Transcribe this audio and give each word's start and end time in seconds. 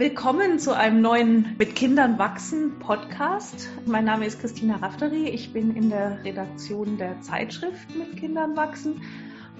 Willkommen 0.00 0.58
zu 0.58 0.74
einem 0.74 1.02
neuen 1.02 1.56
Mit 1.58 1.76
Kindern 1.76 2.18
wachsen 2.18 2.78
Podcast. 2.78 3.68
Mein 3.84 4.06
Name 4.06 4.24
ist 4.24 4.40
Christina 4.40 4.76
Rafteri. 4.76 5.28
Ich 5.28 5.52
bin 5.52 5.76
in 5.76 5.90
der 5.90 6.24
Redaktion 6.24 6.96
der 6.96 7.20
Zeitschrift 7.20 7.94
Mit 7.94 8.16
Kindern 8.16 8.56
wachsen. 8.56 9.02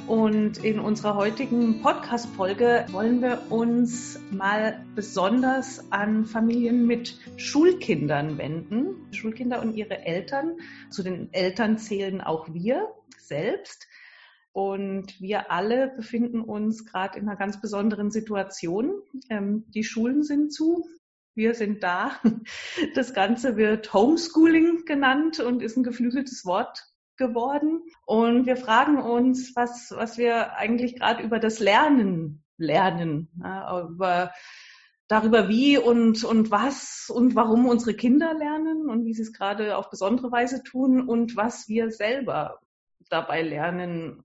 Und 0.07 0.65
in 0.65 0.81
unserer 0.81 1.15
heutigen 1.15 1.83
Podcast-Folge 1.83 2.87
wollen 2.91 3.21
wir 3.21 3.43
uns 3.51 4.19
mal 4.31 4.83
besonders 4.95 5.93
an 5.93 6.25
Familien 6.25 6.87
mit 6.87 7.19
Schulkindern 7.37 8.39
wenden. 8.39 9.13
Schulkinder 9.13 9.61
und 9.61 9.75
ihre 9.75 10.07
Eltern. 10.07 10.57
Zu 10.89 11.03
den 11.03 11.31
Eltern 11.35 11.77
zählen 11.77 12.23
auch 12.23 12.49
wir 12.51 12.89
selbst. 13.19 13.89
Und 14.53 15.21
wir 15.21 15.51
alle 15.51 15.89
befinden 15.97 16.41
uns 16.41 16.85
gerade 16.85 17.19
in 17.19 17.29
einer 17.29 17.37
ganz 17.37 17.61
besonderen 17.61 18.11
Situation. 18.11 19.03
Ähm, 19.29 19.65
die 19.71 19.85
Schulen 19.85 20.23
sind 20.23 20.53
zu. 20.53 20.89
Wir 21.35 21.55
sind 21.55 21.83
da. 21.83 22.13
Das 22.95 23.15
Ganze 23.15 23.57
wird 23.57 23.93
Homeschooling 23.95 24.85
genannt 24.85 25.39
und 25.41 25.63
ist 25.63 25.77
ein 25.77 25.85
geflügeltes 25.85 26.45
Wort 26.45 26.87
geworden. 27.17 27.83
Und 28.07 28.47
wir 28.47 28.57
fragen 28.57 28.99
uns, 29.01 29.55
was, 29.55 29.93
was 29.95 30.19
wir 30.19 30.57
eigentlich 30.57 30.97
gerade 30.97 31.23
über 31.23 31.39
das 31.39 31.61
Lernen 31.61 32.43
lernen, 32.57 33.31
ja, 33.43 33.87
über, 33.89 34.33
darüber 35.09 35.49
wie 35.49 35.79
und, 35.79 36.25
und 36.25 36.51
was 36.51 37.11
und 37.13 37.35
warum 37.35 37.67
unsere 37.67 37.95
Kinder 37.95 38.35
lernen 38.35 38.89
und 38.89 39.05
wie 39.05 39.15
sie 39.15 39.23
es 39.23 39.33
gerade 39.33 39.77
auf 39.77 39.91
besondere 39.91 40.31
Weise 40.31 40.63
tun 40.63 41.09
und 41.09 41.37
was 41.37 41.69
wir 41.69 41.91
selber 41.91 42.59
dabei 43.09 43.43
lernen 43.43 44.23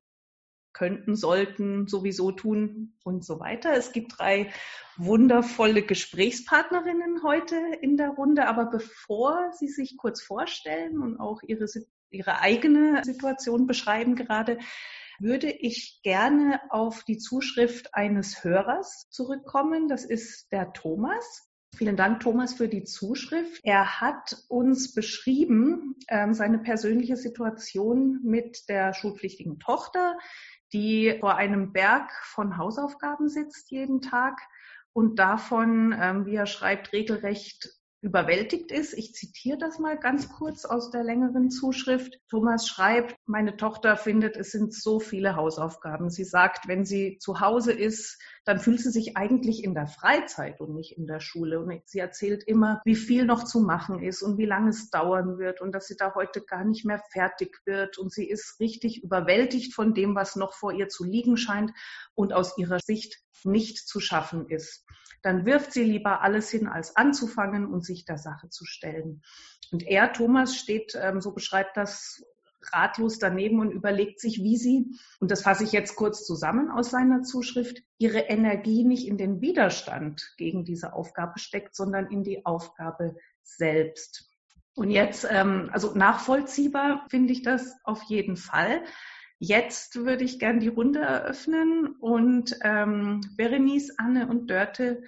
könnten, 0.75 1.15
sollten, 1.15 1.87
sowieso 1.87 2.31
tun 2.31 2.93
und 3.03 3.23
so 3.25 3.39
weiter. 3.39 3.73
Es 3.73 3.93
gibt 3.93 4.19
drei 4.19 4.51
wundervolle 4.97 5.81
Gesprächspartnerinnen 5.81 7.23
heute 7.23 7.55
in 7.81 7.97
der 7.97 8.09
Runde, 8.09 8.47
aber 8.47 8.65
bevor 8.65 9.51
Sie 9.53 9.69
sich 9.69 9.97
kurz 9.97 10.21
vorstellen 10.21 11.01
und 11.01 11.17
auch 11.17 11.41
Ihre, 11.47 11.65
Ihre 12.11 12.41
eigene 12.41 13.03
Situation 13.03 13.67
beschreiben 13.67 14.15
gerade, 14.15 14.59
würde 15.17 15.49
ich 15.49 16.01
gerne 16.03 16.59
auf 16.69 17.03
die 17.03 17.17
Zuschrift 17.17 17.95
eines 17.95 18.43
Hörers 18.43 19.07
zurückkommen. 19.09 19.87
Das 19.87 20.03
ist 20.03 20.51
der 20.51 20.73
Thomas. 20.73 21.49
Vielen 21.77 21.97
Dank, 21.97 22.21
Thomas, 22.21 22.53
für 22.53 22.69
die 22.69 22.85
Zuschrift. 22.85 23.59
Er 23.65 23.99
hat 23.99 24.37
uns 24.47 24.93
beschrieben 24.93 25.95
ähm, 26.07 26.33
seine 26.33 26.59
persönliche 26.59 27.17
Situation 27.17 28.21
mit 28.23 28.69
der 28.69 28.93
schulpflichtigen 28.93 29.59
Tochter, 29.59 30.17
die 30.73 31.17
vor 31.19 31.35
einem 31.35 31.71
Berg 31.71 32.11
von 32.23 32.57
Hausaufgaben 32.57 33.29
sitzt 33.29 33.71
jeden 33.71 34.01
Tag 34.01 34.39
und 34.93 35.19
davon, 35.19 35.95
ähm, 35.99 36.25
wie 36.25 36.35
er 36.35 36.45
schreibt, 36.45 36.93
regelrecht 36.93 37.69
überwältigt 38.05 38.71
ist. 38.71 38.93
Ich 38.93 39.13
zitiere 39.13 39.57
das 39.57 39.79
mal 39.79 39.97
ganz 39.97 40.29
kurz 40.29 40.63
aus 40.63 40.91
der 40.91 41.03
längeren 41.03 41.49
Zuschrift. 41.49 42.13
Thomas 42.29 42.67
schreibt, 42.67 43.15
meine 43.25 43.57
Tochter 43.57 43.97
findet, 43.97 44.37
es 44.37 44.51
sind 44.51 44.73
so 44.73 44.99
viele 44.99 45.35
Hausaufgaben. 45.35 46.09
Sie 46.09 46.23
sagt, 46.23 46.67
wenn 46.67 46.85
sie 46.85 47.17
zu 47.17 47.39
Hause 47.39 47.73
ist, 47.73 48.21
dann 48.45 48.59
fühlt 48.59 48.79
sie 48.79 48.91
sich 48.91 49.17
eigentlich 49.17 49.63
in 49.63 49.73
der 49.73 49.87
Freizeit 49.87 50.61
und 50.61 50.75
nicht 50.75 50.97
in 50.97 51.07
der 51.07 51.19
Schule. 51.19 51.59
Und 51.59 51.81
sie 51.85 51.99
erzählt 51.99 52.43
immer, 52.43 52.81
wie 52.85 52.95
viel 52.95 53.25
noch 53.25 53.43
zu 53.43 53.59
machen 53.59 54.01
ist 54.01 54.21
und 54.21 54.37
wie 54.37 54.45
lange 54.45 54.69
es 54.69 54.89
dauern 54.89 55.37
wird 55.37 55.61
und 55.61 55.73
dass 55.73 55.87
sie 55.87 55.97
da 55.97 56.13
heute 56.15 56.41
gar 56.41 56.63
nicht 56.63 56.85
mehr 56.85 57.01
fertig 57.11 57.57
wird. 57.65 57.97
Und 57.97 58.13
sie 58.13 58.29
ist 58.29 58.59
richtig 58.59 59.03
überwältigt 59.03 59.73
von 59.73 59.93
dem, 59.93 60.15
was 60.15 60.35
noch 60.35 60.53
vor 60.53 60.71
ihr 60.71 60.87
zu 60.87 61.03
liegen 61.03 61.37
scheint 61.37 61.71
und 62.13 62.33
aus 62.33 62.57
ihrer 62.57 62.79
Sicht 62.79 63.19
nicht 63.43 63.87
zu 63.87 63.99
schaffen 63.99 64.47
ist 64.47 64.85
dann 65.25 65.43
wirft 65.47 65.73
sie 65.73 65.83
lieber 65.83 66.21
alles 66.21 66.51
hin, 66.51 66.67
als 66.67 66.95
anzufangen 66.95 67.65
und 67.65 67.83
sich 67.83 68.05
der 68.05 68.19
Sache 68.19 68.49
zu 68.49 68.63
stellen. 68.63 69.23
Und 69.71 69.81
er, 69.81 70.13
Thomas, 70.13 70.55
steht, 70.55 70.95
ähm, 71.01 71.19
so 71.19 71.33
beschreibt 71.33 71.77
das, 71.77 72.23
ratlos 72.73 73.19
daneben 73.19 73.59
und 73.59 73.71
überlegt 73.71 74.19
sich, 74.19 74.43
wie 74.43 74.57
sie, 74.57 74.87
und 75.19 75.31
das 75.31 75.41
fasse 75.41 75.63
ich 75.63 75.71
jetzt 75.71 75.95
kurz 75.95 76.25
zusammen 76.25 76.69
aus 76.69 76.91
seiner 76.91 77.23
Zuschrift, 77.23 77.81
ihre 77.97 78.19
Energie 78.19 78.83
nicht 78.83 79.07
in 79.07 79.17
den 79.17 79.41
Widerstand 79.41 80.33
gegen 80.37 80.65
diese 80.65 80.93
Aufgabe 80.93 81.39
steckt, 81.39 81.75
sondern 81.75 82.11
in 82.11 82.23
die 82.23 82.45
Aufgabe 82.45 83.15
selbst. 83.43 84.29
Und 84.75 84.89
jetzt, 84.89 85.25
ähm, 85.29 85.69
also 85.71 85.95
nachvollziehbar 85.95 87.05
finde 87.09 87.33
ich 87.33 87.43
das 87.43 87.75
auf 87.83 88.03
jeden 88.03 88.35
Fall. 88.35 88.83
Jetzt 89.39 89.95
würde 89.95 90.23
ich 90.23 90.39
gern 90.39 90.59
die 90.59 90.67
Runde 90.67 90.99
eröffnen 90.99 91.95
und 91.99 92.57
ähm, 92.63 93.21
Berenice, 93.35 93.95
Anne 93.97 94.27
und 94.27 94.49
Dörte 94.49 95.01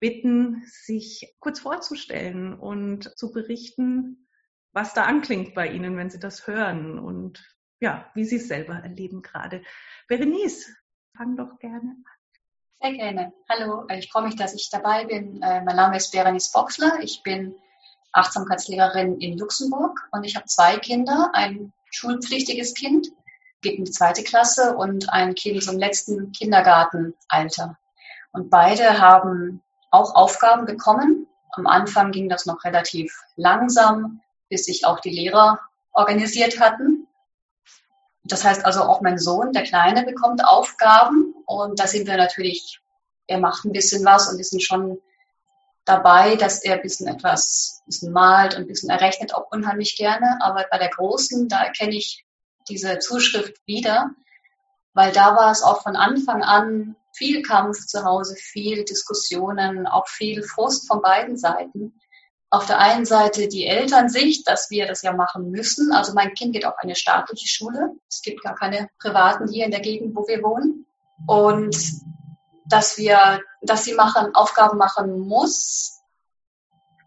bitten, 0.00 0.64
sich 0.66 1.36
kurz 1.38 1.60
vorzustellen 1.60 2.54
und 2.54 3.16
zu 3.16 3.32
berichten, 3.32 4.26
was 4.72 4.94
da 4.94 5.04
anklingt 5.04 5.54
bei 5.54 5.68
Ihnen, 5.68 5.96
wenn 5.96 6.10
Sie 6.10 6.18
das 6.18 6.46
hören 6.46 6.98
und 6.98 7.42
ja, 7.80 8.10
wie 8.14 8.24
Sie 8.24 8.36
es 8.36 8.48
selber 8.48 8.74
erleben 8.74 9.22
gerade. 9.22 9.62
Berenice, 10.08 10.74
fang 11.16 11.36
doch 11.36 11.58
gerne 11.58 11.80
an. 11.80 12.04
Sehr 12.80 12.92
gerne. 12.92 13.32
Hallo, 13.48 13.86
ich 13.90 14.10
freue 14.10 14.24
mich, 14.24 14.36
dass 14.36 14.54
ich 14.54 14.68
dabei 14.70 15.04
bin. 15.04 15.40
Äh, 15.42 15.62
mein 15.62 15.76
Name 15.76 15.96
ist 15.96 16.10
Berenice 16.10 16.50
Boxler. 16.52 16.98
Ich 17.00 17.22
bin 17.22 17.54
Achtsamkeitslehrerin 18.12 19.18
in 19.20 19.38
Luxemburg 19.38 20.08
und 20.10 20.24
ich 20.24 20.36
habe 20.36 20.46
zwei 20.46 20.78
Kinder, 20.78 21.30
ein 21.32 21.72
schulpflichtiges 21.90 22.74
Kind 22.74 23.08
geht 23.62 23.78
in 23.78 23.84
die 23.84 23.92
zweite 23.92 24.24
Klasse 24.24 24.76
und 24.76 25.10
ein 25.12 25.34
Kind 25.34 25.66
im 25.68 25.78
letzten 25.78 26.32
Kindergartenalter. 26.32 27.78
Und 28.32 28.50
beide 28.50 28.98
haben 28.98 29.62
auch 29.90 30.14
Aufgaben 30.14 30.66
bekommen. 30.66 31.28
Am 31.52 31.66
Anfang 31.66 32.10
ging 32.10 32.28
das 32.28 32.46
noch 32.46 32.64
relativ 32.64 33.22
langsam, 33.36 34.21
bis 34.52 34.66
sich 34.66 34.84
auch 34.84 35.00
die 35.00 35.10
Lehrer 35.10 35.58
organisiert 35.92 36.60
hatten. 36.60 37.08
Das 38.22 38.44
heißt 38.44 38.66
also 38.66 38.82
auch 38.82 39.00
mein 39.00 39.18
Sohn, 39.18 39.52
der 39.52 39.62
Kleine, 39.62 40.04
bekommt 40.04 40.44
Aufgaben 40.44 41.34
und 41.46 41.80
da 41.80 41.86
sind 41.86 42.06
wir 42.06 42.18
natürlich, 42.18 42.80
er 43.26 43.38
macht 43.38 43.64
ein 43.64 43.72
bisschen 43.72 44.04
was 44.04 44.30
und 44.30 44.36
wir 44.36 44.44
sind 44.44 44.62
schon 44.62 44.98
dabei, 45.86 46.36
dass 46.36 46.62
er 46.62 46.74
ein 46.74 46.82
bisschen 46.82 47.08
etwas 47.08 47.80
ein 47.80 47.86
bisschen 47.86 48.12
malt 48.12 48.54
und 48.54 48.64
ein 48.64 48.66
bisschen 48.68 48.90
errechnet, 48.90 49.34
auch 49.34 49.50
unheimlich 49.50 49.96
gerne. 49.96 50.38
Aber 50.42 50.66
bei 50.70 50.76
der 50.76 50.90
Großen, 50.90 51.48
da 51.48 51.64
erkenne 51.64 51.96
ich 51.96 52.26
diese 52.68 52.98
Zuschrift 52.98 53.56
wieder, 53.66 54.10
weil 54.92 55.12
da 55.12 55.34
war 55.34 55.50
es 55.50 55.62
auch 55.62 55.82
von 55.82 55.96
Anfang 55.96 56.42
an 56.42 56.94
viel 57.14 57.40
Kampf 57.42 57.86
zu 57.86 58.04
Hause, 58.04 58.36
viel 58.36 58.84
Diskussionen, 58.84 59.86
auch 59.86 60.08
viel 60.08 60.42
Frust 60.42 60.86
von 60.86 61.00
beiden 61.00 61.38
Seiten. 61.38 61.98
Auf 62.52 62.66
der 62.66 62.78
einen 62.80 63.06
Seite 63.06 63.48
die 63.48 63.64
Elternsicht, 63.64 64.46
dass 64.46 64.68
wir 64.68 64.86
das 64.86 65.00
ja 65.00 65.14
machen 65.14 65.50
müssen. 65.50 65.90
Also 65.90 66.12
mein 66.12 66.34
Kind 66.34 66.52
geht 66.52 66.66
auf 66.66 66.74
eine 66.76 66.94
staatliche 66.94 67.48
Schule. 67.48 67.92
Es 68.10 68.20
gibt 68.20 68.42
gar 68.42 68.54
keine 68.54 68.90
privaten 69.00 69.48
hier 69.48 69.64
in 69.64 69.70
der 69.70 69.80
Gegend, 69.80 70.14
wo 70.14 70.28
wir 70.28 70.42
wohnen. 70.42 70.84
Und 71.26 71.74
dass 72.66 72.98
wir, 72.98 73.40
dass 73.62 73.84
sie 73.84 73.94
machen, 73.94 74.34
Aufgaben 74.34 74.76
machen 74.76 75.18
muss, 75.18 76.02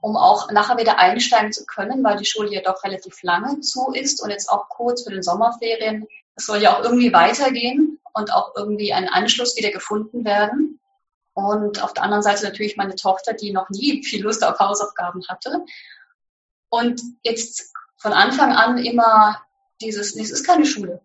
um 0.01 0.17
auch 0.17 0.49
nachher 0.49 0.79
wieder 0.79 0.97
einsteigen 0.97 1.51
zu 1.51 1.67
können, 1.67 2.03
weil 2.03 2.17
die 2.17 2.25
Schule 2.25 2.51
ja 2.51 2.61
doch 2.61 2.83
relativ 2.83 3.21
lange 3.21 3.59
zu 3.59 3.91
ist 3.93 4.23
und 4.23 4.31
jetzt 4.31 4.49
auch 4.49 4.67
kurz 4.67 5.03
für 5.03 5.11
den 5.11 5.21
Sommerferien. 5.21 6.07
Es 6.35 6.47
soll 6.47 6.63
ja 6.63 6.75
auch 6.75 6.83
irgendwie 6.83 7.13
weitergehen 7.13 7.99
und 8.15 8.33
auch 8.33 8.53
irgendwie 8.55 8.93
ein 8.93 9.07
Anschluss 9.07 9.55
wieder 9.57 9.69
gefunden 9.69 10.25
werden. 10.25 10.79
Und 11.35 11.83
auf 11.83 11.93
der 11.93 12.03
anderen 12.03 12.23
Seite 12.23 12.45
natürlich 12.45 12.77
meine 12.77 12.95
Tochter, 12.95 13.33
die 13.33 13.51
noch 13.51 13.69
nie 13.69 14.03
viel 14.05 14.23
Lust 14.23 14.43
auf 14.43 14.57
Hausaufgaben 14.59 15.21
hatte. 15.27 15.63
Und 16.69 17.01
jetzt 17.23 17.71
von 17.97 18.13
Anfang 18.13 18.51
an 18.53 18.79
immer 18.79 19.41
dieses, 19.81 20.15
nee, 20.15 20.23
es 20.23 20.31
ist 20.31 20.45
keine 20.45 20.65
Schule. 20.65 21.01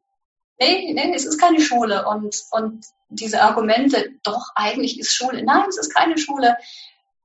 Nee, 0.59 0.93
nee, 0.95 1.13
es 1.15 1.27
ist 1.27 1.39
keine 1.39 1.61
Schule. 1.61 2.07
Und, 2.07 2.43
und 2.51 2.87
diese 3.09 3.43
Argumente, 3.43 4.11
doch, 4.23 4.51
eigentlich 4.55 4.99
ist 4.99 5.13
Schule. 5.13 5.43
Nein, 5.43 5.67
es 5.69 5.79
ist 5.79 5.95
keine 5.95 6.17
Schule 6.17 6.57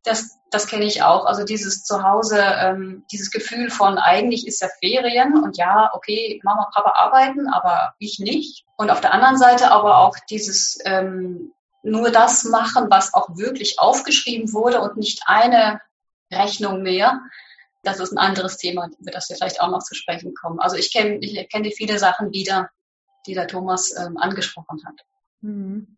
das, 0.05 0.37
das 0.51 0.67
kenne 0.67 0.85
ich 0.85 1.03
auch. 1.03 1.25
Also 1.25 1.43
dieses 1.43 1.83
Zuhause, 1.83 2.39
ähm, 2.39 3.05
dieses 3.11 3.31
Gefühl 3.31 3.69
von 3.69 3.97
eigentlich 3.97 4.47
ist 4.47 4.61
ja 4.61 4.69
Ferien 4.79 5.43
und 5.43 5.57
ja, 5.57 5.91
okay, 5.93 6.39
Mama, 6.43 6.69
Papa 6.73 6.93
arbeiten, 6.97 7.49
aber 7.49 7.95
ich 7.99 8.19
nicht. 8.19 8.65
Und 8.77 8.89
auf 8.89 9.01
der 9.01 9.13
anderen 9.13 9.37
Seite 9.37 9.71
aber 9.71 9.97
auch 9.97 10.15
dieses 10.29 10.77
ähm, 10.85 11.51
nur 11.85 12.11
das 12.11 12.43
machen, 12.45 12.87
was 12.89 13.13
auch 13.13 13.37
wirklich 13.37 13.79
aufgeschrieben 13.79 14.51
wurde 14.53 14.81
und 14.81 14.97
nicht 14.97 15.23
eine 15.27 15.79
Rechnung 16.31 16.81
mehr. 16.81 17.21
Das 17.83 17.99
ist 17.99 18.11
ein 18.11 18.17
anderes 18.17 18.57
Thema, 18.57 18.89
über 18.99 19.11
das 19.11 19.29
wir 19.29 19.37
vielleicht 19.37 19.61
auch 19.61 19.69
noch 19.69 19.83
zu 19.83 19.93
sprechen 19.93 20.33
kommen. 20.33 20.59
Also 20.59 20.75
ich 20.75 20.91
kenne 20.91 21.17
ich 21.19 21.49
kenne 21.49 21.71
viele 21.71 21.99
Sachen 21.99 22.31
wieder, 22.31 22.69
die 23.27 23.35
der 23.35 23.47
Thomas 23.47 23.95
ähm, 23.97 24.17
angesprochen 24.17 24.81
hat. 24.85 25.01
Mhm. 25.41 25.95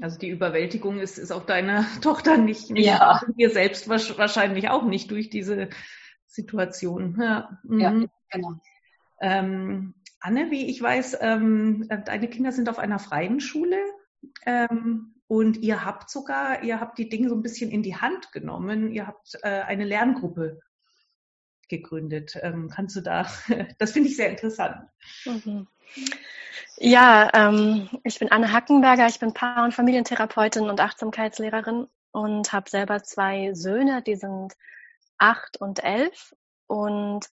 Also 0.00 0.18
die 0.18 0.28
Überwältigung 0.28 1.00
ist, 1.00 1.18
ist 1.18 1.32
auch 1.32 1.44
deiner 1.44 1.84
Tochter 2.00 2.36
nicht, 2.38 2.70
nicht 2.70 2.86
ja. 2.86 3.20
dir 3.36 3.50
selbst 3.50 3.88
wahrscheinlich 3.88 4.70
auch 4.70 4.84
nicht 4.84 5.10
durch 5.10 5.28
diese 5.28 5.68
Situation. 6.26 7.18
Ja, 7.20 7.58
mhm. 7.64 7.80
ja 7.80 8.04
genau. 8.30 8.54
Ähm, 9.20 9.94
Anne, 10.20 10.52
wie 10.52 10.66
ich 10.66 10.80
weiß, 10.80 11.18
ähm, 11.20 11.88
deine 12.06 12.28
Kinder 12.28 12.52
sind 12.52 12.68
auf 12.68 12.78
einer 12.78 13.00
freien 13.00 13.40
Schule. 13.40 13.76
Ähm, 14.46 15.14
und 15.26 15.56
ihr 15.58 15.84
habt 15.84 16.10
sogar, 16.10 16.62
ihr 16.62 16.80
habt 16.80 16.98
die 16.98 17.08
Dinge 17.08 17.28
so 17.28 17.34
ein 17.34 17.42
bisschen 17.42 17.70
in 17.70 17.82
die 17.82 17.96
Hand 17.96 18.32
genommen. 18.32 18.90
Ihr 18.90 19.06
habt 19.06 19.38
äh, 19.42 19.62
eine 19.62 19.84
Lerngruppe 19.84 20.60
gegründet. 21.68 22.38
Ähm, 22.42 22.68
kannst 22.68 22.96
du 22.96 23.00
da, 23.00 23.26
das 23.78 23.92
finde 23.92 24.08
ich 24.08 24.16
sehr 24.16 24.30
interessant. 24.30 24.76
Mhm. 25.24 25.66
Ja, 26.76 27.30
ähm, 27.32 27.88
ich 28.04 28.18
bin 28.18 28.30
Anne 28.30 28.52
Hackenberger, 28.52 29.06
ich 29.06 29.20
bin 29.20 29.32
Paar- 29.32 29.64
und 29.64 29.72
Familientherapeutin 29.72 30.68
und 30.68 30.80
Achtsamkeitslehrerin 30.80 31.86
und 32.10 32.52
habe 32.52 32.68
selber 32.68 33.02
zwei 33.02 33.54
Söhne, 33.54 34.02
die 34.02 34.16
sind 34.16 34.54
acht 35.18 35.60
und 35.60 35.82
elf. 35.82 36.34
Und 36.66 37.30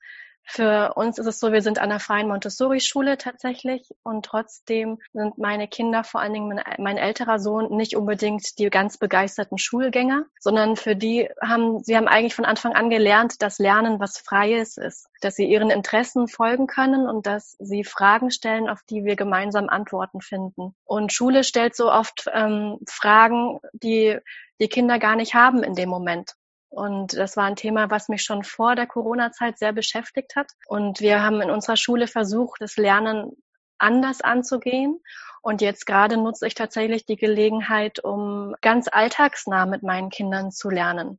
für 0.51 0.95
uns 0.95 1.19
ist 1.19 1.27
es 1.27 1.41
so, 1.41 1.53
wir 1.53 1.61
sind 1.61 1.79
an 1.79 1.91
der 1.91 2.01
freien 2.01 2.27
Montessori-Schule 2.27 3.19
tatsächlich 3.19 3.91
und 4.03 4.25
trotzdem 4.25 4.99
sind 5.13 5.37
meine 5.37 5.69
Kinder, 5.69 6.05
vor 6.05 6.23
allen 6.23 6.33
Dingen 6.33 6.49
mein, 6.49 6.63
mein, 6.79 6.97
älterer 6.97 7.39
Sohn, 7.39 7.77
nicht 7.77 7.95
unbedingt 7.95 8.59
die 8.59 8.71
ganz 8.71 8.97
begeisterten 8.97 9.59
Schulgänger, 9.59 10.25
sondern 10.41 10.77
für 10.77 10.97
die 10.97 11.29
haben, 11.43 11.85
sie 11.85 11.99
haben 11.99 12.09
eigentlich 12.09 12.35
von 12.35 12.47
Anfang 12.47 12.73
an 12.73 12.89
gelernt, 12.89 13.43
dass 13.43 13.59
Lernen 13.59 14.01
was 14.01 14.17
Freies 14.17 14.79
ist, 14.79 15.09
dass 15.21 15.37
sie 15.37 15.45
ihren 15.45 15.69
Interessen 15.69 16.29
folgen 16.29 16.67
können 16.67 17.07
und 17.07 17.27
dass 17.27 17.55
sie 17.59 17.85
Fragen 17.85 18.31
stellen, 18.31 18.71
auf 18.71 18.81
die 18.89 19.05
wir 19.05 19.17
gemeinsam 19.17 19.69
Antworten 19.69 20.23
finden. 20.23 20.75
Und 20.85 21.13
Schule 21.13 21.45
stellt 21.45 21.77
so 21.77 21.93
oft 21.93 22.25
ähm, 22.33 22.79
Fragen, 22.89 23.61
die 23.75 24.19
die 24.61 24.69
Kinder 24.69 24.99
gar 24.99 25.15
nicht 25.15 25.35
haben 25.35 25.63
in 25.63 25.75
dem 25.75 25.91
Moment. 25.91 26.35
Und 26.71 27.17
das 27.17 27.37
war 27.37 27.45
ein 27.45 27.57
Thema, 27.57 27.91
was 27.91 28.09
mich 28.09 28.23
schon 28.23 28.45
vor 28.45 28.75
der 28.75 28.87
Corona-Zeit 28.87 29.59
sehr 29.59 29.73
beschäftigt 29.73 30.37
hat. 30.37 30.53
Und 30.67 31.01
wir 31.01 31.23
haben 31.23 31.41
in 31.41 31.51
unserer 31.51 31.77
Schule 31.77 32.07
versucht, 32.07 32.61
das 32.61 32.77
Lernen 32.77 33.33
anders 33.79 34.21
anzugehen. 34.21 35.01
Und 35.41 35.63
jetzt 35.63 35.87
gerade 35.87 36.17
nutze 36.17 36.47
ich 36.47 36.55
tatsächlich 36.55 37.07
die 37.07 37.17
Gelegenheit, 37.17 38.05
um 38.05 38.55
ganz 38.61 38.89
alltagsnah 38.91 39.67
mit 39.67 39.83
meinen 39.83 40.11
Kindern 40.11 40.51
zu 40.51 40.69
lernen. 40.69 41.19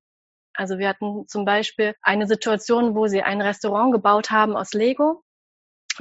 Also 0.53 0.77
wir 0.77 0.89
hatten 0.89 1.27
zum 1.27 1.45
Beispiel 1.45 1.95
eine 2.01 2.27
Situation, 2.27 2.95
wo 2.95 3.07
sie 3.07 3.23
ein 3.23 3.41
Restaurant 3.41 3.93
gebaut 3.93 4.29
haben 4.29 4.55
aus 4.55 4.73
Lego 4.73 5.23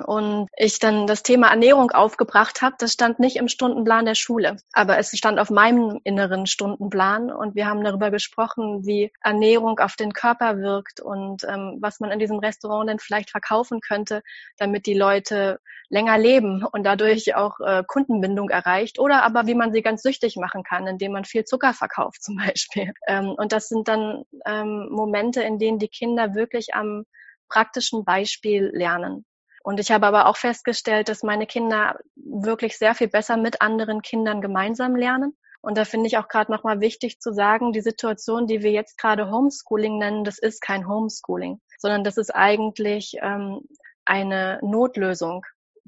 und 0.01 0.49
ich 0.57 0.79
dann 0.79 1.07
das 1.07 1.23
Thema 1.23 1.49
Ernährung 1.49 1.91
aufgebracht 1.91 2.63
habe, 2.63 2.77
das 2.79 2.93
stand 2.93 3.19
nicht 3.19 3.37
im 3.37 3.49
Stundenplan 3.49 4.05
der 4.05 4.15
Schule, 4.15 4.57
aber 4.73 4.99
es 4.99 5.17
stand 5.17 5.39
auf 5.39 5.51
meinem 5.51 6.01
inneren 6.05 6.47
Stundenplan 6.47 7.31
und 7.31 7.55
wir 7.55 7.67
haben 7.67 7.85
darüber 7.85 8.11
gesprochen, 8.11 8.87
wie 8.87 9.13
Ernährung 9.23 9.79
auf 9.79 9.97
den 9.97 10.13
Körper 10.13 10.59
wirkt 10.59 11.01
und 11.01 11.45
ähm, 11.45 11.79
was 11.81 12.01
man 12.01 12.11
in 12.11 12.19
diesem 12.19 12.39
Restaurant 12.39 12.89
denn 12.89 12.99
vielleicht 12.99 13.31
verkaufen 13.31 13.81
könnte, 13.81 14.23
damit 14.59 14.87
die 14.87 14.95
Leute 14.95 15.61
länger 15.91 16.19
leben 16.19 16.65
und 16.65 16.85
dadurch 16.85 17.35
auch 17.35 17.61
äh, 17.61 17.83
Kundenbindung 17.87 18.51
erreicht 18.51 18.99
oder 18.99 19.23
aber 19.23 19.47
wie 19.47 19.55
man 19.55 19.73
sie 19.73 19.83
ganz 19.83 20.03
süchtig 20.03 20.37
machen 20.37 20.63
kann, 20.63 20.87
indem 20.87 21.13
man 21.13 21.25
viel 21.25 21.45
Zucker 21.45 21.75
verkauft 21.75 22.23
zum 22.23 22.37
Beispiel. 22.37 22.93
Ähm, 23.07 23.31
und 23.31 23.53
das 23.53 23.69
sind 23.69 23.89
dann 23.89 24.25
ähm, 24.47 24.89
Momente, 24.91 25.43
in 25.43 25.59
denen 25.59 25.79
die 25.79 25.89
Kinder 25.89 26.35
wirklich 26.35 26.75
am 26.75 27.05
praktischen 27.49 28.05
Beispiel 28.05 28.71
lernen. 28.73 29.25
Und 29.63 29.81
ich 29.81 29.91
habe 29.91 30.07
aber 30.07 30.27
auch 30.27 30.37
festgestellt, 30.37 31.09
dass 31.09 31.23
meine 31.23 31.47
Kinder 31.47 31.99
wirklich 32.15 32.79
sehr 32.79 32.95
viel 32.95 33.09
besser 33.09 33.37
mit 33.37 33.61
anderen 33.61 34.03
Kindern 34.03 34.41
gemeinsam 34.41 34.97
lernen. 34.97 35.37
Und 35.61 35.77
da 35.77 35.85
finde 35.85 36.07
ich 36.07 36.19
auch 36.19 36.29
gerade 36.29 36.53
nochmal 36.53 36.81
wichtig 36.81 37.21
zu 37.21 37.33
sagen, 37.33 37.73
die 37.73 37.81
Situation, 37.81 38.47
die 38.47 38.63
wir 38.63 38.71
jetzt 38.71 38.97
gerade 38.97 39.31
Homeschooling 39.31 39.99
nennen, 39.99 40.25
das 40.25 40.39
ist 40.39 40.61
kein 40.61 40.89
Homeschooling, 40.89 41.61
sondern 41.79 42.05
das 42.05 42.17
ist 42.17 42.35
eigentlich 42.35 43.17
ähm, 43.21 43.63
eine 44.05 44.61
Notlösung, 44.63 45.45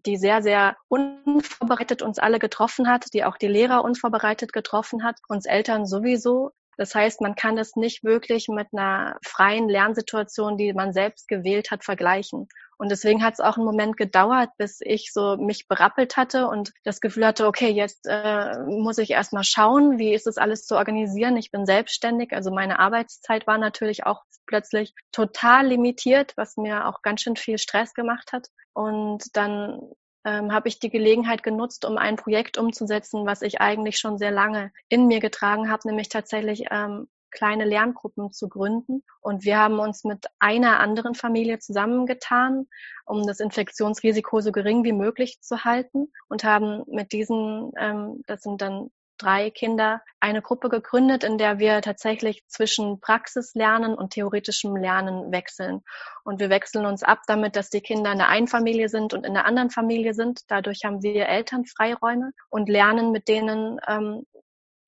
die 0.06 0.16
sehr, 0.16 0.42
sehr 0.42 0.76
unvorbereitet 0.88 2.02
uns 2.02 2.18
alle 2.18 2.38
getroffen 2.38 2.88
hat, 2.88 3.12
die 3.14 3.24
auch 3.24 3.36
die 3.36 3.48
Lehrer 3.48 3.84
unvorbereitet 3.84 4.52
getroffen 4.52 5.04
hat, 5.04 5.16
uns 5.28 5.46
Eltern 5.46 5.86
sowieso. 5.86 6.50
Das 6.80 6.94
heißt, 6.94 7.20
man 7.20 7.34
kann 7.34 7.58
es 7.58 7.76
nicht 7.76 8.04
wirklich 8.04 8.48
mit 8.48 8.68
einer 8.72 9.18
freien 9.22 9.68
Lernsituation, 9.68 10.56
die 10.56 10.72
man 10.72 10.94
selbst 10.94 11.28
gewählt 11.28 11.70
hat, 11.70 11.84
vergleichen. 11.84 12.48
Und 12.78 12.90
deswegen 12.90 13.22
hat 13.22 13.34
es 13.34 13.40
auch 13.40 13.58
einen 13.58 13.66
Moment 13.66 13.98
gedauert, 13.98 14.48
bis 14.56 14.78
ich 14.80 15.12
so 15.12 15.36
mich 15.36 15.68
berappelt 15.68 16.16
hatte 16.16 16.46
und 16.46 16.72
das 16.82 17.02
Gefühl 17.02 17.26
hatte, 17.26 17.46
okay, 17.46 17.68
jetzt 17.68 18.06
äh, 18.08 18.58
muss 18.60 18.96
ich 18.96 19.10
erstmal 19.10 19.44
schauen, 19.44 19.98
wie 19.98 20.14
ist 20.14 20.26
es 20.26 20.38
alles 20.38 20.64
zu 20.64 20.74
organisieren. 20.74 21.36
Ich 21.36 21.50
bin 21.50 21.66
selbstständig, 21.66 22.32
also 22.32 22.50
meine 22.50 22.78
Arbeitszeit 22.78 23.46
war 23.46 23.58
natürlich 23.58 24.06
auch 24.06 24.22
plötzlich 24.46 24.94
total 25.12 25.66
limitiert, 25.66 26.32
was 26.36 26.56
mir 26.56 26.86
auch 26.86 27.02
ganz 27.02 27.20
schön 27.20 27.36
viel 27.36 27.58
Stress 27.58 27.92
gemacht 27.92 28.32
hat. 28.32 28.48
Und 28.72 29.36
dann 29.36 29.82
ähm, 30.24 30.52
habe 30.52 30.68
ich 30.68 30.78
die 30.78 30.90
Gelegenheit 30.90 31.42
genutzt, 31.42 31.84
um 31.84 31.96
ein 31.96 32.16
Projekt 32.16 32.58
umzusetzen, 32.58 33.26
was 33.26 33.42
ich 33.42 33.60
eigentlich 33.60 33.98
schon 33.98 34.18
sehr 34.18 34.30
lange 34.30 34.72
in 34.88 35.06
mir 35.06 35.20
getragen 35.20 35.70
habe, 35.70 35.86
nämlich 35.88 36.08
tatsächlich 36.08 36.64
ähm, 36.70 37.08
kleine 37.30 37.64
Lerngruppen 37.64 38.32
zu 38.32 38.48
gründen. 38.48 39.02
Und 39.20 39.44
wir 39.44 39.58
haben 39.58 39.78
uns 39.78 40.04
mit 40.04 40.26
einer 40.38 40.80
anderen 40.80 41.14
Familie 41.14 41.58
zusammengetan, 41.58 42.66
um 43.06 43.26
das 43.26 43.40
Infektionsrisiko 43.40 44.40
so 44.40 44.52
gering 44.52 44.84
wie 44.84 44.92
möglich 44.92 45.40
zu 45.40 45.64
halten 45.64 46.12
und 46.28 46.44
haben 46.44 46.82
mit 46.86 47.12
diesen, 47.12 47.72
ähm, 47.78 48.22
das 48.26 48.42
sind 48.42 48.60
dann 48.60 48.90
drei 49.20 49.50
Kinder, 49.50 50.02
eine 50.20 50.42
Gruppe 50.42 50.68
gegründet, 50.68 51.24
in 51.24 51.38
der 51.38 51.58
wir 51.58 51.80
tatsächlich 51.82 52.44
zwischen 52.46 53.00
Praxislernen 53.00 53.94
und 53.94 54.12
theoretischem 54.12 54.76
Lernen 54.76 55.32
wechseln. 55.32 55.82
Und 56.24 56.40
wir 56.40 56.50
wechseln 56.50 56.86
uns 56.86 57.02
ab 57.02 57.20
damit, 57.26 57.56
dass 57.56 57.70
die 57.70 57.80
Kinder 57.80 58.12
in 58.12 58.18
der 58.18 58.28
einen 58.28 58.48
Familie 58.48 58.88
sind 58.88 59.14
und 59.14 59.26
in 59.26 59.34
der 59.34 59.46
anderen 59.46 59.70
Familie 59.70 60.14
sind. 60.14 60.42
Dadurch 60.48 60.84
haben 60.84 61.02
wir 61.02 61.26
Elternfreiräume 61.26 62.32
und 62.48 62.68
lernen 62.68 63.12
mit 63.12 63.28
denen 63.28 63.78
ähm, 63.86 64.26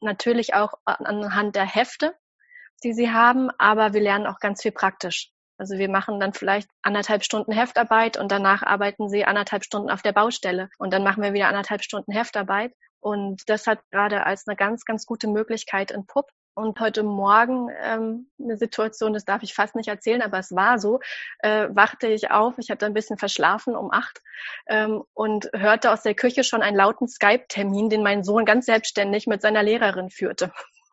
natürlich 0.01 0.55
auch 0.55 0.75
anhand 0.85 1.57
der 1.57 1.67
Hefte 1.67 2.15
die 2.83 2.93
sie 2.93 3.11
haben, 3.11 3.51
aber 3.59 3.93
wir 3.93 4.01
lernen 4.01 4.27
auch 4.27 4.39
ganz 4.41 4.63
viel 4.63 4.73
praktisch. 4.73 5.31
Also 5.59 5.79
wir 5.79 5.89
machen 5.89 6.19
dann 6.19 6.33
vielleicht 6.33 6.69
anderthalb 6.83 7.23
Stunden 7.25 7.53
Heftarbeit 7.53 8.17
und 8.17 8.33
danach 8.33 8.63
arbeiten 8.63 9.09
sie 9.09 9.25
anderthalb 9.25 9.65
Stunden 9.65 9.91
auf 9.91 10.03
der 10.03 10.13
Baustelle 10.13 10.69
und 10.79 10.93
dann 10.93 11.05
machen 11.05 11.23
wir 11.23 11.35
wieder 11.35 11.49
anderthalb 11.49 11.83
Stunden 11.85 12.13
Heftarbeit. 12.13 12.73
Und 13.03 13.49
das 13.49 13.67
hat 13.67 13.81
gerade 13.91 14.25
als 14.25 14.47
eine 14.47 14.57
ganz, 14.57 14.85
ganz 14.85 15.07
gute 15.07 15.27
Möglichkeit 15.27 15.91
in 15.91 16.07
Pup. 16.07 16.31
Und 16.55 16.79
heute 16.81 17.03
Morgen 17.03 17.69
ähm, 17.83 18.31
eine 18.39 18.59
Situation, 18.59 19.15
das 19.15 19.25
darf 19.25 19.43
ich 19.43 19.55
fast 19.55 19.75
nicht 19.75 19.89
erzählen, 19.89 20.21
aber 20.21 20.39
es 20.39 20.55
war 20.55 20.79
so, 20.79 21.01
äh, 21.39 21.69
wachte 21.71 22.09
ich 22.09 22.31
auf, 22.31 22.59
ich 22.59 22.71
hatte 22.71 22.85
ein 22.85 22.93
bisschen 22.93 23.17
verschlafen 23.17 23.75
um 23.75 23.91
acht 23.91 24.21
ähm, 24.67 25.03
und 25.15 25.49
hörte 25.55 25.91
aus 25.91 26.03
der 26.03 26.15
Küche 26.15 26.45
schon 26.45 26.61
einen 26.61 26.77
lauten 26.77 27.09
Skype-Termin, 27.09 27.89
den 27.89 28.03
mein 28.03 28.23
Sohn 28.23 28.45
ganz 28.45 28.67
selbstständig 28.67 29.27
mit 29.27 29.41
seiner 29.41 29.63
Lehrerin 29.63 30.11
führte. 30.11 30.53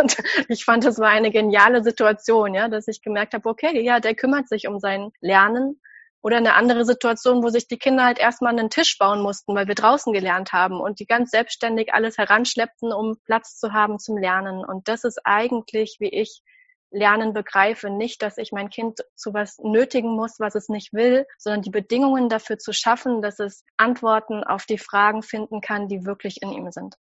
Und 0.00 0.16
ich 0.48 0.64
fand, 0.64 0.84
das 0.84 0.98
war 0.98 1.10
eine 1.10 1.30
geniale 1.30 1.84
Situation, 1.84 2.54
ja, 2.54 2.68
dass 2.68 2.88
ich 2.88 3.00
gemerkt 3.00 3.34
habe, 3.34 3.48
okay, 3.48 3.80
ja, 3.80 4.00
der 4.00 4.16
kümmert 4.16 4.48
sich 4.48 4.66
um 4.66 4.80
sein 4.80 5.12
Lernen. 5.20 5.80
Oder 6.28 6.36
eine 6.36 6.56
andere 6.56 6.84
Situation, 6.84 7.42
wo 7.42 7.48
sich 7.48 7.68
die 7.68 7.78
Kinder 7.78 8.04
halt 8.04 8.18
erstmal 8.18 8.52
einen 8.52 8.68
Tisch 8.68 8.98
bauen 8.98 9.22
mussten, 9.22 9.54
weil 9.54 9.66
wir 9.66 9.74
draußen 9.74 10.12
gelernt 10.12 10.52
haben 10.52 10.78
und 10.78 11.00
die 11.00 11.06
ganz 11.06 11.30
selbstständig 11.30 11.94
alles 11.94 12.18
heranschleppten, 12.18 12.92
um 12.92 13.16
Platz 13.24 13.56
zu 13.56 13.72
haben 13.72 13.98
zum 13.98 14.18
Lernen. 14.18 14.62
Und 14.62 14.88
das 14.88 15.04
ist 15.04 15.22
eigentlich, 15.24 15.96
wie 16.00 16.10
ich 16.10 16.42
Lernen 16.90 17.32
begreife, 17.32 17.88
nicht, 17.88 18.20
dass 18.20 18.36
ich 18.36 18.52
mein 18.52 18.68
Kind 18.68 19.00
zu 19.14 19.32
was 19.32 19.56
nötigen 19.56 20.10
muss, 20.10 20.38
was 20.38 20.54
es 20.54 20.68
nicht 20.68 20.92
will, 20.92 21.24
sondern 21.38 21.62
die 21.62 21.70
Bedingungen 21.70 22.28
dafür 22.28 22.58
zu 22.58 22.74
schaffen, 22.74 23.22
dass 23.22 23.38
es 23.38 23.64
Antworten 23.78 24.44
auf 24.44 24.66
die 24.66 24.76
Fragen 24.76 25.22
finden 25.22 25.62
kann, 25.62 25.88
die 25.88 26.04
wirklich 26.04 26.42
in 26.42 26.52
ihm 26.52 26.70
sind. 26.72 26.96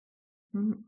Mhm. 0.51 0.87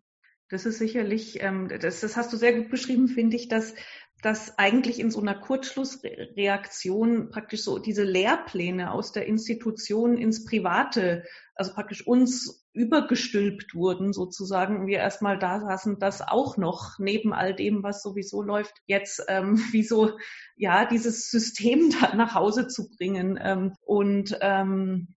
Das 0.49 0.67
ist 0.67 0.77
sicherlich, 0.77 1.41
ähm, 1.41 1.67
das, 1.67 2.01
das 2.01 2.15
hast 2.15 2.31
du 2.31 2.37
sehr 2.37 2.53
gut 2.53 2.69
beschrieben, 2.69 3.07
finde 3.07 3.35
ich, 3.35 3.47
dass, 3.47 3.73
dass 4.21 4.57
eigentlich 4.57 4.99
in 4.99 5.11
so 5.11 5.21
einer 5.21 5.35
Kurzschlussreaktion 5.35 7.29
praktisch 7.29 7.61
so 7.61 7.77
diese 7.77 8.03
Lehrpläne 8.03 8.91
aus 8.91 9.11
der 9.11 9.27
Institution 9.27 10.17
ins 10.17 10.43
Private, 10.43 11.23
also 11.53 11.73
praktisch 11.73 12.05
uns 12.05 12.67
übergestülpt 12.73 13.75
wurden 13.75 14.13
sozusagen. 14.13 14.87
Wir 14.87 14.97
erstmal 14.99 15.37
da 15.37 15.59
saßen, 15.59 15.99
das 15.99 16.21
auch 16.21 16.57
noch 16.57 16.97
neben 16.97 17.33
all 17.33 17.53
dem, 17.55 17.83
was 17.83 18.01
sowieso 18.01 18.41
läuft, 18.41 18.73
jetzt 18.87 19.23
ähm, 19.27 19.57
wie 19.71 19.83
so, 19.83 20.17
ja, 20.55 20.85
dieses 20.85 21.29
System 21.29 21.91
da 22.01 22.15
nach 22.15 22.33
Hause 22.33 22.67
zu 22.67 22.89
bringen. 22.89 23.39
Ähm, 23.41 23.75
und 23.81 24.37
ähm, 24.41 25.15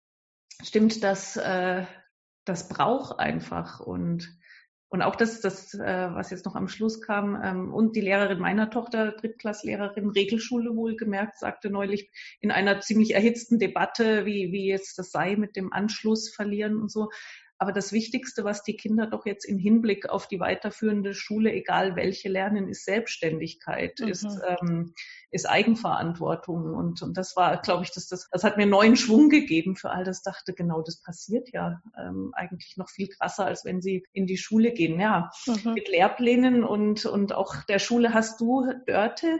stimmt, 0.63 1.03
dass 1.03 1.37
äh, 1.37 1.85
das 2.45 2.69
braucht 2.69 3.19
einfach 3.19 3.79
und 3.79 4.36
und 4.89 5.01
auch 5.01 5.15
das, 5.15 5.41
das 5.41 5.73
äh, 5.73 6.09
was 6.13 6.29
jetzt 6.31 6.45
noch 6.45 6.55
am 6.55 6.67
Schluss 6.67 7.01
kam, 7.01 7.39
ähm, 7.43 7.73
und 7.73 7.95
die 7.95 8.01
Lehrerin 8.01 8.39
meiner 8.39 8.69
Tochter, 8.69 9.11
Drittklasslehrerin, 9.11 10.09
Regelschule 10.09 10.75
wohlgemerkt, 10.75 11.37
sagte 11.39 11.69
neulich 11.69 12.09
in 12.39 12.51
einer 12.51 12.79
ziemlich 12.79 13.13
erhitzten 13.13 13.59
Debatte, 13.59 14.25
wie, 14.25 14.51
wie 14.51 14.67
jetzt 14.67 14.97
das 14.97 15.11
sei 15.11 15.35
mit 15.35 15.55
dem 15.55 15.73
Anschluss 15.73 16.33
verlieren 16.33 16.77
und 16.77 16.91
so, 16.91 17.09
Aber 17.59 17.71
das 17.71 17.91
Wichtigste, 17.91 18.43
was 18.43 18.63
die 18.63 18.75
Kinder 18.75 19.07
doch 19.07 19.25
jetzt 19.25 19.45
im 19.45 19.57
Hinblick 19.57 20.09
auf 20.09 20.27
die 20.27 20.39
weiterführende 20.39 21.13
Schule, 21.13 21.51
egal 21.51 21.95
welche 21.95 22.29
lernen, 22.29 22.67
ist 22.67 22.85
Selbstständigkeit, 22.85 23.99
mhm. 23.99 24.07
ist, 24.07 24.27
ähm, 24.47 24.93
ist 25.31 25.49
Eigenverantwortung. 25.49 26.73
Und, 26.75 27.01
und 27.01 27.17
das 27.17 27.35
war, 27.35 27.61
glaube 27.61 27.83
ich, 27.83 27.91
das, 27.91 28.07
das, 28.07 28.29
das 28.31 28.43
hat 28.43 28.57
mir 28.57 28.67
neuen 28.67 28.95
Schwung 28.95 29.29
gegeben 29.29 29.75
für 29.75 29.89
all 29.89 30.03
das. 30.03 30.21
Dachte, 30.21 30.53
genau, 30.53 30.81
das 30.81 31.01
passiert 31.01 31.49
ja 31.51 31.81
ähm, 31.97 32.31
eigentlich 32.33 32.75
noch 32.77 32.89
viel 32.89 33.07
krasser, 33.07 33.45
als 33.45 33.65
wenn 33.65 33.81
sie 33.81 34.05
in 34.13 34.27
die 34.27 34.37
Schule 34.37 34.71
gehen. 34.71 34.99
Ja, 34.99 35.31
mhm. 35.45 35.73
mit 35.73 35.87
Lehrplänen 35.87 36.63
und, 36.63 37.05
und 37.05 37.33
auch 37.33 37.63
der 37.63 37.79
Schule 37.79 38.13
hast 38.13 38.39
du, 38.39 38.65
Dörte, 38.85 39.39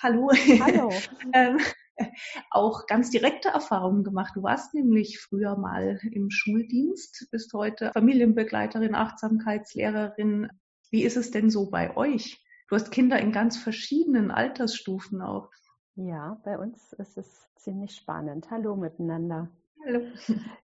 Hallo. 0.00 0.30
Hallo. 0.60 0.92
ähm, 1.34 1.58
auch 2.50 2.86
ganz 2.86 3.10
direkte 3.10 3.48
Erfahrungen 3.48 4.04
gemacht. 4.04 4.32
Du 4.36 4.42
warst 4.42 4.74
nämlich 4.74 5.20
früher 5.20 5.56
mal 5.56 5.98
im 6.12 6.30
Schuldienst, 6.30 7.28
bist 7.30 7.52
heute 7.52 7.90
Familienbegleiterin, 7.92 8.94
Achtsamkeitslehrerin. 8.94 10.48
Wie 10.90 11.04
ist 11.04 11.16
es 11.16 11.30
denn 11.30 11.50
so 11.50 11.70
bei 11.70 11.96
euch? 11.96 12.44
Du 12.68 12.76
hast 12.76 12.90
Kinder 12.90 13.18
in 13.18 13.32
ganz 13.32 13.56
verschiedenen 13.56 14.30
Altersstufen 14.30 15.22
auch. 15.22 15.50
Ja, 15.96 16.40
bei 16.44 16.58
uns 16.58 16.92
ist 16.92 17.16
es 17.18 17.48
ziemlich 17.56 17.96
spannend. 17.96 18.50
Hallo 18.50 18.76
miteinander. 18.76 19.48
Hallo. 19.84 20.02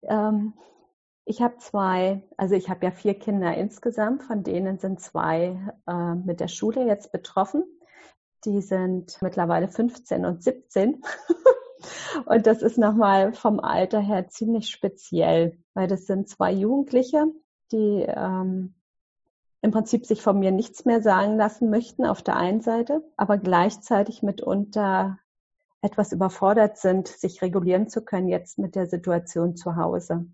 Ähm, 0.03 0.53
ich 1.25 1.43
habe 1.43 1.57
zwei, 1.59 2.23
also 2.37 2.55
ich 2.55 2.69
habe 2.69 2.87
ja 2.87 2.93
vier 2.93 3.15
Kinder 3.15 3.53
insgesamt, 3.57 4.23
von 4.23 4.45
denen 4.45 4.79
sind 4.79 5.01
zwei 5.01 5.59
äh, 5.89 6.15
mit 6.15 6.39
der 6.39 6.47
Schule 6.47 6.87
jetzt 6.87 7.11
betroffen. 7.11 7.65
Die 8.47 8.63
sind 8.63 9.21
mittlerweile 9.21 9.69
15 9.69 10.25
und 10.25 10.43
17. 10.43 11.03
und 12.27 12.47
das 12.47 12.63
ist 12.63 12.79
nochmal 12.79 13.33
vom 13.33 13.59
Alter 13.61 14.01
her 14.01 14.29
ziemlich 14.29 14.69
speziell, 14.69 15.59
weil 15.75 15.89
das 15.89 16.07
sind 16.07 16.29
zwei 16.29 16.53
Jugendliche, 16.53 17.27
die 17.73 18.07
ähm, 18.09 18.75
im 19.63 19.71
Prinzip 19.73 20.07
sich 20.07 20.23
von 20.23 20.39
mir 20.39 20.53
nichts 20.53 20.85
mehr 20.85 21.03
sagen 21.03 21.37
lassen 21.37 21.71
möchten 21.71 22.07
auf 22.07 22.23
der 22.23 22.37
einen 22.37 22.61
Seite, 22.61 23.03
aber 23.17 23.37
gleichzeitig 23.37 24.23
mitunter 24.23 25.19
etwas 25.83 26.13
überfordert 26.13 26.79
sind, 26.79 27.09
sich 27.09 27.43
regulieren 27.43 27.89
zu 27.89 28.05
können 28.05 28.29
jetzt 28.29 28.59
mit 28.59 28.77
der 28.77 28.87
Situation 28.87 29.57
zu 29.57 29.75
Hause. 29.75 30.27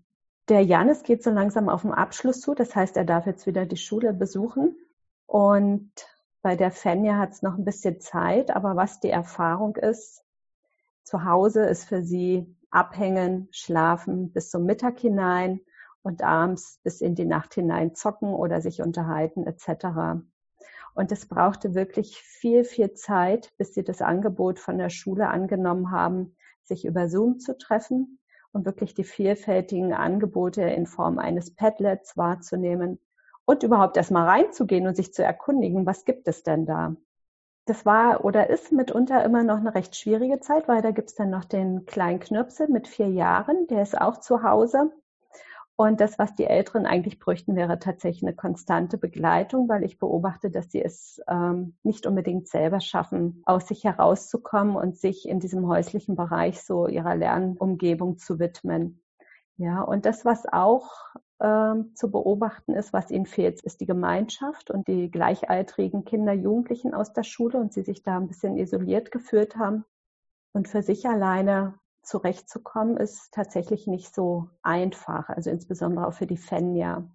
Der 0.49 0.61
Janis 0.61 1.01
geht 1.01 1.23
so 1.23 1.31
langsam 1.31 1.67
auf 1.67 1.81
den 1.81 1.93
Abschluss 1.93 2.41
zu, 2.41 2.53
das 2.53 2.75
heißt, 2.75 2.95
er 2.95 3.05
darf 3.05 3.25
jetzt 3.25 3.47
wieder 3.47 3.65
die 3.65 3.77
Schule 3.77 4.13
besuchen. 4.13 4.75
Und 5.25 5.91
bei 6.43 6.57
der 6.57 6.71
Fenja 6.71 7.17
hat 7.17 7.31
es 7.31 7.41
noch 7.41 7.57
ein 7.57 7.63
bisschen 7.63 8.01
Zeit, 8.01 8.51
aber 8.51 8.75
was 8.75 8.99
die 8.99 9.09
Erfahrung 9.09 9.77
ist, 9.77 10.23
zu 11.03 11.23
Hause 11.23 11.63
ist 11.63 11.85
für 11.85 12.03
sie 12.03 12.53
abhängen, 12.69 13.47
schlafen 13.51 14.31
bis 14.33 14.49
zum 14.49 14.65
Mittag 14.65 14.99
hinein 14.99 15.61
und 16.01 16.21
abends 16.21 16.81
bis 16.83 16.99
in 16.99 17.15
die 17.15 17.25
Nacht 17.25 17.53
hinein 17.53 17.95
zocken 17.95 18.33
oder 18.33 18.61
sich 18.61 18.81
unterhalten 18.81 19.47
etc. 19.47 20.21
Und 20.93 21.11
es 21.13 21.27
brauchte 21.27 21.75
wirklich 21.75 22.17
viel, 22.17 22.65
viel 22.65 22.93
Zeit, 22.93 23.53
bis 23.57 23.73
sie 23.73 23.83
das 23.83 24.01
Angebot 24.01 24.59
von 24.59 24.77
der 24.77 24.89
Schule 24.89 25.29
angenommen 25.29 25.91
haben, 25.91 26.35
sich 26.63 26.83
über 26.83 27.07
Zoom 27.07 27.39
zu 27.39 27.57
treffen 27.57 28.19
und 28.51 28.65
wirklich 28.65 28.93
die 28.93 29.05
vielfältigen 29.05 29.93
Angebote 29.93 30.63
in 30.63 30.87
Form 30.87 31.19
eines 31.19 31.55
Padlets 31.55 32.17
wahrzunehmen 32.17 32.99
und 33.45 33.63
überhaupt 33.63 33.97
erstmal 33.97 34.27
reinzugehen 34.27 34.87
und 34.87 34.95
sich 34.95 35.13
zu 35.13 35.23
erkundigen, 35.23 35.85
was 35.85 36.05
gibt 36.05 36.27
es 36.27 36.43
denn 36.43 36.65
da? 36.65 36.95
Das 37.65 37.85
war 37.85 38.25
oder 38.25 38.49
ist 38.49 38.71
mitunter 38.71 39.23
immer 39.23 39.43
noch 39.43 39.57
eine 39.57 39.73
recht 39.73 39.95
schwierige 39.95 40.39
Zeit, 40.39 40.67
weil 40.67 40.81
da 40.81 40.91
gibt 40.91 41.09
es 41.09 41.15
dann 41.15 41.29
noch 41.29 41.45
den 41.45 41.85
kleinen 41.85 42.19
Knirpsel 42.19 42.67
mit 42.67 42.87
vier 42.87 43.09
Jahren, 43.09 43.67
der 43.67 43.81
ist 43.81 43.99
auch 43.99 44.19
zu 44.19 44.43
Hause. 44.43 44.91
Und 45.75 46.01
das, 46.01 46.19
was 46.19 46.35
die 46.35 46.45
Älteren 46.45 46.85
eigentlich 46.85 47.19
bräuchten, 47.19 47.55
wäre 47.55 47.79
tatsächlich 47.79 48.21
eine 48.21 48.35
konstante 48.35 48.97
Begleitung, 48.97 49.67
weil 49.69 49.83
ich 49.83 49.97
beobachte, 49.97 50.51
dass 50.51 50.71
sie 50.71 50.83
es 50.83 51.19
ähm, 51.27 51.75
nicht 51.81 52.05
unbedingt 52.05 52.47
selber 52.47 52.79
schaffen, 52.79 53.41
aus 53.45 53.67
sich 53.67 53.83
herauszukommen 53.83 54.75
und 54.75 54.97
sich 54.97 55.27
in 55.27 55.39
diesem 55.39 55.67
häuslichen 55.67 56.15
Bereich 56.15 56.61
so 56.61 56.87
ihrer 56.87 57.15
Lernumgebung 57.15 58.17
zu 58.19 58.37
widmen. 58.37 59.01
Ja, 59.57 59.81
und 59.81 60.05
das, 60.05 60.25
was 60.25 60.45
auch 60.45 60.91
ähm, 61.41 61.95
zu 61.95 62.11
beobachten 62.11 62.73
ist, 62.73 62.93
was 62.93 63.11
ihnen 63.11 63.25
fehlt, 63.25 63.61
ist 63.61 63.81
die 63.81 63.85
Gemeinschaft 63.85 64.71
und 64.71 64.87
die 64.87 65.09
gleichaltrigen 65.09 66.05
Kinder, 66.05 66.33
Jugendlichen 66.33 66.93
aus 66.93 67.13
der 67.13 67.23
Schule 67.23 67.57
und 67.57 67.73
sie 67.73 67.83
sich 67.83 68.03
da 68.03 68.17
ein 68.17 68.27
bisschen 68.27 68.57
isoliert 68.57 69.11
gefühlt 69.11 69.55
haben. 69.57 69.85
Und 70.53 70.67
für 70.67 70.83
sich 70.83 71.07
alleine 71.07 71.79
zurechtzukommen, 72.03 72.97
ist 72.97 73.33
tatsächlich 73.33 73.87
nicht 73.87 74.13
so 74.13 74.49
einfach, 74.61 75.29
also 75.29 75.49
insbesondere 75.49 76.07
auch 76.07 76.13
für 76.13 76.27
die 76.27 76.37
Fenja. 76.37 77.09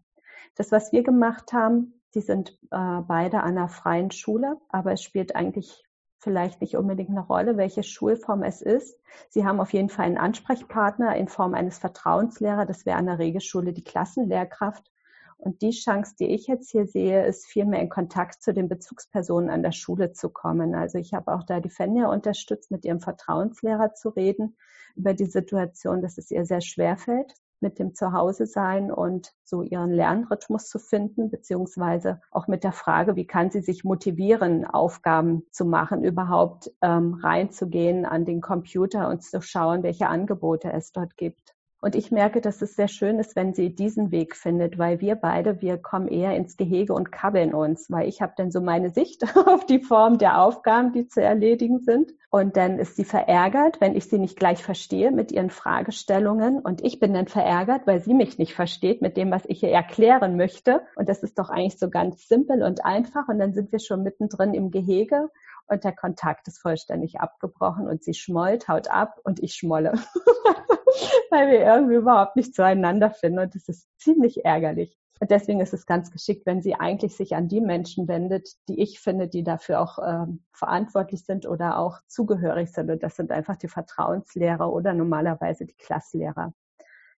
Das, 0.57 0.73
was 0.73 0.93
wir 0.93 1.03
gemacht 1.03 1.53
haben, 1.53 2.01
die 2.15 2.21
sind 2.21 2.59
äh, 2.71 3.01
beide 3.07 3.43
an 3.43 3.57
einer 3.57 3.69
freien 3.69 4.11
Schule, 4.11 4.57
aber 4.71 4.93
es 4.93 5.03
spielt 5.03 5.37
eigentlich 5.37 5.85
vielleicht 6.19 6.61
nicht 6.61 6.77
unbedingt 6.77 7.11
eine 7.11 7.27
Rolle, 7.27 7.57
welche 7.57 7.83
Schulform 7.83 8.43
es 8.43 8.63
ist. 8.63 8.99
Sie 9.29 9.45
haben 9.45 9.61
auf 9.61 9.73
jeden 9.73 9.89
Fall 9.89 10.07
einen 10.07 10.19
Ansprechpartner 10.19 11.17
in 11.17 11.29
Form 11.29 11.55
eines 11.55 11.79
Vertrauenslehrer. 11.79 12.67
Das 12.67 12.87
wäre 12.87 12.99
an 12.99 13.07
der 13.07 13.19
Regelschule 13.19 13.73
die 13.73 13.85
Klassenlehrkraft. 13.85 14.91
Und 15.39 15.63
die 15.63 15.71
Chance, 15.71 16.17
die 16.19 16.35
ich 16.35 16.49
jetzt 16.49 16.71
hier 16.71 16.87
sehe, 16.87 17.25
ist 17.25 17.47
vielmehr 17.47 17.81
in 17.81 17.89
Kontakt 17.89 18.43
zu 18.43 18.53
den 18.53 18.69
Bezugspersonen 18.69 19.51
an 19.51 19.63
der 19.63 19.71
Schule 19.71 20.13
zu 20.13 20.31
kommen. 20.31 20.75
Also 20.75 20.99
ich 20.99 21.15
habe 21.15 21.33
auch 21.33 21.45
da 21.45 21.61
die 21.61 21.71
Fenja 21.71 22.09
unterstützt, 22.09 22.73
mit 22.73 22.85
ihrem 22.85 23.01
Vertrauenslehrer 23.01 23.95
zu 23.95 24.09
reden 24.09 24.57
über 24.97 25.15
die 25.15 25.27
Situation, 25.27 26.03
dass 26.03 26.19
es 26.19 26.33
ihr 26.33 26.45
sehr 26.45 26.61
schwer 26.61 26.97
fällt, 26.97 27.35
mit 27.61 27.79
dem 27.79 27.95
Zuhause 27.95 28.47
sein 28.47 28.91
und 28.91 29.33
so 29.45 29.63
ihren 29.63 29.93
Lernrhythmus 29.93 30.69
zu 30.69 30.79
finden, 30.79 31.31
beziehungsweise 31.31 32.21
auch 32.31 32.49
mit 32.49 32.65
der 32.65 32.73
Frage, 32.73 33.17
wie 33.17 33.27
kann 33.27 33.51
sie 33.51 33.61
sich 33.61 33.85
motivieren, 33.85 34.65
Aufgaben 34.65 35.43
zu 35.51 35.65
machen, 35.65 36.05
überhaupt 36.05 36.71
ähm, 36.83 37.15
reinzugehen 37.15 38.07
an 38.07 38.25
den 38.25 38.41
Computer 38.41 39.09
und 39.09 39.23
zu 39.23 39.41
schauen, 39.41 39.83
welche 39.83 40.09
Angebote 40.09 40.73
es 40.73 40.93
dort 40.93 41.17
gibt. 41.17 41.55
Und 41.81 41.95
ich 41.95 42.11
merke, 42.11 42.41
dass 42.41 42.61
es 42.61 42.75
sehr 42.75 42.89
schön 42.89 43.21
ist, 43.21 43.37
wenn 43.37 43.55
sie 43.55 43.73
diesen 43.73 44.11
Weg 44.11 44.35
findet, 44.35 44.79
weil 44.79 45.01
wir 45.01 45.15
beide, 45.15 45.61
wir 45.61 45.79
kommen 45.79 46.09
eher 46.09 46.35
ins 46.35 46.57
Gehege 46.57 46.93
und 46.93 47.13
kabbeln 47.13 47.55
uns, 47.55 47.89
weil 47.89 48.09
ich 48.09 48.21
habe 48.21 48.33
dann 48.37 48.51
so 48.51 48.61
meine 48.61 48.91
Sicht 48.91 49.23
auf 49.47 49.65
die 49.65 49.81
Form 49.81 50.19
der 50.19 50.43
Aufgaben, 50.43 50.93
die 50.93 51.07
zu 51.07 51.23
erledigen 51.23 51.79
sind. 51.79 52.13
Und 52.31 52.57
dann 52.57 52.79
ist 52.79 52.97
sie 52.97 53.05
verärgert, 53.05 53.81
wenn 53.81 53.97
ich 53.97 54.07
sie 54.07 54.19
nicht 54.19 54.37
gleich 54.37 54.63
verstehe 54.63 55.13
mit 55.13 55.31
ihren 55.31 55.51
Fragestellungen. 55.51 56.59
Und 56.59 56.85
ich 56.85 56.99
bin 56.99 57.15
dann 57.15 57.29
verärgert, 57.29 57.87
weil 57.87 58.03
sie 58.03 58.13
mich 58.13 58.39
nicht 58.39 58.55
versteht 58.55 59.01
mit 59.01 59.17
dem, 59.17 59.31
was 59.31 59.45
ich 59.47 59.63
ihr 59.63 59.71
erklären 59.71 60.37
möchte. 60.37 60.83
Und 60.97 61.09
das 61.09 61.23
ist 61.23 61.39
doch 61.39 61.49
eigentlich 61.49 61.79
so 61.79 61.89
ganz 61.89 62.29
simpel 62.29 62.63
und 62.65 62.85
einfach. 62.85 63.29
Und 63.29 63.39
dann 63.39 63.55
sind 63.55 63.71
wir 63.73 63.79
schon 63.79 64.03
mittendrin 64.03 64.53
im 64.53 64.71
Gehege 64.71 65.31
und 65.69 65.85
der 65.85 65.95
Kontakt 65.95 66.49
ist 66.49 66.61
vollständig 66.61 67.21
abgebrochen 67.21 67.89
und 67.89 68.03
sie 68.03 68.15
schmollt, 68.15 68.69
haut 68.69 68.89
ab 68.89 69.19
und 69.25 69.43
ich 69.43 69.55
schmolle, 69.55 69.93
weil 71.31 71.51
wir 71.51 71.61
irgendwie 71.61 71.97
überhaupt 71.97 72.37
nicht 72.37 72.55
zueinander 72.55 73.11
finden 73.11 73.41
und 73.41 73.55
das 73.55 73.69
ist 73.69 73.89
ziemlich 73.99 74.45
ärgerlich. 74.45 74.99
Und 75.21 75.31
deswegen 75.31 75.61
ist 75.61 75.75
es 75.75 75.87
ganz 75.87 76.11
geschickt, 76.13 76.47
wenn 76.47 76.63
sie 76.63 76.77
eigentlich 76.77 77.17
sich 77.17 77.35
an 77.35 77.49
die 77.49 77.61
Menschen 77.61 78.07
wendet, 78.07 78.51
die 78.69 78.81
ich 78.81 79.01
finde, 79.01 79.27
die 79.27 79.43
dafür 79.43 79.81
auch 79.81 79.99
ähm, 79.99 80.45
verantwortlich 80.53 81.25
sind 81.25 81.45
oder 81.45 81.79
auch 81.79 81.99
zugehörig 82.07 82.73
sind. 82.73 82.89
Und 82.91 83.03
das 83.03 83.17
sind 83.17 83.33
einfach 83.33 83.57
die 83.57 83.69
Vertrauenslehrer 83.69 84.73
oder 84.73 84.95
normalerweise 84.95 85.67
die 85.67 85.75
Klasslehrer. 85.75 86.55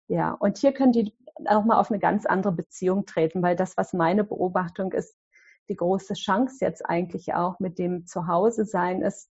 Ja, 0.07 0.31
und 0.31 0.57
hier 0.57 0.71
können 0.71 0.93
die 0.93 1.13
auch 1.45 1.65
mal 1.65 1.77
auf 1.77 1.91
eine 1.91 1.99
ganz 1.99 2.25
andere 2.25 2.53
Beziehung 2.53 3.05
treten, 3.05 3.41
weil 3.41 3.55
das, 3.55 3.75
was 3.77 3.93
meine 3.93 4.23
Beobachtung 4.23 4.93
ist, 4.93 5.15
die 5.69 5.75
große 5.75 6.15
Chance 6.15 6.57
jetzt 6.61 6.85
eigentlich 6.85 7.33
auch 7.33 7.59
mit 7.59 7.79
dem 7.79 8.05
Zuhause 8.05 8.65
sein 8.65 9.01
ist, 9.01 9.29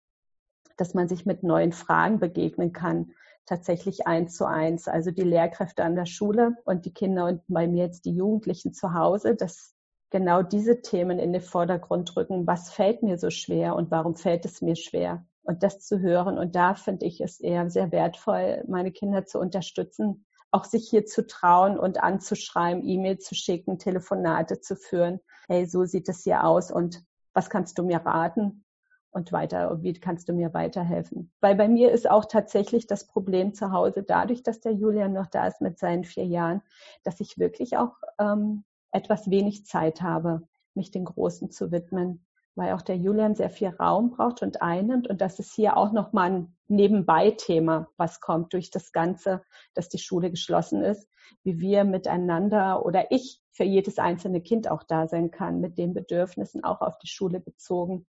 dass 0.77 0.93
man 0.93 1.07
sich 1.07 1.25
mit 1.25 1.43
neuen 1.43 1.73
Fragen 1.73 2.19
begegnen 2.19 2.73
kann, 2.73 3.11
tatsächlich 3.45 4.07
eins 4.07 4.35
zu 4.35 4.45
eins. 4.45 4.87
Also 4.87 5.11
die 5.11 5.23
Lehrkräfte 5.23 5.83
an 5.83 5.95
der 5.95 6.05
Schule 6.05 6.55
und 6.65 6.85
die 6.85 6.93
Kinder 6.93 7.25
und 7.25 7.41
bei 7.47 7.67
mir 7.67 7.85
jetzt 7.85 8.05
die 8.05 8.15
Jugendlichen 8.15 8.73
zu 8.73 8.93
Hause, 8.93 9.35
dass 9.35 9.75
genau 10.09 10.41
diese 10.41 10.81
Themen 10.81 11.19
in 11.19 11.33
den 11.33 11.41
Vordergrund 11.41 12.15
rücken. 12.15 12.47
Was 12.47 12.71
fällt 12.71 13.03
mir 13.03 13.17
so 13.17 13.29
schwer 13.29 13.75
und 13.75 13.91
warum 13.91 14.15
fällt 14.15 14.45
es 14.45 14.61
mir 14.61 14.75
schwer? 14.75 15.25
Und 15.43 15.63
das 15.63 15.79
zu 15.79 15.99
hören. 15.99 16.37
Und 16.37 16.55
da 16.55 16.75
finde 16.75 17.05
ich 17.05 17.19
es 17.19 17.39
eher 17.39 17.69
sehr 17.69 17.91
wertvoll, 17.91 18.63
meine 18.67 18.91
Kinder 18.91 19.25
zu 19.25 19.39
unterstützen, 19.39 20.25
auch 20.51 20.65
sich 20.65 20.89
hier 20.89 21.05
zu 21.05 21.25
trauen 21.25 21.79
und 21.79 22.03
anzuschreiben, 22.03 22.83
E-Mail 22.83 23.17
zu 23.19 23.35
schicken, 23.35 23.79
Telefonate 23.79 24.59
zu 24.59 24.75
führen. 24.75 25.19
Hey, 25.47 25.65
so 25.65 25.85
sieht 25.85 26.09
es 26.09 26.23
hier 26.23 26.43
aus 26.43 26.71
und 26.71 27.03
was 27.33 27.49
kannst 27.49 27.77
du 27.77 27.83
mir 27.83 27.97
raten? 28.05 28.65
Und 29.13 29.33
weiter, 29.33 29.83
wie 29.83 29.91
kannst 29.93 30.29
du 30.29 30.33
mir 30.33 30.53
weiterhelfen? 30.53 31.33
Weil 31.41 31.55
bei 31.55 31.67
mir 31.67 31.91
ist 31.91 32.09
auch 32.09 32.23
tatsächlich 32.23 32.87
das 32.87 33.07
Problem 33.07 33.53
zu 33.53 33.73
Hause, 33.73 34.03
dadurch, 34.03 34.41
dass 34.41 34.61
der 34.61 34.71
Julian 34.71 35.11
noch 35.11 35.27
da 35.27 35.47
ist 35.47 35.59
mit 35.59 35.77
seinen 35.77 36.05
vier 36.05 36.25
Jahren, 36.25 36.61
dass 37.03 37.19
ich 37.19 37.37
wirklich 37.37 37.75
auch 37.75 37.95
ähm, 38.19 38.63
etwas 38.93 39.29
wenig 39.29 39.65
Zeit 39.65 40.01
habe, 40.01 40.47
mich 40.75 40.91
den 40.91 41.03
Großen 41.03 41.51
zu 41.51 41.71
widmen. 41.71 42.25
Weil 42.55 42.73
auch 42.73 42.81
der 42.81 42.97
Julian 42.97 43.35
sehr 43.35 43.49
viel 43.49 43.69
Raum 43.69 44.11
braucht 44.11 44.41
und 44.41 44.61
einnimmt. 44.61 45.07
Und 45.07 45.21
das 45.21 45.39
ist 45.39 45.53
hier 45.53 45.77
auch 45.77 45.91
nochmal 45.91 46.31
ein 46.31 46.55
Nebenbei-Thema, 46.67 47.87
was 47.97 48.19
kommt 48.19 48.53
durch 48.53 48.71
das 48.71 48.91
Ganze, 48.91 49.41
dass 49.73 49.89
die 49.89 49.99
Schule 49.99 50.31
geschlossen 50.31 50.81
ist, 50.81 51.07
wie 51.43 51.59
wir 51.59 51.83
miteinander 51.83 52.85
oder 52.85 53.11
ich 53.11 53.41
für 53.51 53.63
jedes 53.63 53.99
einzelne 53.99 54.41
Kind 54.41 54.69
auch 54.69 54.83
da 54.83 55.07
sein 55.07 55.31
kann, 55.31 55.59
mit 55.59 55.77
den 55.77 55.93
Bedürfnissen 55.93 56.63
auch 56.63 56.81
auf 56.81 56.97
die 56.99 57.07
Schule 57.07 57.39
bezogen, 57.39 58.05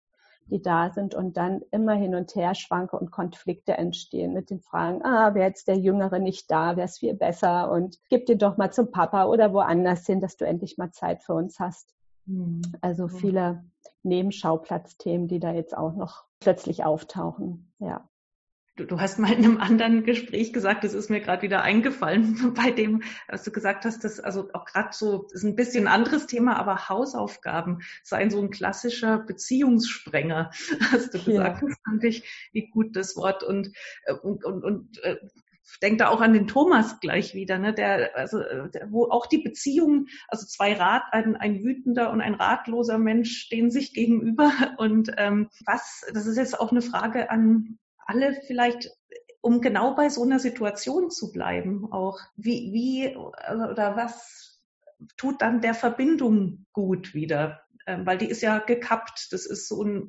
die 0.46 0.60
da 0.60 0.90
sind 0.90 1.14
und 1.14 1.36
dann 1.36 1.62
immer 1.70 1.94
hin 1.94 2.14
und 2.14 2.34
her 2.34 2.54
schwanke 2.54 2.98
und 2.98 3.10
Konflikte 3.10 3.76
entstehen 3.76 4.32
mit 4.32 4.50
den 4.50 4.60
Fragen, 4.60 5.02
ah, 5.04 5.34
wäre 5.34 5.46
jetzt 5.46 5.68
der 5.68 5.78
Jüngere 5.78 6.18
nicht 6.18 6.50
da, 6.50 6.76
wäre 6.76 6.86
es 6.86 6.98
viel 6.98 7.14
besser 7.14 7.70
und 7.70 7.98
gib 8.08 8.26
den 8.26 8.38
doch 8.38 8.56
mal 8.56 8.72
zum 8.72 8.90
Papa 8.90 9.26
oder 9.26 9.52
woanders 9.52 10.06
hin, 10.06 10.20
dass 10.20 10.36
du 10.36 10.44
endlich 10.44 10.76
mal 10.76 10.90
Zeit 10.90 11.22
für 11.22 11.34
uns 11.34 11.60
hast. 11.60 11.94
Mhm. 12.26 12.62
Also 12.80 13.08
viele 13.08 13.64
Nebenschauplatzthemen, 14.02 15.28
die 15.28 15.40
da 15.40 15.52
jetzt 15.52 15.76
auch 15.76 15.94
noch 15.94 16.24
plötzlich 16.40 16.84
auftauchen. 16.84 17.72
Ja. 17.78 18.08
Du, 18.76 18.86
du 18.86 19.00
hast 19.00 19.18
mal 19.18 19.32
in 19.32 19.44
einem 19.44 19.58
anderen 19.58 20.04
Gespräch 20.04 20.52
gesagt, 20.52 20.84
das 20.84 20.94
ist 20.94 21.10
mir 21.10 21.20
gerade 21.20 21.42
wieder 21.42 21.62
eingefallen, 21.62 22.54
bei 22.54 22.70
dem, 22.70 23.02
was 23.28 23.42
du 23.42 23.50
gesagt 23.50 23.84
hast, 23.84 24.04
dass 24.04 24.20
also 24.20 24.48
auch 24.54 24.64
gerade 24.64 24.90
so, 24.92 25.24
das 25.24 25.42
ist 25.42 25.44
ein 25.44 25.56
bisschen 25.56 25.86
ein 25.86 25.92
anderes 25.92 26.26
Thema, 26.26 26.56
aber 26.56 26.88
Hausaufgaben 26.88 27.80
seien 28.02 28.30
so 28.30 28.40
ein 28.40 28.50
klassischer 28.50 29.18
Beziehungssprenger, 29.18 30.50
hast 30.92 31.14
du 31.14 31.18
gesagt. 31.22 31.62
Ja. 31.62 31.68
Das 31.68 31.76
fand 31.84 32.04
ich, 32.04 32.48
wie 32.52 32.70
gut 32.70 32.96
das 32.96 33.16
Wort 33.16 33.42
und, 33.42 33.70
äh, 34.04 34.14
und, 34.14 34.44
und, 34.44 34.64
und 34.64 35.02
äh, 35.02 35.16
denke 35.78 35.98
da 35.98 36.08
auch 36.08 36.20
an 36.20 36.32
den 36.32 36.46
Thomas 36.46 37.00
gleich 37.00 37.34
wieder, 37.34 37.58
ne, 37.58 37.72
der, 37.72 38.16
also, 38.16 38.40
der, 38.40 38.90
wo 38.90 39.04
auch 39.04 39.26
die 39.26 39.38
Beziehungen, 39.38 40.08
also 40.28 40.46
zwei 40.46 40.74
Rat, 40.74 41.04
ein, 41.12 41.36
ein 41.36 41.62
wütender 41.62 42.10
und 42.10 42.20
ein 42.20 42.34
ratloser 42.34 42.98
Mensch 42.98 43.38
stehen 43.38 43.70
sich 43.70 43.94
gegenüber. 43.94 44.50
Und 44.78 45.12
ähm, 45.16 45.48
was, 45.66 46.02
das 46.12 46.26
ist 46.26 46.36
jetzt 46.36 46.58
auch 46.58 46.70
eine 46.70 46.82
Frage 46.82 47.30
an 47.30 47.78
alle 48.06 48.34
vielleicht, 48.46 48.90
um 49.40 49.60
genau 49.60 49.94
bei 49.94 50.08
so 50.08 50.22
einer 50.22 50.38
Situation 50.38 51.10
zu 51.10 51.32
bleiben, 51.32 51.90
auch 51.92 52.18
wie, 52.36 52.72
wie 52.72 53.16
oder 53.16 53.96
was 53.96 54.60
tut 55.16 55.40
dann 55.40 55.60
der 55.60 55.74
Verbindung 55.74 56.66
gut 56.72 57.14
wieder? 57.14 57.62
Ähm, 57.86 58.04
weil 58.04 58.18
die 58.18 58.28
ist 58.28 58.42
ja 58.42 58.58
gekappt. 58.58 59.28
Das 59.30 59.46
ist 59.46 59.68
so, 59.68 59.82
ein, 59.82 60.08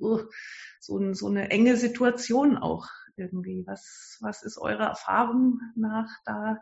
so, 0.80 0.98
ein, 0.98 1.14
so 1.14 1.28
eine 1.28 1.50
enge 1.50 1.78
Situation 1.78 2.58
auch 2.58 2.88
irgendwie? 3.18 3.64
Was, 3.66 4.18
was 4.22 4.44
ist 4.44 4.58
eure 4.58 4.84
Erfahrung 4.84 5.60
nach 5.76 6.10
da 6.26 6.58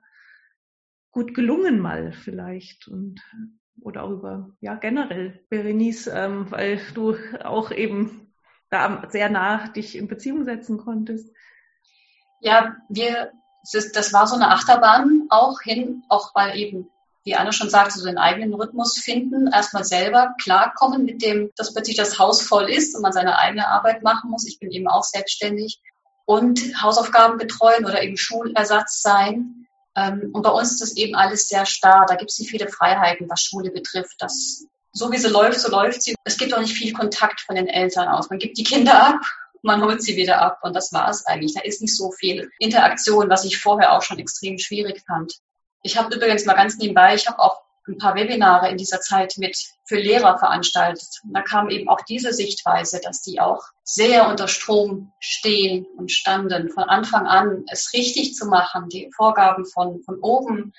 gut 1.11 1.33
gelungen 1.33 1.79
mal 1.79 2.11
vielleicht 2.11 2.87
und 2.87 3.21
oder 3.81 4.03
auch 4.03 4.11
über 4.11 4.51
ja 4.59 4.75
generell 4.75 5.39
Berenice, 5.49 6.07
ähm, 6.07 6.51
weil 6.51 6.79
du 6.93 7.15
auch 7.43 7.71
eben 7.71 8.33
da 8.69 9.03
sehr 9.09 9.29
nah 9.29 9.67
dich 9.69 9.95
in 9.95 10.07
Beziehung 10.07 10.45
setzen 10.45 10.77
konntest. 10.77 11.33
Ja, 12.41 12.75
wir 12.89 13.31
das, 13.71 14.13
war 14.13 14.27
so 14.27 14.35
eine 14.35 14.51
Achterbahn 14.51 15.27
auch 15.29 15.61
hin, 15.61 16.03
auch 16.09 16.33
weil 16.35 16.57
eben 16.57 16.89
wie 17.23 17.35
Anne 17.35 17.51
schon 17.51 17.69
sagte, 17.69 17.99
so 17.99 18.05
den 18.05 18.17
eigenen 18.17 18.53
Rhythmus 18.53 18.97
finden, 18.97 19.51
erstmal 19.51 19.83
selber 19.83 20.33
klarkommen 20.41 21.03
mit 21.03 21.21
dem, 21.21 21.51
dass 21.57 21.73
plötzlich 21.73 21.97
das 21.97 22.17
Haus 22.17 22.41
voll 22.41 22.69
ist 22.69 22.95
und 22.95 23.01
man 23.01 23.11
seine 23.11 23.37
eigene 23.37 23.67
Arbeit 23.67 24.03
machen 24.03 24.31
muss. 24.31 24.47
Ich 24.47 24.59
bin 24.59 24.71
eben 24.71 24.87
auch 24.87 25.03
selbstständig 25.03 25.81
und 26.29 26.61
Hausaufgaben 26.79 27.39
betreuen 27.39 27.85
oder 27.85 28.03
eben 28.03 28.15
Schulersatz 28.15 29.01
sein. 29.01 29.65
Ähm, 29.95 30.29
und 30.31 30.43
bei 30.43 30.51
uns 30.51 30.73
ist 30.73 30.81
das 30.81 30.95
eben 30.95 31.15
alles 31.15 31.49
sehr 31.49 31.65
starr. 31.65 32.05
Da 32.07 32.13
gibt 32.13 32.29
es 32.29 32.37
nicht 32.37 32.51
viele 32.51 32.67
Freiheiten, 32.67 33.27
was 33.31 33.41
Schule 33.41 33.71
betrifft. 33.71 34.17
Das, 34.19 34.63
so 34.91 35.11
wie 35.11 35.17
sie 35.17 35.27
läuft, 35.27 35.59
so 35.59 35.71
läuft 35.71 36.03
sie. 36.03 36.13
Es 36.25 36.37
gibt 36.37 36.53
auch 36.53 36.59
nicht 36.59 36.77
viel 36.77 36.93
Kontakt 36.93 37.41
von 37.41 37.55
den 37.55 37.65
Eltern 37.65 38.07
aus. 38.09 38.29
Man 38.29 38.37
gibt 38.37 38.59
die 38.59 38.63
Kinder 38.63 39.07
ab, 39.07 39.21
man 39.63 39.81
holt 39.81 40.03
sie 40.03 40.17
wieder 40.17 40.39
ab 40.39 40.59
und 40.61 40.75
das 40.75 40.93
war 40.93 41.09
es 41.09 41.25
eigentlich. 41.25 41.55
Da 41.55 41.61
ist 41.61 41.81
nicht 41.81 41.97
so 41.97 42.11
viel 42.11 42.51
Interaktion, 42.59 43.27
was 43.27 43.43
ich 43.43 43.59
vorher 43.59 43.93
auch 43.93 44.03
schon 44.03 44.19
extrem 44.19 44.59
schwierig 44.59 45.01
fand. 45.07 45.33
Ich 45.81 45.97
habe 45.97 46.15
übrigens 46.15 46.45
mal 46.45 46.53
ganz 46.53 46.77
nebenbei, 46.77 47.15
ich 47.15 47.27
habe 47.27 47.39
auch 47.39 47.63
ein 47.89 47.97
paar 47.97 48.15
Webinare 48.15 48.69
in 48.69 48.77
dieser 48.77 49.01
Zeit 49.01 49.35
mit 49.37 49.57
für 49.85 49.97
Lehrer 49.97 50.37
veranstaltet. 50.37 51.07
Und 51.23 51.33
da 51.33 51.41
kam 51.41 51.69
eben 51.69 51.89
auch 51.89 52.01
diese 52.01 52.31
Sichtweise, 52.31 53.01
dass 53.03 53.21
die 53.21 53.39
auch 53.39 53.63
sehr 53.83 54.27
unter 54.27 54.47
Strom 54.47 55.11
stehen 55.19 55.85
und 55.97 56.11
standen, 56.11 56.69
von 56.69 56.83
Anfang 56.83 57.25
an 57.25 57.65
es 57.71 57.91
richtig 57.93 58.35
zu 58.35 58.45
machen, 58.45 58.89
die 58.89 59.09
Vorgaben 59.15 59.65
von, 59.65 60.01
von 60.03 60.19
oben, 60.19 60.73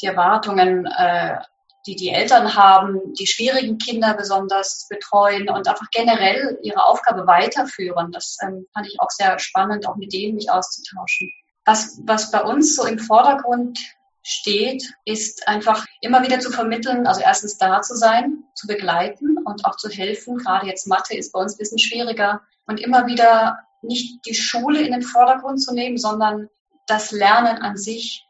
die 0.00 0.06
Erwartungen, 0.06 0.86
äh, 0.86 1.38
die 1.86 1.96
die 1.96 2.10
Eltern 2.10 2.54
haben, 2.54 3.12
die 3.14 3.26
schwierigen 3.26 3.78
Kinder 3.78 4.14
besonders 4.14 4.86
betreuen 4.88 5.48
und 5.48 5.66
einfach 5.66 5.90
generell 5.90 6.58
ihre 6.62 6.84
Aufgabe 6.84 7.26
weiterführen. 7.26 8.12
Das 8.12 8.36
ähm, 8.42 8.66
fand 8.72 8.86
ich 8.86 9.00
auch 9.00 9.10
sehr 9.10 9.38
spannend, 9.40 9.86
auch 9.88 9.96
mit 9.96 10.12
denen 10.12 10.36
mich 10.36 10.50
auszutauschen. 10.50 11.32
Was, 11.64 12.00
was 12.04 12.30
bei 12.30 12.42
uns 12.42 12.76
so 12.76 12.86
im 12.86 12.98
Vordergrund 12.98 13.78
steht, 14.22 14.94
ist 15.04 15.48
einfach 15.48 15.84
immer 16.00 16.22
wieder 16.22 16.38
zu 16.38 16.50
vermitteln, 16.50 17.06
also 17.06 17.20
erstens 17.20 17.58
da 17.58 17.82
zu 17.82 17.96
sein, 17.96 18.44
zu 18.54 18.66
begleiten 18.66 19.38
und 19.44 19.64
auch 19.64 19.76
zu 19.76 19.88
helfen. 19.88 20.38
Gerade 20.38 20.66
jetzt 20.66 20.86
Mathe 20.86 21.16
ist 21.16 21.32
bei 21.32 21.40
uns 21.40 21.54
ein 21.54 21.58
bisschen 21.58 21.78
schwieriger 21.78 22.42
und 22.66 22.80
immer 22.80 23.06
wieder 23.06 23.58
nicht 23.82 24.24
die 24.26 24.34
Schule 24.34 24.80
in 24.80 24.92
den 24.92 25.02
Vordergrund 25.02 25.60
zu 25.60 25.74
nehmen, 25.74 25.98
sondern 25.98 26.48
das 26.86 27.10
Lernen 27.10 27.58
an 27.58 27.76
sich. 27.76 28.24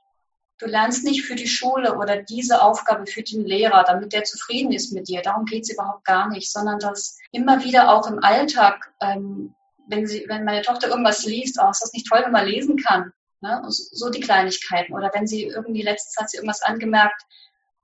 Du 0.59 0.67
lernst 0.67 1.05
nicht 1.05 1.25
für 1.25 1.35
die 1.35 1.49
Schule 1.49 1.97
oder 1.97 2.23
diese 2.23 2.63
Aufgabe 2.63 3.07
für 3.07 3.23
den 3.23 3.45
Lehrer, 3.45 3.85
damit 3.85 4.13
der 4.13 4.25
zufrieden 4.25 4.73
ist 4.73 4.93
mit 4.93 5.09
dir. 5.09 5.21
Darum 5.21 5.45
geht 5.45 5.65
es 5.65 5.73
überhaupt 5.73 6.05
gar 6.05 6.29
nicht, 6.29 6.51
sondern 6.51 6.79
das 6.79 7.19
immer 7.33 7.65
wieder 7.65 7.93
auch 7.93 8.07
im 8.07 8.23
Alltag, 8.23 8.93
ähm, 9.01 9.55
wenn, 9.89 10.07
sie, 10.07 10.25
wenn 10.29 10.45
meine 10.45 10.63
Tochter 10.63 10.89
irgendwas 10.89 11.25
liest, 11.25 11.59
oh, 11.61 11.69
ist 11.69 11.83
das 11.83 11.93
nicht 11.93 12.07
toll, 12.07 12.23
wenn 12.25 12.33
man 12.33 12.47
lesen 12.47 12.77
kann? 12.77 13.13
Ne? 13.43 13.63
So 13.69 14.09
die 14.11 14.21
Kleinigkeiten. 14.21 14.95
Oder 14.95 15.11
wenn 15.15 15.27
sie 15.27 15.45
irgendwie 15.45 15.83
letztens 15.83 16.17
hat 16.19 16.31
sie 16.31 16.39
irgendwas 16.39 16.63
angemerkt, 16.63 17.23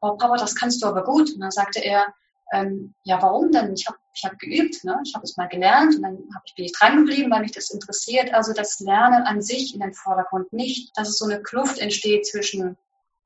oh 0.01 0.16
Papa, 0.16 0.37
das 0.37 0.55
kannst 0.55 0.83
du 0.83 0.87
aber 0.87 1.05
gut. 1.05 1.33
Und 1.35 1.40
dann 1.40 1.51
sagte 1.51 1.81
er, 1.81 2.07
ähm, 2.53 2.94
ja, 3.05 3.21
warum 3.21 3.53
denn? 3.53 3.75
Ich 3.75 3.87
habe 3.87 3.99
ich 4.14 4.25
hab 4.25 4.38
geübt, 4.38 4.83
ne? 4.83 4.99
ich 5.05 5.14
habe 5.14 5.25
es 5.25 5.37
mal 5.37 5.49
gelernt 5.49 5.94
und 5.97 6.03
dann 6.03 6.18
hab 6.35 6.42
ich, 6.47 6.55
bin 6.55 6.64
ich 6.64 6.73
dran 6.73 6.97
geblieben, 6.97 7.31
weil 7.31 7.42
mich 7.42 7.53
das 7.53 7.71
interessiert. 7.71 8.33
Also 8.33 8.53
das 8.53 8.81
Lernen 8.81 9.25
an 9.25 9.42
sich 9.42 9.75
in 9.75 9.81
den 9.81 9.92
Vordergrund 9.92 10.53
nicht, 10.53 10.97
dass 10.97 11.09
es 11.09 11.18
so 11.18 11.27
eine 11.27 11.42
Kluft 11.42 11.79
entsteht 11.79 12.27
zwischen 12.27 12.79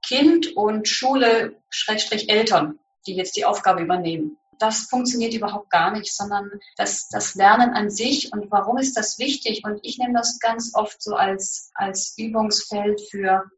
Kind 0.05 0.57
und 0.57 0.89
Schule, 0.89 1.55
Schrägstrich 1.71 2.29
Eltern, 2.29 2.81
die 3.07 3.15
jetzt 3.15 3.37
die 3.37 3.45
Aufgabe 3.45 3.83
übernehmen 3.83 4.39
das 4.63 4.83
funktioniert 4.83 5.35
überhaupt 5.35 5.71
gar 5.71 5.91
nicht, 5.91 6.15
sondern 6.15 6.49
das, 6.77 7.09
das 7.09 7.35
Lernen 7.35 7.75
an 7.75 7.91
sich 7.91 8.33
und 8.33 8.49
warum 8.53 8.79
ist 8.79 8.97
das 8.97 9.19
wichtig? 9.19 9.63
Und 9.65 9.81
ich 9.83 9.99
nehme 9.99 10.15
das 10.15 10.39
ganz 10.39 10.73
oft 10.75 11.03
so 11.03 11.17
als, 11.17 11.73
als 11.75 12.15
Übungsfeld 12.17 13.01
für, 13.11 13.51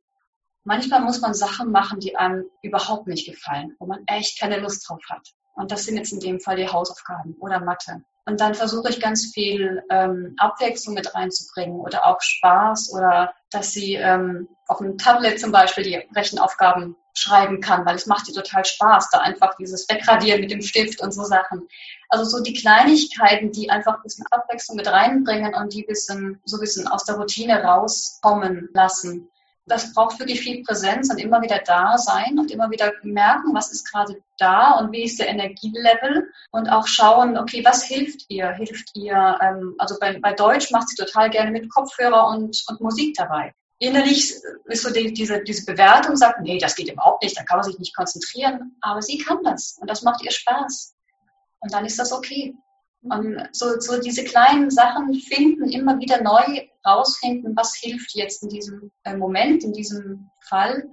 manchmal 0.64 1.02
muss 1.02 1.20
man 1.20 1.34
Sachen 1.34 1.70
machen, 1.70 2.00
die 2.00 2.16
einem 2.16 2.46
überhaupt 2.62 3.06
nicht 3.06 3.26
gefallen, 3.26 3.76
wo 3.78 3.86
man 3.86 4.02
echt 4.06 4.40
keine 4.40 4.58
Lust 4.60 4.88
drauf 4.88 5.02
hat. 5.10 5.28
Und 5.54 5.70
das 5.70 5.84
sind 5.84 5.98
jetzt 5.98 6.12
in 6.12 6.20
dem 6.20 6.40
Fall 6.40 6.56
die 6.56 6.68
Hausaufgaben 6.68 7.36
oder 7.38 7.60
Mathe. 7.60 8.02
Und 8.26 8.40
dann 8.40 8.54
versuche 8.54 8.88
ich 8.88 9.00
ganz 9.00 9.32
viel 9.32 9.82
ähm, 9.90 10.34
Abwechslung 10.38 10.94
mit 10.94 11.14
reinzubringen 11.14 11.80
oder 11.80 12.06
auch 12.06 12.20
Spaß 12.20 12.92
oder 12.94 13.34
dass 13.50 13.72
sie 13.72 13.94
ähm, 13.94 14.48
auf 14.66 14.78
dem 14.78 14.96
Tablet 14.96 15.38
zum 15.38 15.52
Beispiel 15.52 15.84
die 15.84 16.02
Rechenaufgaben 16.16 16.96
schreiben 17.12 17.60
kann, 17.60 17.86
weil 17.86 17.94
es 17.94 18.06
macht 18.06 18.28
ihr 18.28 18.34
total 18.34 18.64
Spaß, 18.64 19.10
da 19.10 19.18
einfach 19.18 19.54
dieses 19.56 19.88
Wegradieren 19.88 20.40
mit 20.40 20.50
dem 20.50 20.62
Stift 20.62 21.00
und 21.00 21.12
so 21.12 21.22
Sachen. 21.22 21.68
Also 22.08 22.24
so 22.24 22.42
die 22.42 22.54
Kleinigkeiten, 22.54 23.52
die 23.52 23.70
einfach 23.70 23.96
ein 23.96 24.02
bisschen 24.02 24.26
Abwechslung 24.30 24.76
mit 24.76 24.88
reinbringen 24.88 25.54
und 25.54 25.72
die 25.72 25.84
bisschen, 25.84 26.40
so 26.44 26.56
ein 26.56 26.60
bisschen 26.60 26.88
aus 26.88 27.04
der 27.04 27.16
Routine 27.16 27.62
rauskommen 27.62 28.68
lassen. 28.72 29.30
Das 29.66 29.94
braucht 29.94 30.18
wirklich 30.18 30.40
viel 30.40 30.62
Präsenz 30.62 31.10
und 31.10 31.18
immer 31.18 31.40
wieder 31.40 31.60
da 31.64 31.96
sein 31.96 32.38
und 32.38 32.50
immer 32.50 32.70
wieder 32.70 32.92
merken, 33.02 33.54
was 33.54 33.72
ist 33.72 33.90
gerade 33.90 34.20
da 34.38 34.72
und 34.72 34.92
wie 34.92 35.04
ist 35.04 35.18
der 35.18 35.28
Energielevel 35.28 36.30
und 36.50 36.68
auch 36.68 36.86
schauen, 36.86 37.38
okay, 37.38 37.64
was 37.64 37.82
hilft 37.82 38.26
ihr? 38.28 38.50
Hilft 38.50 38.90
ihr, 38.94 39.38
ähm, 39.40 39.74
also 39.78 39.96
bei, 39.98 40.18
bei 40.20 40.34
Deutsch 40.34 40.70
macht 40.70 40.88
sie 40.88 40.96
total 40.96 41.30
gerne 41.30 41.50
mit 41.50 41.70
Kopfhörer 41.70 42.28
und, 42.28 42.62
und 42.68 42.80
Musik 42.80 43.14
dabei 43.16 43.54
innerlich 43.78 44.34
ist 44.64 44.82
so 44.82 44.92
die, 44.92 45.12
diese, 45.12 45.42
diese 45.42 45.64
Bewertung, 45.66 46.16
sagt, 46.16 46.40
nee, 46.40 46.58
das 46.58 46.74
geht 46.74 46.90
überhaupt 46.90 47.22
nicht, 47.22 47.36
da 47.38 47.42
kann 47.42 47.58
man 47.58 47.64
sich 47.64 47.78
nicht 47.78 47.94
konzentrieren, 47.94 48.76
aber 48.80 49.02
sie 49.02 49.18
kann 49.18 49.42
das 49.42 49.76
und 49.80 49.90
das 49.90 50.02
macht 50.02 50.22
ihr 50.24 50.30
Spaß. 50.30 50.94
Und 51.60 51.72
dann 51.72 51.86
ist 51.86 51.98
das 51.98 52.12
okay. 52.12 52.54
Und 53.04 53.48
so, 53.52 53.78
so 53.80 54.00
diese 54.00 54.24
kleinen 54.24 54.70
Sachen 54.70 55.14
finden, 55.14 55.68
immer 55.68 55.98
wieder 55.98 56.22
neu 56.22 56.66
rausfinden, 56.86 57.54
was 57.54 57.74
hilft 57.74 58.14
jetzt 58.14 58.42
in 58.42 58.48
diesem 58.48 58.90
äh, 59.04 59.14
Moment, 59.14 59.62
in 59.62 59.72
diesem 59.72 60.30
Fall, 60.40 60.88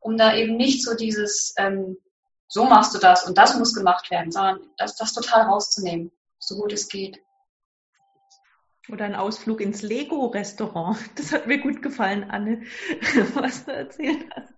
um 0.00 0.16
da 0.16 0.34
eben 0.34 0.56
nicht 0.56 0.82
so 0.82 0.94
dieses, 0.94 1.54
ähm, 1.58 1.98
so 2.48 2.64
machst 2.64 2.94
du 2.94 2.98
das 2.98 3.26
und 3.26 3.36
das 3.36 3.58
muss 3.58 3.74
gemacht 3.74 4.10
werden, 4.10 4.32
sondern 4.32 4.60
das, 4.78 4.96
das 4.96 5.12
total 5.12 5.42
rauszunehmen, 5.42 6.10
so 6.38 6.56
gut 6.56 6.72
es 6.72 6.88
geht. 6.88 7.20
Oder 8.88 9.04
ein 9.04 9.16
Ausflug 9.16 9.60
ins 9.60 9.82
Lego-Restaurant. 9.82 10.96
Das 11.16 11.32
hat 11.32 11.46
mir 11.46 11.58
gut 11.58 11.82
gefallen, 11.82 12.30
Anne, 12.30 12.62
was 13.34 13.66
du 13.66 13.72
erzählt 13.72 14.24
hast. 14.34 14.54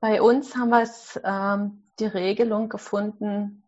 Bei 0.00 0.20
uns 0.20 0.56
haben 0.56 0.70
wir 0.70 0.82
es 0.82 1.18
ähm, 1.24 1.84
die 2.00 2.06
Regelung 2.06 2.68
gefunden, 2.68 3.61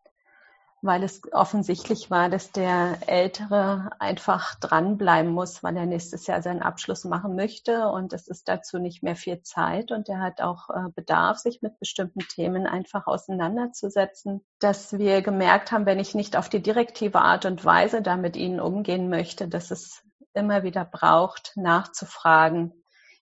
weil 0.85 1.03
es 1.03 1.23
offensichtlich 1.33 2.11
war, 2.11 2.29
dass 2.29 2.53
der 2.53 2.99
Ältere 3.07 3.91
einfach 3.99 4.55
dranbleiben 4.61 5.33
muss, 5.33 5.63
weil 5.63 5.77
er 5.77 5.87
nächstes 5.87 6.27
Jahr 6.27 6.43
seinen 6.43 6.61
Abschluss 6.61 7.05
machen 7.05 7.35
möchte 7.35 7.89
und 7.89 8.13
es 8.13 8.29
ist 8.29 8.49
dazu 8.49 8.79
nicht 8.79 9.03
mehr 9.03 9.17
viel 9.17 9.41
Zeit 9.43 9.91
und 9.93 10.11
er 10.11 10.21
hat 10.21 10.43
auch 10.43 10.69
äh, 10.69 10.91
Bedarf, 10.95 11.39
sich 11.39 11.63
mit 11.63 11.79
bestimmten 11.79 12.21
Themen 12.21 12.67
einfach 12.67 13.07
auseinanderzusetzen. 13.07 14.45
Dass 14.61 14.99
wir 14.99 15.23
gemerkt 15.23 15.73
haben, 15.73 15.87
wenn 15.87 15.99
ich 15.99 16.15
nicht 16.15 16.37
auf 16.37 16.51
die 16.51 16.63
direktive 16.63 17.23
Art 17.23 17.47
und 17.47 17.65
Weise 17.65 18.03
da 18.03 18.17
mit 18.19 18.37
ihnen 18.37 18.61
umgehen 18.61 19.09
möchte, 19.09 19.49
dass 19.49 19.71
es 19.71 20.03
immer 20.35 20.65
wieder 20.65 20.85
braucht, 20.85 21.53
nachzufragen, 21.57 22.75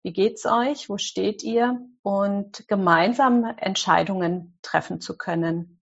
wie 0.03 0.13
geht's 0.13 0.45
euch? 0.45 0.87
Wo 0.87 0.99
steht 0.99 1.41
ihr? 1.41 1.79
Und 2.03 2.67
gemeinsam 2.67 3.43
Entscheidungen 3.57 4.59
treffen 4.61 5.01
zu 5.01 5.17
können. 5.17 5.74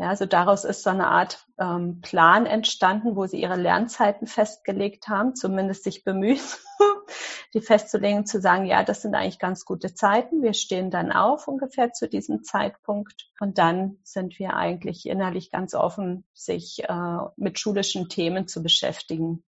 Ja, 0.00 0.08
also 0.08 0.24
daraus 0.24 0.64
ist 0.64 0.82
so 0.82 0.88
eine 0.88 1.08
Art 1.08 1.46
ähm, 1.58 2.00
Plan 2.00 2.46
entstanden, 2.46 3.16
wo 3.16 3.26
sie 3.26 3.38
ihre 3.38 3.56
Lernzeiten 3.56 4.26
festgelegt 4.26 5.08
haben, 5.08 5.34
zumindest 5.34 5.84
sich 5.84 6.04
bemüht, 6.04 6.40
die 7.54 7.60
festzulegen, 7.60 8.24
zu 8.24 8.40
sagen, 8.40 8.64
ja, 8.64 8.82
das 8.82 9.02
sind 9.02 9.14
eigentlich 9.14 9.38
ganz 9.38 9.66
gute 9.66 9.92
Zeiten. 9.92 10.42
Wir 10.42 10.54
stehen 10.54 10.90
dann 10.90 11.12
auf 11.12 11.48
ungefähr 11.48 11.92
zu 11.92 12.08
diesem 12.08 12.44
Zeitpunkt 12.44 13.30
und 13.40 13.58
dann 13.58 13.98
sind 14.02 14.38
wir 14.38 14.54
eigentlich 14.56 15.04
innerlich 15.04 15.50
ganz 15.50 15.74
offen, 15.74 16.24
sich 16.32 16.82
äh, 16.88 17.18
mit 17.36 17.60
schulischen 17.60 18.08
Themen 18.08 18.48
zu 18.48 18.62
beschäftigen. 18.62 19.44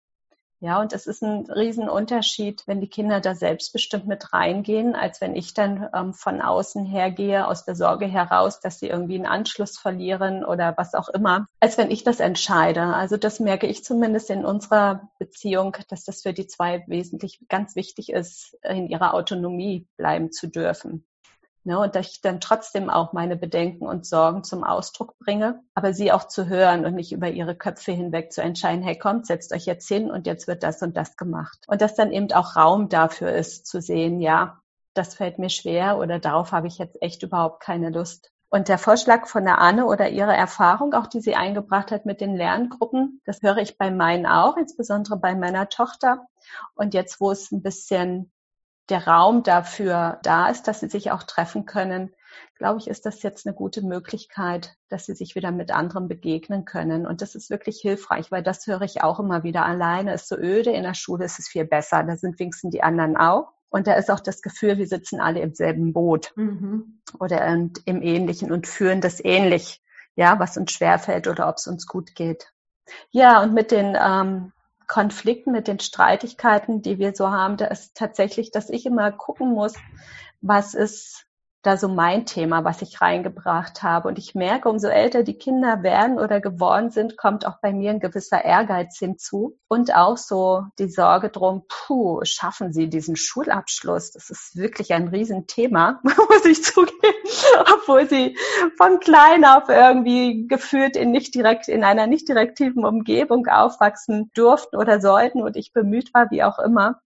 Ja, 0.64 0.80
und 0.80 0.94
es 0.94 1.08
ist 1.08 1.24
ein 1.24 1.50
Riesenunterschied, 1.50 2.62
wenn 2.68 2.82
die 2.82 2.88
Kinder 2.88 3.20
da 3.20 3.34
selbstbestimmt 3.34 4.06
mit 4.06 4.32
reingehen, 4.32 4.94
als 4.94 5.20
wenn 5.20 5.36
ich 5.36 5.56
dann 5.56 5.90
ähm, 5.92 6.14
von 6.14 6.40
außen 6.40 6.86
hergehe, 6.86 7.48
aus 7.48 7.66
der 7.66 7.76
Sorge 7.76 8.06
heraus, 8.06 8.60
dass 8.60 8.78
sie 8.78 8.88
irgendwie 8.88 9.16
einen 9.16 9.26
Anschluss 9.26 9.80
verlieren 9.80 10.46
oder 10.46 10.76
was 10.78 10.94
auch 10.94 11.10
immer, 11.10 11.48
als 11.60 11.80
wenn 11.80 11.90
ich 11.90 12.04
das 12.04 12.20
entscheide. 12.20 12.84
Also 12.84 13.18
das 13.18 13.40
merke 13.40 13.66
ich 13.66 13.84
zumindest 13.84 14.30
in 14.30 14.46
unserer 14.46 15.10
Beziehung, 15.18 15.76
dass 15.90 16.04
das 16.04 16.22
für 16.22 16.32
die 16.32 16.46
zwei 16.46 16.84
wesentlich 16.86 17.40
ganz 17.50 17.76
wichtig 17.76 18.12
ist, 18.12 18.56
in 18.62 18.88
ihrer 18.88 19.16
Autonomie 19.16 19.88
bleiben 19.98 20.32
zu 20.32 20.46
dürfen. 20.48 21.08
Ne, 21.64 21.78
und 21.78 21.94
dass 21.96 22.08
ich 22.08 22.22
dann 22.22 22.40
trotzdem 22.40 22.90
auch 22.90 23.14
meine 23.14 23.36
Bedenken 23.36 23.86
und 23.86 24.08
Sorgen 24.08 24.44
zum 24.44 24.64
Ausdruck 24.64 25.20
bringe, 25.20 25.62
aber 25.76 25.94
sie 25.94 26.12
auch 26.12 26.24
zu 26.24 26.48
hören 26.48 26.86
und 26.86 26.96
nicht 26.96 27.12
über 27.12 27.30
ihre 27.30 27.56
Köpfe 27.56 27.92
hinweg 27.92 28.34
zu 28.34 28.42
entscheiden, 28.42 28.82
hey 28.82 28.98
kommt, 28.98 29.28
setzt 29.28 29.54
euch 29.54 29.68
jetzt 29.68 29.88
hin 29.88 30.10
und 30.10 30.26
jetzt 30.26 30.48
wird 30.48 30.64
das 30.64 30.82
und 30.82 30.98
das 30.98 31.18
gemacht. 31.18 31.60
Und 31.68 31.82
dass 31.82 31.94
dann 31.94 32.12
eben 32.12 32.32
auch 32.32 32.56
Raum 32.56 32.90
dafür 32.90 33.32
ist, 33.32 33.68
zu 33.68 33.80
sehen, 33.80 34.22
ja, 34.22 34.60
das 34.96 35.14
fällt 35.14 35.38
mir 35.38 35.50
schwer 35.50 36.00
oder 36.00 36.18
darauf 36.18 36.52
habe 36.52 36.66
ich 36.66 36.80
jetzt 36.80 37.00
echt 37.00 37.22
überhaupt 37.22 37.62
keine 37.62 37.92
Lust. 37.92 38.32
Und 38.50 38.68
der 38.68 38.80
Vorschlag 38.80 39.28
von 39.28 39.46
der 39.46 39.60
Anne 39.60 39.86
oder 39.86 40.10
ihre 40.10 40.36
Erfahrung, 40.36 40.94
auch 40.94 41.08
die 41.08 41.22
sie 41.22 41.36
eingebracht 41.36 41.92
hat 41.92 42.06
mit 42.06 42.20
den 42.20 42.36
Lerngruppen, 42.36 43.22
das 43.24 43.42
höre 43.44 43.60
ich 43.60 43.78
bei 43.78 43.92
meinen 43.92 44.26
auch, 44.26 44.58
insbesondere 44.58 45.18
bei 45.18 45.36
meiner 45.36 45.70
Tochter. 45.70 46.26
Und 46.74 46.94
jetzt, 46.94 47.22
wo 47.22 47.32
es 47.32 47.52
ein 47.52 47.62
bisschen 47.62 48.32
der 48.90 49.08
Raum 49.08 49.44
dafür 49.44 50.20
da 50.24 50.50
ist, 50.50 50.68
dass 50.68 50.82
sie 50.82 50.90
sich 50.90 51.12
auch 51.12 51.24
treffen 51.24 51.66
können, 51.66 52.14
glaube 52.62 52.80
ich, 52.80 52.88
ist 52.88 53.08
das 53.08 53.24
jetzt 53.24 53.48
eine 53.48 53.56
gute 53.56 53.82
Möglichkeit, 53.82 54.76
dass 54.88 55.08
sie 55.08 55.16
sich 55.16 55.34
wieder 55.34 55.52
mit 55.52 55.72
anderen 55.72 56.08
begegnen 56.08 56.64
können. 56.64 57.08
Und 57.08 57.22
das 57.22 57.34
ist 57.34 57.50
wirklich 57.50 57.80
hilfreich, 57.82 58.32
weil 58.32 58.44
das 58.44 58.68
höre 58.68 58.84
ich 58.84 59.02
auch 59.02 59.20
immer 59.20 59.44
wieder. 59.44 59.66
Alleine 59.66 60.14
ist 60.14 60.28
so 60.28 60.38
öde, 60.38 60.70
in 60.70 60.84
der 60.84 60.94
Schule 60.94 61.26
ist 61.26 61.40
es 61.40 61.48
viel 61.48 61.66
besser. 61.66 62.04
Da 62.04 62.18
sind 62.18 62.40
wenigstens 62.40 62.72
die 62.72 62.84
anderen 62.84 63.18
auch. 63.18 63.52
Und 63.70 63.88
da 63.88 63.94
ist 63.94 64.12
auch 64.12 64.20
das 64.20 64.44
Gefühl, 64.44 64.78
wir 64.78 64.86
sitzen 64.86 65.20
alle 65.20 65.40
im 65.40 65.56
selben 65.56 65.92
Boot 65.92 66.34
mhm. 66.36 67.02
oder 67.20 67.48
im 67.48 68.02
Ähnlichen 68.04 68.52
und 68.52 68.68
führen 68.68 69.02
das 69.02 69.24
ähnlich, 69.24 69.82
ja, 70.16 70.38
was 70.40 70.58
uns 70.58 70.72
schwerfällt 70.72 71.28
oder 71.28 71.50
ob 71.50 71.56
es 71.56 71.66
uns 71.66 71.88
gut 71.88 72.14
geht. 72.14 72.54
Ja, 73.10 73.42
und 73.42 73.54
mit 73.54 73.72
den 73.72 73.98
ähm, 74.00 74.52
Konflikten, 74.92 75.54
mit 75.54 75.70
den 75.70 75.80
Streitigkeiten, 75.80 76.82
die 76.82 77.00
wir 77.00 77.16
so 77.16 77.32
haben, 77.32 77.56
da 77.56 77.68
ist 77.68 77.96
tatsächlich, 77.96 78.52
dass 78.52 78.70
ich 78.70 78.86
immer 78.86 79.14
gucken 79.14 79.54
muss, 79.54 79.74
was 80.42 80.74
ist 80.74 81.28
da 81.62 81.78
so 81.78 81.88
mein 81.88 82.26
Thema, 82.26 82.64
was 82.64 82.82
ich 82.82 83.02
reingebracht 83.02 83.84
habe. 83.84 84.08
Und 84.08 84.18
ich 84.18 84.34
merke, 84.34 84.70
umso 84.70 84.88
älter 84.88 85.24
die 85.24 85.38
Kinder 85.38 85.84
werden 85.84 86.20
oder 86.20 86.42
geworden 86.42 86.90
sind, 86.90 87.18
kommt 87.18 87.46
auch 87.46 87.60
bei 87.62 87.72
mir 87.72 87.92
ein 87.92 88.00
gewisser 88.00 88.44
Ehrgeiz 88.44 88.98
hinzu 88.98 89.58
und 89.68 89.96
auch 89.96 90.18
so 90.18 90.64
die 90.80 90.90
Sorge 90.90 91.30
drum, 91.30 91.64
puh, 91.68 92.22
schaffen 92.24 92.74
sie 92.74 92.90
diesen 92.90 93.16
Schulabschluss? 93.16 94.12
Das 94.12 94.30
ist 94.30 94.56
wirklich 94.56 94.94
ein 94.94 95.10
Riesenthema, 95.10 96.00
muss 96.04 96.46
ich 96.46 96.64
zugeben, 96.64 96.92
obwohl 97.74 98.10
sie 98.10 98.36
von 98.78 99.00
klein 99.00 99.46
auf 99.46 99.70
irgendwie 99.70 100.48
gefühlt 100.48 100.96
in 100.96 101.12
nicht 101.12 101.36
direkt, 101.36 101.68
in 101.68 101.84
einer 101.84 102.08
nicht 102.08 102.28
direktiven 102.28 102.86
Umgebung 102.86 103.48
aufwachsen 103.48 104.32
durften 104.34 104.78
oder 104.78 105.00
sollten 105.00 105.42
und 105.42 105.56
ich 105.56 105.74
bemüht 105.74 106.14
war, 106.14 106.32
wie 106.32 106.44
auch 106.44 106.60
immer. 106.60 107.00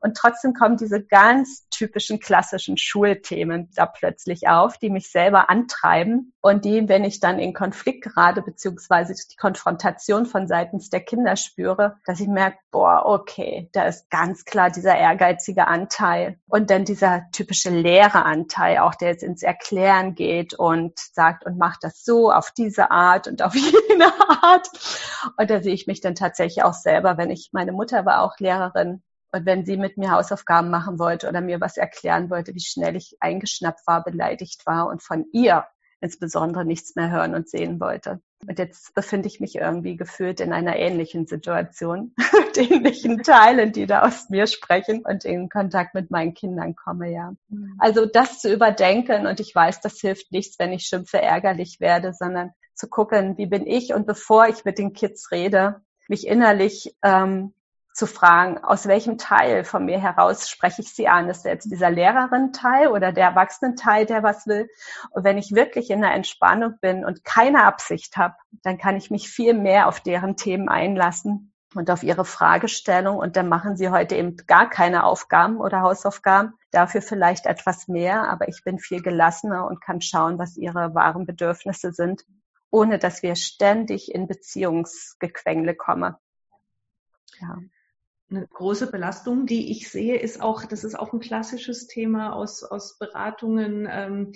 Und 0.00 0.16
trotzdem 0.16 0.54
kommen 0.54 0.76
diese 0.76 1.02
ganz 1.02 1.68
typischen 1.70 2.20
klassischen 2.20 2.76
Schulthemen 2.76 3.70
da 3.74 3.86
plötzlich 3.86 4.48
auf, 4.48 4.78
die 4.78 4.90
mich 4.90 5.10
selber 5.10 5.50
antreiben 5.50 6.32
und 6.40 6.64
die, 6.64 6.88
wenn 6.88 7.04
ich 7.04 7.20
dann 7.20 7.38
in 7.38 7.54
Konflikt 7.54 8.04
gerate, 8.04 8.42
beziehungsweise 8.42 9.14
die 9.14 9.36
Konfrontation 9.36 10.26
von 10.26 10.46
seitens 10.46 10.90
der 10.90 11.00
Kinder 11.00 11.36
spüre, 11.36 11.96
dass 12.04 12.20
ich 12.20 12.28
merke, 12.28 12.58
boah, 12.70 13.04
okay, 13.06 13.68
da 13.72 13.84
ist 13.84 14.10
ganz 14.10 14.44
klar 14.44 14.70
dieser 14.70 14.96
ehrgeizige 14.96 15.66
Anteil 15.66 16.38
und 16.48 16.70
dann 16.70 16.84
dieser 16.84 17.24
typische 17.32 17.70
Lehreranteil, 17.70 18.78
auch 18.78 18.94
der 18.94 19.10
jetzt 19.10 19.22
ins 19.22 19.42
Erklären 19.42 20.14
geht 20.14 20.54
und 20.54 20.98
sagt 20.98 21.46
und 21.46 21.58
macht 21.58 21.84
das 21.84 22.04
so 22.04 22.32
auf 22.32 22.50
diese 22.50 22.90
Art 22.90 23.28
und 23.28 23.42
auf 23.42 23.54
jene 23.88 24.12
Art. 24.42 24.68
Und 25.36 25.50
da 25.50 25.62
sehe 25.62 25.74
ich 25.74 25.86
mich 25.86 26.00
dann 26.00 26.14
tatsächlich 26.14 26.64
auch 26.64 26.74
selber, 26.74 27.16
wenn 27.18 27.30
ich, 27.30 27.50
meine 27.52 27.72
Mutter 27.72 28.04
war 28.04 28.22
auch 28.22 28.38
Lehrerin, 28.38 29.02
und 29.32 29.46
wenn 29.46 29.64
sie 29.64 29.76
mit 29.76 29.96
mir 29.96 30.10
Hausaufgaben 30.10 30.70
machen 30.70 30.98
wollte 30.98 31.28
oder 31.28 31.40
mir 31.40 31.60
was 31.60 31.76
erklären 31.76 32.30
wollte, 32.30 32.54
wie 32.54 32.60
schnell 32.60 32.96
ich 32.96 33.16
eingeschnappt 33.20 33.86
war, 33.86 34.04
beleidigt 34.04 34.66
war 34.66 34.88
und 34.88 35.02
von 35.02 35.24
ihr 35.32 35.66
insbesondere 36.02 36.64
nichts 36.64 36.96
mehr 36.96 37.10
hören 37.10 37.34
und 37.34 37.48
sehen 37.48 37.80
wollte. 37.80 38.20
Und 38.46 38.58
jetzt 38.58 38.92
befinde 38.94 39.28
ich 39.28 39.38
mich 39.38 39.54
irgendwie 39.54 39.96
gefühlt 39.96 40.40
in 40.40 40.52
einer 40.52 40.76
ähnlichen 40.76 41.26
Situation, 41.26 42.12
mit 42.32 42.70
ähnlichen 42.70 43.22
Teilen, 43.22 43.72
die 43.72 43.86
da 43.86 44.02
aus 44.02 44.28
mir 44.28 44.48
sprechen 44.48 45.04
und 45.06 45.24
in 45.24 45.48
Kontakt 45.48 45.94
mit 45.94 46.10
meinen 46.10 46.34
Kindern 46.34 46.74
komme, 46.74 47.12
ja. 47.12 47.32
Mhm. 47.48 47.76
Also 47.78 48.04
das 48.04 48.40
zu 48.40 48.52
überdenken 48.52 49.26
und 49.26 49.38
ich 49.38 49.54
weiß, 49.54 49.80
das 49.80 50.00
hilft 50.00 50.32
nichts, 50.32 50.58
wenn 50.58 50.72
ich 50.72 50.86
schimpfe, 50.86 51.22
ärgerlich 51.22 51.78
werde, 51.78 52.12
sondern 52.12 52.50
zu 52.74 52.88
gucken, 52.88 53.38
wie 53.38 53.46
bin 53.46 53.66
ich 53.66 53.94
und 53.94 54.06
bevor 54.06 54.48
ich 54.48 54.64
mit 54.64 54.78
den 54.78 54.92
Kids 54.92 55.30
rede, 55.30 55.82
mich 56.08 56.26
innerlich 56.26 56.96
ähm, 57.04 57.54
zu 57.92 58.06
fragen, 58.06 58.58
aus 58.58 58.86
welchem 58.86 59.18
Teil 59.18 59.64
von 59.64 59.84
mir 59.84 60.00
heraus 60.00 60.48
spreche 60.48 60.80
ich 60.80 60.94
sie 60.94 61.08
an? 61.08 61.28
Ist 61.28 61.44
jetzt 61.44 61.70
dieser 61.70 61.90
Lehrerin-Teil 61.90 62.88
oder 62.88 63.12
der 63.12 63.26
Erwachsenen-Teil, 63.26 64.06
der 64.06 64.22
was 64.22 64.46
will? 64.46 64.70
Und 65.10 65.24
wenn 65.24 65.36
ich 65.36 65.54
wirklich 65.54 65.90
in 65.90 66.00
der 66.00 66.14
Entspannung 66.14 66.78
bin 66.80 67.04
und 67.04 67.24
keine 67.24 67.64
Absicht 67.64 68.16
habe, 68.16 68.34
dann 68.62 68.78
kann 68.78 68.96
ich 68.96 69.10
mich 69.10 69.28
viel 69.28 69.52
mehr 69.52 69.88
auf 69.88 70.00
deren 70.00 70.36
Themen 70.36 70.70
einlassen 70.70 71.52
und 71.74 71.90
auf 71.90 72.02
ihre 72.02 72.24
Fragestellung. 72.24 73.18
Und 73.18 73.36
dann 73.36 73.48
machen 73.48 73.76
sie 73.76 73.90
heute 73.90 74.16
eben 74.16 74.36
gar 74.46 74.70
keine 74.70 75.04
Aufgaben 75.04 75.58
oder 75.58 75.82
Hausaufgaben, 75.82 76.54
dafür 76.70 77.02
vielleicht 77.02 77.44
etwas 77.44 77.88
mehr, 77.88 78.28
aber 78.28 78.48
ich 78.48 78.64
bin 78.64 78.78
viel 78.78 79.02
gelassener 79.02 79.66
und 79.66 79.82
kann 79.82 80.00
schauen, 80.00 80.38
was 80.38 80.56
ihre 80.56 80.94
wahren 80.94 81.26
Bedürfnisse 81.26 81.92
sind, 81.92 82.24
ohne 82.70 82.98
dass 82.98 83.22
wir 83.22 83.36
ständig 83.36 84.14
in 84.14 84.26
Beziehungsgequängle 84.26 85.74
kommen. 85.74 86.14
Ja 87.38 87.58
eine 88.32 88.46
große 88.48 88.90
Belastung, 88.90 89.46
die 89.46 89.70
ich 89.70 89.90
sehe, 89.90 90.18
ist 90.18 90.40
auch, 90.40 90.64
das 90.64 90.84
ist 90.84 90.98
auch 90.98 91.12
ein 91.12 91.20
klassisches 91.20 91.86
Thema 91.86 92.32
aus, 92.32 92.62
aus 92.62 92.98
Beratungen, 92.98 93.86
ähm, 93.90 94.32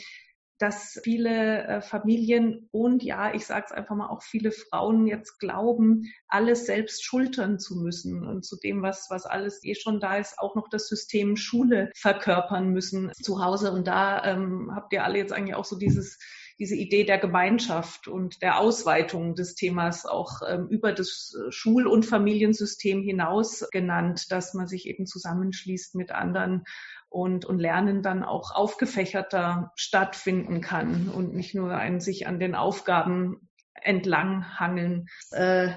dass 0.59 0.99
viele 1.03 1.65
äh, 1.65 1.81
Familien 1.83 2.69
und 2.73 3.03
ja, 3.03 3.35
ich 3.35 3.45
sage 3.45 3.67
es 3.67 3.73
einfach 3.73 3.95
mal, 3.95 4.09
auch 4.09 4.23
viele 4.23 4.53
Frauen 4.53 5.07
jetzt 5.07 5.39
glauben, 5.39 6.05
alles 6.29 6.65
selbst 6.65 7.05
schultern 7.05 7.59
zu 7.59 7.77
müssen 7.77 8.27
und 8.27 8.45
zu 8.45 8.57
dem, 8.57 8.81
was, 8.81 9.09
was 9.11 9.27
alles 9.27 9.63
eh 9.65 9.75
schon 9.75 10.01
da 10.01 10.17
ist, 10.17 10.39
auch 10.39 10.55
noch 10.55 10.69
das 10.71 10.89
System 10.89 11.37
Schule 11.37 11.91
verkörpern 11.95 12.71
müssen 12.71 13.13
zu 13.13 13.45
Hause. 13.45 13.73
Und 13.73 13.87
da 13.87 14.25
ähm, 14.25 14.73
habt 14.75 14.93
ihr 14.95 15.05
alle 15.05 15.19
jetzt 15.19 15.33
eigentlich 15.33 15.57
auch 15.57 15.67
so 15.67 15.77
dieses 15.77 16.19
diese 16.59 16.75
Idee 16.75 17.05
der 17.05 17.19
Gemeinschaft 17.19 18.09
und 18.09 18.43
der 18.43 18.59
Ausweitung 18.59 19.35
des 19.35 19.55
Themas 19.55 20.07
auch 20.07 20.41
ähm, 20.49 20.69
über 20.69 20.93
das 20.93 21.35
Schul- 21.51 21.87
und 21.87 22.07
Familiensystem 22.07 23.03
hinaus 23.03 23.69
genannt, 23.71 24.31
dass 24.31 24.55
man 24.55 24.67
sich 24.67 24.87
eben 24.87 25.07
zusammenschließt 25.07 25.95
mit 25.95 26.13
anderen 26.13 26.65
und, 27.09 27.45
und 27.45 27.59
Lernen 27.59 28.03
dann 28.03 28.25
auch 28.25 28.55
aufgefächerter 28.55 29.73
stattfinden 29.77 30.61
kann 30.61 31.09
und 31.09 31.35
nicht 31.35 31.55
nur 31.55 31.75
ein 31.75 32.01
sich 32.01 32.27
an 32.27 32.39
den 32.39 32.55
Aufgaben 32.55 33.49
entlang 33.75 34.59
hangeln. 34.59 35.07
Äh, 35.31 35.71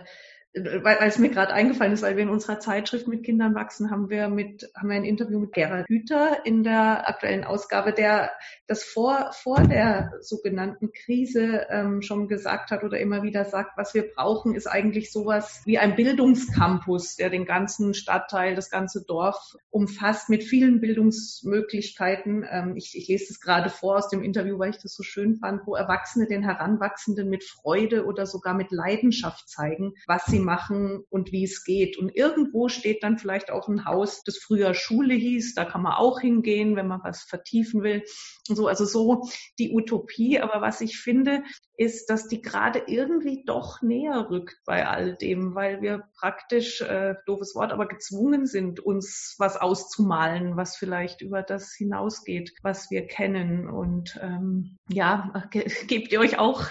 weil, 0.56 0.84
weil 0.84 1.08
es 1.08 1.20
mir 1.20 1.30
gerade 1.30 1.54
eingefallen 1.54 1.94
ist, 1.94 2.02
weil 2.02 2.16
wir 2.16 2.24
in 2.24 2.30
unserer 2.30 2.60
Zeitschrift 2.60 3.08
mit 3.08 3.24
Kindern 3.24 3.54
wachsen, 3.54 3.92
haben 3.92 4.10
wir 4.10 4.30
mit, 4.30 4.70
haben 4.76 4.90
wir 4.90 4.96
ein 4.96 5.06
Interview 5.06 5.40
mit 5.40 5.54
Gerhard 5.54 5.88
Hüther 5.88 6.44
in 6.44 6.64
der 6.64 7.08
aktuellen 7.08 7.44
Ausgabe, 7.44 7.94
der 7.94 8.32
das 8.68 8.84
vor, 8.84 9.32
vor 9.34 9.62
der 9.62 10.12
sogenannten 10.22 10.92
Krise 10.92 11.68
ähm, 11.70 12.02
schon 12.02 12.28
gesagt 12.28 12.72
hat 12.72 12.84
oder 12.84 13.00
immer 13.00 13.22
wieder 13.22 13.46
sagt, 13.46 13.78
was 13.78 13.94
wir 13.94 14.12
brauchen, 14.12 14.56
ist 14.56 14.66
eigentlich 14.66 15.12
sowas 15.12 15.62
wie 15.66 15.78
ein 15.78 15.96
Bildungscampus, 15.96 17.16
der 17.16 17.30
den 17.30 17.46
ganzen 17.46 17.94
Stadtteil, 17.94 18.56
das 18.56 18.72
ganze 18.72 19.06
Dorf 19.06 19.56
umfasst 19.70 20.30
mit 20.30 20.44
vielen 20.44 20.82
Bildungsmöglichkeiten. 20.82 22.44
Ähm, 22.50 22.76
ich, 22.76 22.98
ich 22.98 23.08
lese 23.08 23.32
es 23.32 23.40
gerade 23.40 23.70
vor 23.70 23.98
aus 23.98 24.10
dem 24.10 24.24
Interview, 24.24 24.58
weil 24.58 24.72
ich 24.72 24.82
das 24.82 24.96
so 24.96 25.04
schön 25.04 25.36
fand, 25.36 25.68
wo 25.68 25.76
Erwachsene 25.76 26.26
den 26.26 26.44
Heranwachsenden 26.44 27.30
mit 27.30 27.44
Freude 27.44 28.06
oder 28.06 28.26
sogar 28.26 28.56
mit 28.56 28.72
Leidenschaft 28.72 29.48
zeigen, 29.48 29.94
was 30.08 30.26
sie 30.26 30.40
machen 30.50 31.04
und 31.10 31.32
wie 31.32 31.44
es 31.44 31.64
geht. 31.64 31.98
Und 32.00 32.10
irgendwo 32.16 32.70
steht 32.70 33.04
dann 33.04 33.20
vielleicht 33.20 33.52
auch 33.52 33.68
ein 33.68 33.86
Haus, 33.86 34.24
das 34.24 34.38
früher 34.40 34.74
Schule 34.74 35.14
hieß. 35.14 35.54
Da 35.54 35.64
kann 35.64 35.84
man 35.84 35.94
auch 35.94 36.20
hingehen, 36.20 36.76
wenn 36.76 36.88
man 36.88 37.02
was 37.04 37.22
vertiefen 37.22 37.84
will. 37.84 38.04
Und 38.50 38.56
so, 38.56 38.68
also 38.68 38.86
so 38.86 39.30
die 39.60 39.72
Utopie. 39.72 40.40
Aber 40.40 40.62
was 40.62 40.82
ich 40.82 40.98
finde, 40.98 41.44
ist, 41.78 42.10
dass 42.10 42.28
die 42.28 42.42
gerade 42.42 42.84
irgendwie 42.88 43.44
doch 43.46 43.82
näher 43.82 44.28
rückt 44.30 44.58
bei 44.66 44.88
all 44.88 45.16
dem, 45.16 45.56
weil 45.56 45.82
wir 45.82 46.04
praktisch, 46.20 46.82
äh, 46.82 47.16
doofes 47.26 47.56
Wort, 47.56 47.72
aber 47.72 47.88
gezwungen 47.88 48.46
sind, 48.48 48.80
uns 48.80 49.36
was 49.38 49.56
auszumalen, 49.56 50.58
was 50.58 50.76
vielleicht 50.76 51.22
über 51.22 51.42
das 51.42 51.74
hinausgeht, 51.74 52.52
was 52.64 52.92
wir 52.92 53.08
kennen. 53.08 53.70
Und 53.70 54.20
ähm, 54.22 54.78
ja, 54.90 55.48
ge 55.52 55.70
gebt 55.88 56.12
ihr 56.12 56.20
euch 56.20 56.38
auch 56.38 56.64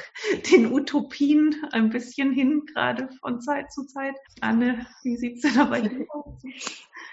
den 0.52 0.70
Utopien 0.72 1.54
ein 1.72 1.90
bisschen 1.90 2.32
hin, 2.32 2.64
gerade 2.66 3.08
von 3.20 3.40
Zeit 3.40 3.57
zu 3.66 3.84
Zeit? 3.86 4.14
Anne, 4.40 4.86
wie 5.02 5.16
sieht's 5.16 5.42
denn 5.42 5.54
dabei 5.54 6.06
aus? 6.10 6.42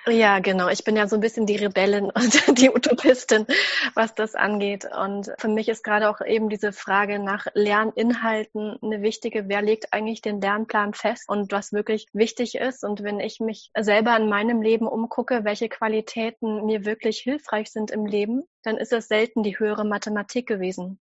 Ja, 0.07 0.37
genau. 0.37 0.69
Ich 0.69 0.83
bin 0.83 0.95
ja 0.95 1.07
so 1.07 1.15
ein 1.15 1.21
bisschen 1.21 1.47
die 1.47 1.55
Rebellin 1.55 2.05
und 2.15 2.59
die 2.59 2.69
Utopistin, 2.69 3.47
was 3.95 4.13
das 4.13 4.35
angeht. 4.35 4.85
Und 4.85 5.31
für 5.39 5.47
mich 5.47 5.67
ist 5.67 5.83
gerade 5.83 6.09
auch 6.09 6.21
eben 6.21 6.49
diese 6.49 6.71
Frage 6.71 7.17
nach 7.17 7.47
Lerninhalten 7.53 8.77
eine 8.83 9.01
wichtige. 9.01 9.49
Wer 9.49 9.63
legt 9.63 9.93
eigentlich 9.93 10.21
den 10.21 10.41
Lernplan 10.41 10.93
fest 10.93 11.27
und 11.27 11.51
was 11.51 11.73
wirklich 11.73 12.07
wichtig 12.13 12.55
ist? 12.55 12.83
Und 12.83 13.01
wenn 13.01 13.19
ich 13.19 13.39
mich 13.39 13.71
selber 13.75 14.15
in 14.15 14.29
meinem 14.29 14.61
Leben 14.61 14.87
umgucke, 14.87 15.43
welche 15.43 15.69
Qualitäten 15.69 16.65
mir 16.65 16.85
wirklich 16.85 17.19
hilfreich 17.19 17.71
sind 17.71 17.89
im 17.89 18.05
Leben, 18.05 18.43
dann 18.61 18.77
ist 18.77 18.93
es 18.93 19.07
selten 19.07 19.41
die 19.41 19.57
höhere 19.57 19.85
Mathematik 19.85 20.47
gewesen. 20.47 20.99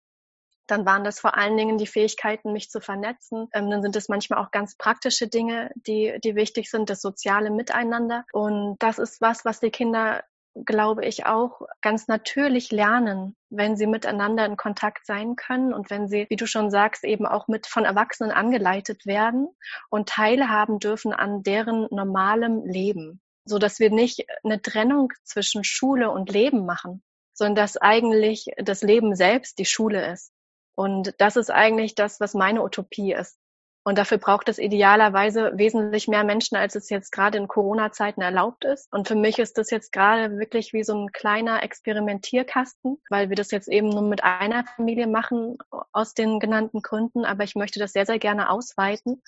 Dann 0.67 0.87
waren 0.87 1.05
das 1.05 1.21
vor 1.21 1.37
allen 1.37 1.57
Dingen 1.57 1.79
die 1.79 1.87
Fähigkeiten, 1.87 2.53
mich 2.53 2.71
zu 2.71 2.81
vernetzen. 2.81 3.49
Ähm, 3.53 3.71
dann 3.71 3.83
sind 3.83 3.97
es 3.97 4.09
manchmal 4.09 4.45
auch 4.45 4.51
ganz 4.51 4.77
praktische 4.77 5.29
Dinge, 5.29 5.71
die, 5.75 6.19
die 6.23 6.37
wichtig 6.37 6.71
sind, 6.71 6.91
das 6.91 7.01
soziale 7.01 7.51
Miteinander. 7.51 8.25
Und 8.33 8.77
das 8.79 8.99
ist 8.99 9.21
was, 9.21 9.45
was 9.45 9.61
die 9.61 9.71
Kinder 9.71 10.23
glaube 10.55 11.05
ich, 11.05 11.27
auch 11.27 11.63
ganz 11.83 12.07
natürlich 12.07 12.71
lernen, 12.71 13.37
wenn 13.51 13.77
sie 13.77 13.87
miteinander 13.87 14.47
in 14.47 14.57
Kontakt 14.57 15.05
sein 15.05 15.37
können 15.37 15.75
und 15.75 15.91
wenn 15.91 16.09
sie, 16.09 16.27
wie 16.29 16.37
du 16.37 16.47
schon 16.47 16.71
sagst, 16.71 17.05
eben 17.05 17.27
auch 17.27 17.49
mit 17.49 17.67
von 17.67 17.85
Erwachsenen 17.85 18.31
angeleitet 18.31 19.05
werden 19.05 19.49
und 19.91 20.09
teilhaben 20.09 20.79
dürfen 20.79 21.13
an 21.13 21.43
deren 21.43 21.89
normalem 21.91 22.65
Leben, 22.65 23.21
so 23.45 23.59
dass 23.59 23.81
wir 23.81 23.91
nicht 23.91 24.27
eine 24.45 24.63
Trennung 24.63 25.13
zwischen 25.25 25.65
Schule 25.65 26.11
und 26.11 26.31
Leben 26.31 26.65
machen, 26.65 27.03
sondern 27.33 27.57
dass 27.57 27.77
eigentlich 27.77 28.47
das 28.59 28.83
Leben 28.83 29.17
selbst 29.17 29.59
die 29.59 29.65
Schule 29.65 30.13
ist. 30.13 30.33
Und 30.77 31.15
das 31.19 31.37
ist 31.37 31.51
eigentlich 31.51 31.95
das, 31.95 32.21
was 32.21 32.35
meine 32.35 32.63
Utopie 32.63 33.13
ist. 33.13 33.39
Und 33.85 33.99
dafür 33.99 34.17
braucht 34.17 34.49
es 34.49 34.59
idealerweise 34.59 35.53
wesentlich 35.55 36.09
mehr 36.09 36.25
Menschen, 36.25 36.57
als 36.57 36.75
es 36.75 36.89
jetzt 36.89 37.13
gerade 37.13 37.37
in 37.37 37.49
Corona-Zeiten 37.49 38.23
erlaubt 38.23 38.65
ist. 38.65 38.91
Und 38.91 39.07
für 39.07 39.15
mich 39.15 39.39
ist 39.39 39.59
das 39.59 39.71
jetzt 39.71 39.93
gerade 39.93 40.39
wirklich 40.39 40.73
wie 40.73 40.83
so 40.83 40.95
ein 40.95 41.13
kleiner 41.13 41.63
Experimentierkasten, 41.63 42.99
weil 43.11 43.29
wir 43.29 43.37
das 43.37 43.51
jetzt 43.51 43.69
eben 43.69 43.91
nur 43.91 44.03
mit 44.03 44.25
einer 44.25 44.65
Familie 44.77 45.07
machen, 45.07 45.59
aus 45.93 46.15
den 46.15 46.41
genannten 46.41 46.81
Gründen. 46.81 47.27
Aber 47.27 47.45
ich 47.45 47.57
möchte 47.57 47.79
das 47.79 47.93
sehr, 47.93 48.07
sehr 48.07 48.19
gerne 48.19 48.49
ausweiten 48.49 49.23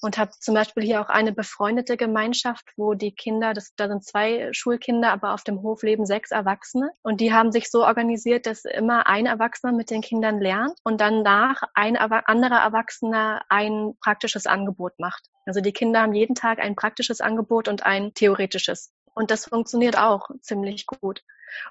und 0.00 0.16
habe 0.16 0.30
zum 0.40 0.54
Beispiel 0.54 0.82
hier 0.82 1.02
auch 1.02 1.10
eine 1.10 1.32
befreundete 1.32 1.98
Gemeinschaft, 1.98 2.64
wo 2.76 2.94
die 2.94 3.12
Kinder, 3.12 3.52
das, 3.52 3.74
da 3.76 3.88
sind 3.88 4.04
zwei 4.04 4.48
Schulkinder, 4.52 5.12
aber 5.12 5.34
auf 5.34 5.44
dem 5.44 5.62
Hof 5.62 5.82
leben 5.82 6.06
sechs 6.06 6.30
Erwachsene. 6.30 6.90
Und 7.02 7.20
die 7.20 7.34
haben 7.34 7.52
sich 7.52 7.70
so 7.70 7.84
organisiert, 7.84 8.46
dass 8.46 8.64
immer 8.64 9.06
ein 9.06 9.26
Erwachsener 9.26 9.72
mit 9.72 9.90
den 9.90 10.00
Kindern 10.00 10.40
lernt 10.40 10.78
und 10.82 10.98
danach 11.02 11.60
ein 11.74 11.96
anderer 11.98 12.62
Erwachsener 12.62 13.42
ein 13.50 13.94
praktisches 14.00 14.46
Angebot 14.46 14.98
macht. 14.98 15.28
Also 15.46 15.60
die 15.60 15.72
Kinder 15.72 16.02
haben 16.02 16.14
jeden 16.14 16.34
Tag 16.34 16.58
ein 16.58 16.76
praktisches 16.76 17.20
Angebot 17.20 17.68
und 17.68 17.84
ein 17.84 18.14
theoretisches. 18.14 18.92
Und 19.14 19.30
das 19.30 19.46
funktioniert 19.46 19.98
auch 19.98 20.30
ziemlich 20.40 20.86
gut. 20.86 21.22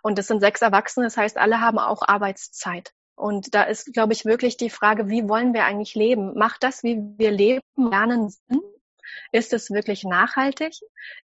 Und 0.02 0.20
es 0.20 0.28
sind 0.28 0.42
sechs 0.42 0.62
Erwachsene, 0.62 1.06
das 1.06 1.18
heißt, 1.18 1.38
alle 1.38 1.62
haben 1.62 1.80
auch 1.80 2.02
Arbeitszeit. 2.02 2.94
Und 3.16 3.56
da 3.56 3.64
ist, 3.64 3.94
glaube 3.94 4.14
ich, 4.14 4.26
wirklich 4.26 4.58
die 4.58 4.70
Frage, 4.70 5.10
wie 5.10 5.28
wollen 5.28 5.54
wir 5.54 5.66
eigentlich 5.66 5.96
leben? 5.96 6.38
Macht 6.38 6.64
das, 6.64 6.84
wie 6.84 7.00
wir 7.18 7.32
leben, 7.32 7.62
lernen 7.76 8.30
Sinn? 8.30 8.62
Ist 9.32 9.54
es 9.54 9.72
wirklich 9.72 10.04
nachhaltig? 10.04 10.74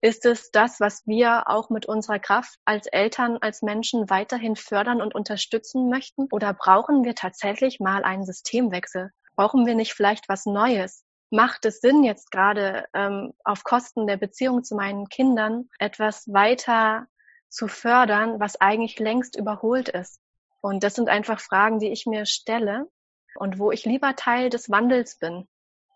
Ist 0.02 0.26
es 0.26 0.52
das, 0.52 0.80
was 0.80 1.06
wir 1.06 1.50
auch 1.50 1.70
mit 1.70 1.86
unserer 1.86 2.20
Kraft 2.20 2.60
als 2.66 2.88
Eltern, 2.88 3.38
als 3.42 3.62
Menschen 3.62 4.10
weiterhin 4.10 4.56
fördern 4.56 5.02
und 5.02 5.14
unterstützen 5.16 5.90
möchten? 5.90 6.28
Oder 6.32 6.54
brauchen 6.54 7.04
wir 7.04 7.16
tatsächlich 7.16 7.80
mal 7.80 8.04
einen 8.04 8.26
Systemwechsel? 8.26 9.12
Brauchen 9.36 9.66
wir 9.66 9.76
nicht 9.76 9.94
vielleicht 9.94 10.30
was 10.30 10.46
Neues? 10.46 11.04
Macht 11.30 11.66
es 11.66 11.80
Sinn, 11.80 12.04
jetzt 12.04 12.32
gerade 12.32 12.86
ähm, 12.94 13.34
auf 13.44 13.64
Kosten 13.64 14.06
der 14.06 14.18
Beziehung 14.18 14.64
zu 14.64 14.76
meinen 14.76 15.08
Kindern 15.08 15.70
etwas 15.80 16.28
weiter 16.28 17.08
zu 17.50 17.68
fördern, 17.68 18.40
was 18.40 18.60
eigentlich 18.60 19.00
längst 19.00 19.38
überholt 19.38 19.90
ist? 19.90 20.20
Und 20.62 20.84
das 20.84 20.94
sind 20.94 21.10
einfach 21.10 21.40
Fragen, 21.40 21.80
die 21.80 21.92
ich 21.92 22.06
mir 22.06 22.26
stelle 22.26 22.90
und 23.36 23.60
wo 23.60 23.72
ich 23.72 23.86
lieber 23.86 24.16
Teil 24.16 24.50
des 24.50 24.70
Wandels 24.70 25.18
bin, 25.18 25.48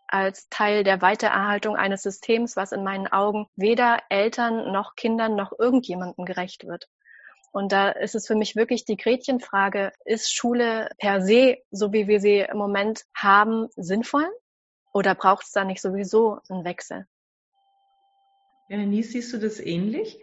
als 0.07 0.47
Teil 0.49 0.83
der 0.83 1.01
Weitererhaltung 1.01 1.75
eines 1.75 2.01
Systems, 2.01 2.55
was 2.55 2.71
in 2.71 2.83
meinen 2.83 3.07
Augen 3.07 3.47
weder 3.55 3.99
Eltern 4.09 4.71
noch 4.71 4.95
Kindern 4.95 5.35
noch 5.35 5.51
irgendjemandem 5.57 6.25
gerecht 6.25 6.65
wird. 6.65 6.87
Und 7.55 7.71
da 7.71 7.87
ist 7.87 8.15
es 8.15 8.27
für 8.27 8.35
mich 8.35 8.57
wirklich 8.57 8.83
die 8.83 8.97
Gretchenfrage, 8.97 9.93
ist 10.03 10.35
Schule 10.35 10.89
per 10.97 11.21
se, 11.21 11.59
so 11.71 11.93
wie 11.93 12.05
wir 12.05 12.19
sie 12.19 12.39
im 12.39 12.57
Moment 12.57 13.05
haben, 13.13 13.69
sinnvoll? 13.77 14.27
Oder 14.91 15.15
braucht 15.15 15.45
es 15.45 15.53
da 15.53 15.63
nicht 15.63 15.81
sowieso 15.81 16.39
einen 16.49 16.65
Wechsel? 16.65 17.07
Denise, 18.69 19.11
siehst 19.13 19.31
du 19.31 19.37
das 19.37 19.61
ähnlich? 19.61 20.19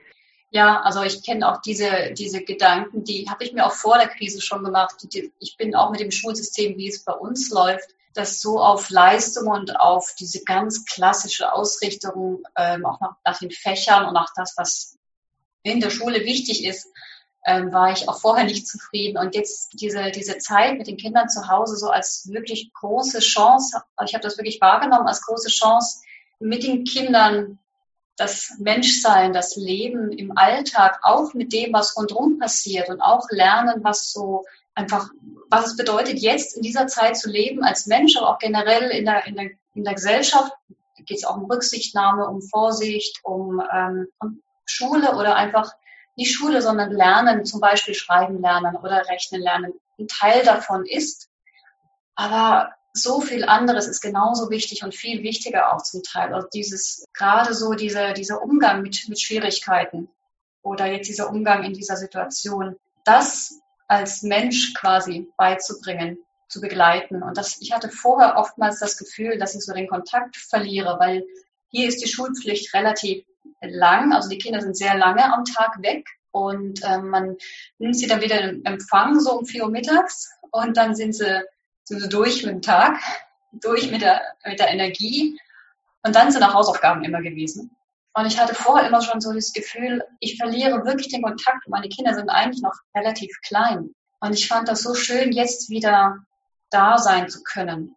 Ja, 0.51 0.83
also 0.83 1.03
ich 1.05 1.23
kenne 1.25 1.51
auch 1.51 1.63
diese, 1.63 2.13
diese 2.13 2.45
Gedanken, 2.45 3.03
die 3.03 3.27
habe 3.31 3.45
ich 3.45 3.55
mir 3.55 3.65
auch 3.65 3.73
vor 3.73 3.97
der 3.97 4.09
Krise 4.09 4.43
schon 4.43 4.63
gemacht. 4.63 4.97
Ich 5.39 5.57
bin 5.57 5.75
auch 5.75 5.91
mit 5.91 6.01
dem 6.01 6.11
Schulsystem, 6.11 6.77
wie 6.77 6.89
es 6.89 7.03
bei 7.03 7.15
uns 7.15 7.49
läuft, 7.49 7.95
das 8.13 8.43
so 8.43 8.61
auf 8.61 8.91
Leistung 8.91 9.47
und 9.47 9.81
auf 9.81 10.15
diese 10.21 10.45
ganz 10.45 10.85
klassische 10.85 11.51
Ausrichtung, 11.51 12.43
ähm, 12.59 12.85
auch 12.85 13.01
nach, 13.01 13.17
nach 13.25 13.39
den 13.39 13.51
Fächern 13.51 14.05
und 14.05 14.13
nach 14.13 14.35
das, 14.37 14.53
was 14.59 14.99
in 15.63 15.81
der 15.81 15.91
Schule 15.91 16.27
wichtig 16.27 16.65
ist, 16.65 16.89
ähm, 17.45 17.73
war 17.73 17.93
ich 17.93 18.09
auch 18.09 18.21
vorher 18.21 18.45
nicht 18.45 18.67
zufrieden. 18.67 19.19
Und 19.19 19.35
jetzt 19.35 19.81
diese, 19.81 20.11
diese 20.11 20.39
Zeit 20.39 20.79
mit 20.79 20.87
den 20.87 20.97
Kindern 20.97 21.29
zu 21.29 21.49
Hause 21.49 21.77
so 21.77 21.89
als 21.89 22.29
wirklich 22.31 22.73
große 22.75 23.21
Chance, 23.21 23.83
ich 24.05 24.15
habe 24.15 24.23
das 24.23 24.39
wirklich 24.39 24.61
wahrgenommen 24.61 25.09
als 25.09 25.23
große 25.23 25.49
Chance, 25.49 26.03
mit 26.39 26.63
den 26.63 26.85
Kindern 26.85 27.59
das 28.17 28.55
Menschsein, 28.59 29.33
das 29.33 29.57
Leben 29.57 30.13
im 30.13 30.37
Alltag, 30.37 31.01
auch 31.03 31.35
mit 31.35 31.53
dem, 31.53 31.73
was 31.73 31.97
rundherum 31.97 32.39
passiert 32.39 32.89
und 32.89 33.01
auch 33.01 33.27
lernen, 33.31 33.83
was 33.83 34.13
so 34.13 34.45
einfach, 34.75 35.11
was 35.49 35.69
es 35.69 35.77
bedeutet, 35.77 36.19
jetzt 36.19 36.57
in 36.57 36.63
dieser 36.63 36.87
Zeit 36.87 37.17
zu 37.17 37.31
leben 37.31 37.65
als 37.65 37.87
Mensch, 37.87 38.17
aber 38.17 38.31
auch 38.31 38.39
generell 38.39 38.91
in 38.91 39.07
der, 39.07 39.27
in 39.27 39.37
der, 39.37 39.51
in 39.75 39.85
der 39.85 39.95
Gesellschaft. 39.95 40.53
Da 40.69 41.05
geht 41.05 41.19
es 41.19 41.25
auch 41.25 41.37
um 41.37 41.51
Rücksichtnahme, 41.51 42.29
um 42.29 42.43
Vorsicht, 42.43 43.21
um, 43.23 43.63
ähm, 43.73 44.09
um 44.21 44.43
Schule 44.67 45.17
oder 45.17 45.35
einfach 45.35 45.73
nicht 46.17 46.35
Schule, 46.35 46.63
sondern 46.63 46.91
Lernen, 46.91 47.45
zum 47.45 47.61
Beispiel 47.61 47.95
Schreiben 47.95 48.41
lernen 48.41 48.77
oder 48.77 49.09
Rechnen 49.09 49.41
lernen, 49.41 49.73
ein 49.99 50.09
Teil 50.09 50.45
davon 50.45 50.85
ist. 50.87 51.29
Aber 52.15 52.75
so 52.93 53.21
viel 53.21 53.45
anderes 53.45 53.87
ist 53.87 54.03
genauso 54.03 54.51
wichtig 54.51 54.85
und 54.85 54.95
viel 54.95 55.23
wichtiger 55.23 55.73
auch 55.73 55.83
zum 55.83 56.03
Teil. 56.03 56.35
Also 56.35 56.49
dieses, 56.53 57.07
gerade 57.15 57.55
so 57.55 57.73
dieser, 57.73 58.13
dieser 58.13 58.43
Umgang 58.43 58.83
mit, 58.83 59.09
mit 59.09 59.21
Schwierigkeiten 59.21 60.11
oder 60.63 60.87
jetzt 60.87 61.09
dieser 61.09 61.31
Umgang 61.31 61.65
in 61.65 61.73
dieser 61.73 61.97
Situation, 61.97 62.77
das 63.05 63.59
als 63.89 64.23
Mensch 64.23 64.75
quasi 64.75 65.29
beizubringen, 65.37 66.19
zu 66.49 66.61
begleiten. 66.61 67.23
Und 67.23 67.39
das, 67.39 67.61
ich 67.61 67.73
hatte 67.73 67.89
vorher 67.89 68.37
oftmals 68.37 68.79
das 68.79 68.99
Gefühl, 68.99 69.39
dass 69.39 69.55
ich 69.55 69.65
so 69.65 69.73
den 69.73 69.89
Kontakt 69.89 70.37
verliere, 70.37 70.99
weil 71.01 71.25
hier 71.69 71.89
ist 71.89 72.03
die 72.05 72.09
Schulpflicht 72.09 72.75
relativ 72.75 73.25
lang, 73.63 74.13
also 74.13 74.29
die 74.29 74.39
Kinder 74.39 74.61
sind 74.61 74.77
sehr 74.77 74.97
lange 74.97 75.33
am 75.33 75.45
Tag 75.45 75.83
weg 75.83 76.07
und 76.31 76.81
ähm, 76.85 77.09
man 77.11 77.37
nimmt 77.79 77.97
sie 77.97 78.07
dann 78.07 78.21
wieder 78.21 78.41
in 78.41 78.65
Empfang, 78.65 79.21
so 79.21 79.39
um 79.39 79.47
vier 79.47 79.65
Uhr 79.65 79.71
mittags 79.71 80.31
und 80.51 80.77
dann 80.77 80.95
sind 80.95 81.15
sie, 81.15 81.43
sind 81.85 82.01
sie 82.01 82.09
durch 82.09 82.43
mit 82.43 82.53
dem 82.53 82.63
Tag, 82.63 82.99
durch 83.53 83.91
mit 83.91 84.03
der, 84.03 84.23
mit 84.45 84.59
der 84.59 84.69
Energie 84.69 85.39
Und 86.03 86.17
dann 86.17 86.33
sind 86.33 86.43
auch 86.43 86.55
Hausaufgaben 86.55 87.05
immer 87.05 87.23
gewesen. 87.23 87.77
Und 88.15 88.27
ich 88.27 88.39
hatte 88.39 88.55
vorher 88.55 88.89
immer 88.89 89.01
schon 89.01 89.21
so 89.21 89.33
das 89.33 89.53
Gefühl, 89.53 90.05
ich 90.21 90.37
verliere 90.37 90.85
wirklich 90.85 91.09
den 91.09 91.23
Kontakt. 91.23 91.69
Meine 91.69 91.89
Kinder 91.89 92.15
sind 92.15 92.29
eigentlich 92.29 92.63
noch 92.63 92.75
relativ 92.95 93.31
klein. 93.47 93.95
Und 94.21 94.35
ich 94.35 94.49
fand 94.49 94.69
das 94.69 94.83
so 94.83 94.95
schön, 94.95 95.33
jetzt 95.33 95.71
wieder 95.71 96.19
da 96.71 96.99
sein 96.99 97.29
zu 97.29 97.43
können. 97.43 97.97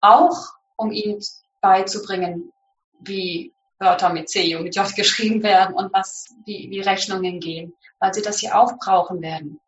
Auch 0.00 0.54
um 0.76 0.90
ihnen 0.90 1.20
beizubringen, 1.60 2.52
wie 3.00 3.52
Wörter 3.80 4.10
mit 4.10 4.28
C 4.28 4.54
und 4.54 4.64
mit 4.64 4.76
J 4.76 4.94
geschrieben 4.94 5.42
werden 5.42 5.74
und 5.74 5.92
was, 5.92 6.34
wie, 6.44 6.68
wie 6.70 6.80
Rechnungen 6.80 7.40
gehen, 7.40 7.74
weil 7.98 8.14
sie 8.14 8.22
das 8.22 8.38
hier 8.38 8.56
auch 8.58 8.78
brauchen 8.78 9.22
werden. 9.22 9.58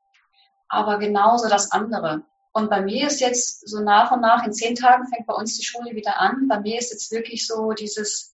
Aber 0.68 0.98
genauso 0.98 1.48
das 1.48 1.72
andere. 1.72 2.22
Und 2.52 2.68
bei 2.68 2.82
mir 2.82 3.06
ist 3.06 3.20
jetzt 3.20 3.66
so 3.68 3.80
nach 3.80 4.12
und 4.12 4.20
nach, 4.20 4.44
in 4.44 4.52
zehn 4.52 4.74
Tagen 4.74 5.08
fängt 5.08 5.26
bei 5.26 5.34
uns 5.34 5.56
die 5.56 5.64
Schule 5.64 5.96
wieder 5.96 6.20
an. 6.20 6.48
Bei 6.48 6.60
mir 6.60 6.78
ist 6.78 6.92
jetzt 6.92 7.10
wirklich 7.10 7.46
so 7.46 7.72
dieses, 7.72 8.34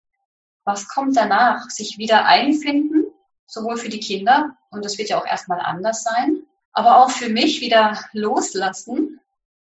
was 0.64 0.88
kommt 0.88 1.18
danach? 1.18 1.70
Sich 1.70 1.98
wieder 1.98 2.26
einfinden, 2.26 3.06
sowohl 3.46 3.78
für 3.78 3.90
die 3.90 4.00
Kinder, 4.00 4.58
und 4.72 4.86
das 4.86 4.98
wird 4.98 5.10
ja 5.10 5.20
auch 5.20 5.26
erstmal 5.26 5.60
anders 5.60 6.04
sein, 6.04 6.44
aber 6.72 6.98
auch 6.98 7.10
für 7.10 7.30
mich 7.30 7.60
wieder 7.60 8.00
loslassen 8.14 9.20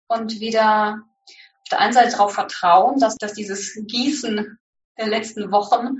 und 0.07 0.41
wieder 0.41 1.03
auf 1.63 1.69
der 1.71 1.81
einen 1.81 1.93
Seite 1.93 2.13
darauf 2.13 2.33
vertrauen, 2.33 2.99
dass, 2.99 3.17
dass 3.17 3.35
dieses 3.35 3.75
Gießen 3.87 4.59
der 4.99 5.07
letzten 5.07 5.51
Wochen 5.51 5.99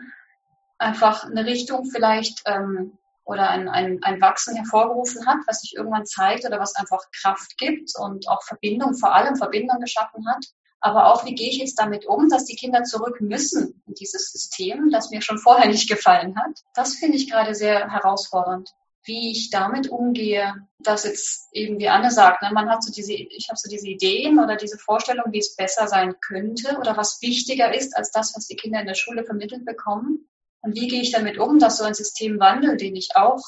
einfach 0.79 1.25
eine 1.25 1.45
Richtung 1.45 1.87
vielleicht 1.87 2.43
ähm, 2.47 2.99
oder 3.25 3.51
ein, 3.51 3.69
ein, 3.69 3.99
ein 4.03 4.21
Wachsen 4.21 4.57
hervorgerufen 4.57 5.27
hat, 5.27 5.39
was 5.47 5.61
sich 5.61 5.77
irgendwann 5.77 6.07
zeigt 6.07 6.47
oder 6.47 6.59
was 6.59 6.75
einfach 6.77 7.01
Kraft 7.21 7.59
gibt 7.59 7.91
und 7.99 8.29
auch 8.29 8.43
Verbindung, 8.43 8.95
vor 8.95 9.15
allem 9.15 9.37
Verbindung 9.37 9.81
geschaffen 9.81 10.27
hat. 10.29 10.47
Aber 10.81 11.13
auch, 11.13 11.27
wie 11.27 11.35
gehe 11.35 11.51
ich 11.51 11.59
jetzt 11.59 11.79
damit 11.79 12.07
um, 12.07 12.29
dass 12.29 12.45
die 12.45 12.55
Kinder 12.57 12.85
zurück 12.85 13.21
müssen 13.21 13.83
in 13.87 13.95
dieses 13.95 14.31
System, 14.31 14.91
das 14.91 15.11
mir 15.11 15.21
schon 15.21 15.39
vorher 15.39 15.69
nicht 15.69 15.91
gefallen 15.91 16.37
hat. 16.39 16.61
Das 16.75 16.95
finde 16.95 17.17
ich 17.17 17.31
gerade 17.31 17.55
sehr 17.55 17.91
herausfordernd. 17.91 18.71
Wie 19.05 19.31
ich 19.33 19.51
damit 19.51 19.89
umgehe, 19.89 20.55
dass 20.81 21.05
jetzt 21.05 21.49
eben, 21.53 21.79
wie 21.79 21.89
Anne 21.89 22.11
sagt, 22.11 22.43
ne, 22.43 22.51
man 22.53 22.69
hat 22.69 22.83
so 22.83 22.93
diese, 22.93 23.13
ich 23.13 23.49
habe 23.49 23.59
so 23.59 23.69
diese 23.71 23.89
Ideen 23.89 24.39
oder 24.39 24.57
diese 24.57 24.79
Vorstellung, 24.79 25.27
wie 25.31 25.39
es 25.39 25.57
besser 25.57 25.89
sein 25.89 26.15
könnte 26.21 26.77
oder 26.79 26.97
was 26.97 27.23
wichtiger 27.23 27.75
ist 27.75 27.97
als 27.97 28.11
das, 28.11 28.35
was 28.37 28.47
die 28.47 28.57
Kinder 28.57 28.81
in 28.81 28.87
der 28.87 28.95
Schule 28.95 29.25
vermittelt 29.25 29.65
bekommen. 29.65 30.29
Und 30.61 30.75
wie 30.75 30.89
gehe 30.89 31.01
ich 31.01 31.13
damit 31.13 31.39
um, 31.39 31.59
dass 31.59 31.79
so 31.79 31.85
ein 31.85 31.95
Systemwandel, 31.95 32.77
den 32.77 32.97
ich 32.97 33.11
auch 33.15 33.43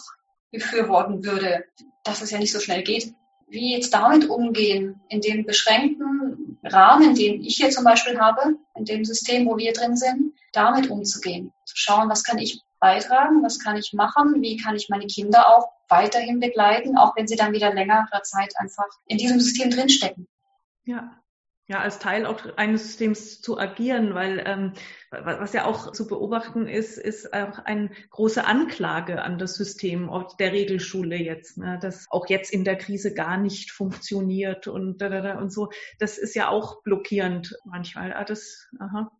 befürworten 0.50 1.24
würde, 1.24 1.64
dass 2.04 2.22
es 2.22 2.30
ja 2.30 2.38
nicht 2.38 2.52
so 2.52 2.60
schnell 2.60 2.82
geht, 2.82 3.12
wie 3.48 3.74
jetzt 3.74 3.92
damit 3.92 4.28
umgehen, 4.28 5.00
in 5.08 5.20
dem 5.20 5.44
beschränkten 5.44 6.58
Rahmen, 6.62 7.14
den 7.14 7.42
ich 7.42 7.56
hier 7.56 7.70
zum 7.70 7.84
Beispiel 7.84 8.18
habe, 8.18 8.54
in 8.76 8.84
dem 8.84 9.04
System, 9.04 9.46
wo 9.46 9.58
wir 9.58 9.72
drin 9.72 9.96
sind, 9.96 10.34
damit 10.52 10.88
umzugehen. 10.88 11.52
Zu 11.66 11.76
schauen, 11.76 12.08
was 12.08 12.22
kann 12.22 12.38
ich 12.38 12.62
beitragen, 12.80 13.42
was 13.42 13.60
kann 13.60 13.76
ich 13.76 13.92
machen, 13.92 14.42
wie 14.42 14.56
kann 14.56 14.74
ich 14.74 14.88
meine 14.88 15.06
Kinder 15.06 15.46
auch 15.48 15.68
weiterhin 15.88 16.40
begleiten, 16.40 16.96
auch 16.96 17.14
wenn 17.16 17.28
sie 17.28 17.36
dann 17.36 17.52
wieder 17.52 17.72
längere 17.72 18.22
Zeit 18.22 18.54
einfach 18.56 18.88
in 19.06 19.18
diesem 19.18 19.38
System 19.38 19.70
drinstecken. 19.70 20.26
Ja, 20.84 21.20
ja, 21.70 21.78
als 21.78 22.00
Teil 22.00 22.26
auch 22.26 22.56
eines 22.56 22.82
Systems 22.82 23.40
zu 23.42 23.56
agieren, 23.56 24.12
weil 24.12 24.42
ähm, 24.44 24.72
was 25.12 25.52
ja 25.52 25.66
auch 25.66 25.92
zu 25.92 26.08
beobachten 26.08 26.66
ist, 26.66 26.98
ist 26.98 27.32
auch 27.32 27.60
eine 27.60 27.90
große 28.10 28.44
Anklage 28.44 29.22
an 29.22 29.38
das 29.38 29.54
System 29.54 30.10
der 30.40 30.52
Regelschule 30.52 31.14
jetzt, 31.14 31.58
ne, 31.58 31.78
das 31.80 32.06
auch 32.10 32.28
jetzt 32.28 32.52
in 32.52 32.64
der 32.64 32.76
Krise 32.76 33.14
gar 33.14 33.36
nicht 33.36 33.70
funktioniert 33.70 34.66
und 34.66 35.00
und 35.38 35.52
so. 35.52 35.70
Das 36.00 36.18
ist 36.18 36.34
ja 36.34 36.48
auch 36.48 36.82
blockierend 36.82 37.56
manchmal. 37.64 38.14
Ah, 38.14 38.24
das, 38.24 38.66
aha, 38.80 39.12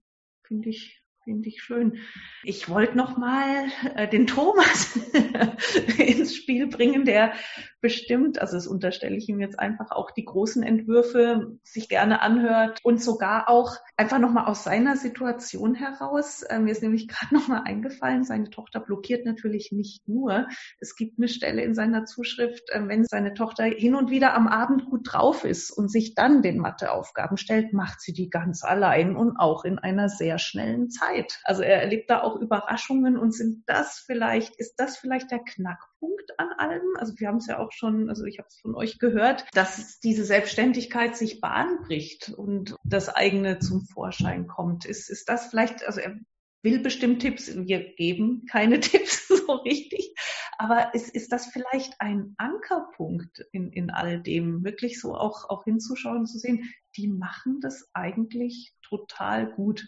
finde 0.43 0.71
ich 0.71 1.00
Finde 1.31 1.49
ich 1.49 1.63
schön. 1.63 1.99
Ich 2.43 2.69
wollte 2.69 2.97
noch 2.97 3.17
mal 3.17 3.67
äh, 3.95 4.09
den 4.09 4.27
Thomas 4.27 4.97
ins 5.97 6.35
Spiel 6.35 6.67
bringen, 6.67 7.05
der 7.05 7.35
bestimmt, 7.81 8.41
also 8.41 8.57
das 8.57 8.67
unterstelle 8.67 9.17
ich 9.17 9.29
ihm 9.29 9.41
jetzt 9.41 9.59
einfach 9.59 9.91
auch 9.91 10.11
die 10.11 10.25
großen 10.25 10.63
Entwürfe 10.63 11.59
sich 11.63 11.89
gerne 11.89 12.23
anhört 12.23 12.81
und 12.83 13.03
sogar 13.03 13.49
auch 13.49 13.77
einfach 13.97 14.19
noch 14.19 14.33
mal 14.33 14.47
aus 14.47 14.65
seiner 14.65 14.97
Situation 14.97 15.75
heraus. 15.75 16.43
Äh, 16.43 16.61
mir 16.61 16.73
ist 16.73 16.83
nämlich 16.83 17.09
gerade 17.09 17.35
noch 17.35 17.49
mal 17.49 17.63
eingefallen, 17.65 18.25
seine 18.25 18.51
Tochter 18.51 18.81
blockiert 18.81 19.27
natürlich 19.27 19.73
nicht 19.73 20.09
nur. 20.09 20.49
Es 20.79 20.97
gibt 20.97 21.19
eine 21.19 21.29
Stelle 21.29 21.63
in 21.63 21.75
seiner 21.75 22.05
Zuschrift, 22.05 22.71
äh, 22.71 22.87
wenn 22.87 23.05
seine 23.05 23.35
Tochter 23.35 23.65
hin 23.65 23.95
und 23.95 24.11
wieder 24.11 24.35
am 24.35 24.49
Abend 24.49 24.87
gut 24.87 25.13
drauf 25.13 25.45
ist 25.45 25.71
und 25.71 25.91
sich 25.91 26.15
dann 26.15 26.43
den 26.43 26.59
Matheaufgaben 26.59 27.37
stellt, 27.37 27.73
macht 27.73 28.01
sie 28.01 28.13
die 28.13 28.31
ganz 28.31 28.63
allein 28.65 29.17
und 29.17 29.37
auch 29.37 29.65
in 29.65 29.79
einer 29.79 30.09
sehr 30.09 30.39
schnellen 30.39 30.89
Zeit. 30.89 31.01
Zeit. 31.01 31.41
Also 31.45 31.63
er 31.63 31.81
erlebt 31.81 32.11
da 32.11 32.23
auch 32.23 32.37
Überraschungen 32.37 33.17
und 33.17 33.33
sind 33.33 33.65
das 33.67 34.03
vielleicht, 34.05 34.57
ist 34.57 34.77
das 34.77 34.97
vielleicht 34.99 35.31
der 35.31 35.41
Knackpunkt 35.41 35.90
an 36.39 36.53
allem? 36.53 36.97
Also 36.97 37.15
wir 37.19 37.29
haben 37.29 37.37
es 37.37 37.47
ja 37.47 37.59
auch 37.59 37.73
schon, 37.73 38.09
also 38.09 38.25
ich 38.25 38.39
habe 38.39 38.49
es 38.49 38.59
von 38.59 38.75
euch 38.75 38.99
gehört, 38.99 39.47
dass 39.53 40.01
diese 40.01 40.25
Selbstständigkeit 40.25 41.17
sich 41.17 41.41
Bahn 41.41 41.83
bricht 41.83 42.31
und 42.31 42.77
das 42.85 43.09
eigene 43.09 43.59
zum 43.59 43.83
Vorschein 43.83 44.47
kommt. 44.47 44.85
Ist, 44.85 45.11
ist 45.11 45.29
das 45.29 45.49
vielleicht, 45.49 45.85
also 45.85 46.01
er 46.01 46.17
will 46.63 46.81
bestimmt 46.81 47.23
Tipps, 47.23 47.55
wir 47.55 47.95
geben 47.95 48.45
keine 48.47 48.81
Tipps 48.81 49.29
so 49.29 49.53
richtig, 49.53 50.15
aber 50.59 50.95
ist, 50.95 51.15
ist 51.15 51.33
das 51.33 51.47
vielleicht 51.47 52.01
ein 52.01 52.35
Ankerpunkt 52.37 53.47
in, 53.53 53.73
in 53.73 53.91
all 53.91 54.23
dem, 54.23 54.65
wirklich 54.65 55.01
so 55.01 55.15
auch, 55.15 55.49
auch 55.49 55.65
hinzuschauen 55.65 56.27
zu 56.27 56.39
sehen, 56.39 56.71
die 56.97 57.09
machen 57.09 57.61
das 57.61 57.89
eigentlich 57.95 58.75
total 58.83 59.51
gut. 59.53 59.87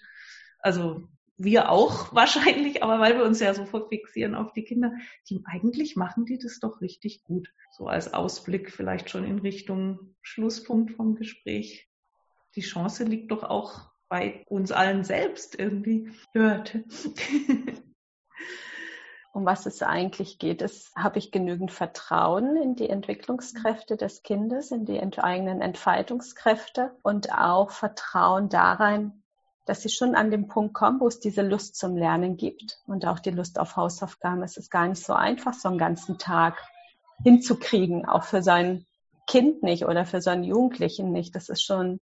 Also 0.59 1.09
wir 1.44 1.70
auch 1.70 2.12
wahrscheinlich, 2.14 2.83
aber 2.83 3.00
weil 3.00 3.16
wir 3.16 3.24
uns 3.24 3.40
ja 3.40 3.55
so 3.55 3.64
fixieren 3.64 4.35
auf 4.35 4.52
die 4.52 4.64
Kinder, 4.64 4.92
die 5.28 5.42
eigentlich 5.44 5.96
machen 5.96 6.24
die 6.24 6.38
das 6.38 6.61
doch 6.61 6.81
richtig 6.81 7.24
gut. 7.24 7.52
So 7.70 7.87
als 7.87 8.12
Ausblick 8.12 8.70
vielleicht 8.70 9.11
schon 9.11 9.24
in 9.24 9.38
Richtung 9.38 10.14
Schlusspunkt 10.20 10.92
vom 10.92 11.14
Gespräch. 11.14 11.88
Die 12.55 12.61
Chance 12.61 13.05
liegt 13.05 13.31
doch 13.31 13.44
auch 13.44 13.90
bei 14.09 14.44
uns 14.46 14.72
allen 14.72 15.05
selbst 15.05 15.59
irgendwie. 15.59 16.11
Hört. 16.33 16.78
um 19.33 19.46
was 19.46 19.64
es 19.64 19.83
eigentlich 19.83 20.38
geht, 20.38 20.61
ist, 20.61 20.94
habe 20.94 21.18
ich 21.18 21.31
genügend 21.31 21.72
Vertrauen 21.72 22.57
in 22.57 22.76
die 22.76 22.90
Entwicklungskräfte 22.90 23.96
des 23.96 24.22
Kindes, 24.22 24.70
in 24.70 24.85
die 24.85 25.00
eigenen 25.00 25.62
Entfaltungskräfte 25.62 26.94
und 27.02 27.33
auch 27.33 27.70
Vertrauen 27.70 28.50
darein, 28.50 29.21
dass 29.64 29.83
sie 29.83 29.88
schon 29.88 30.14
an 30.14 30.31
den 30.31 30.48
Punkt 30.48 30.75
kommen, 30.75 31.01
wo 31.01 31.07
es 31.07 31.20
diese 31.20 31.42
Lust 31.42 31.77
zum 31.77 31.96
Lernen 31.96 32.37
gibt 32.37 32.79
und 32.87 33.07
auch 33.07 33.18
die 33.18 33.31
Lust 33.31 33.59
auf 33.59 33.77
Hausaufgaben. 33.77 34.42
Es 34.42 34.57
ist 34.57 34.70
gar 34.70 34.88
nicht 34.88 35.05
so 35.05 35.12
einfach, 35.12 35.55
so 35.55 35.68
einen 35.68 35.79
ganzen 35.79 36.18
Tag 36.18 36.59
hinzukriegen, 37.22 38.07
auch 38.07 38.25
für 38.25 38.42
sein 38.42 38.87
Kind 39.27 39.62
nicht 39.62 39.85
oder 39.87 40.05
für 40.05 40.20
seinen 40.20 40.44
Jugendlichen 40.44 41.12
nicht. 41.12 41.37
Das 41.37 41.48
ist 41.48 41.62
schon 41.62 42.01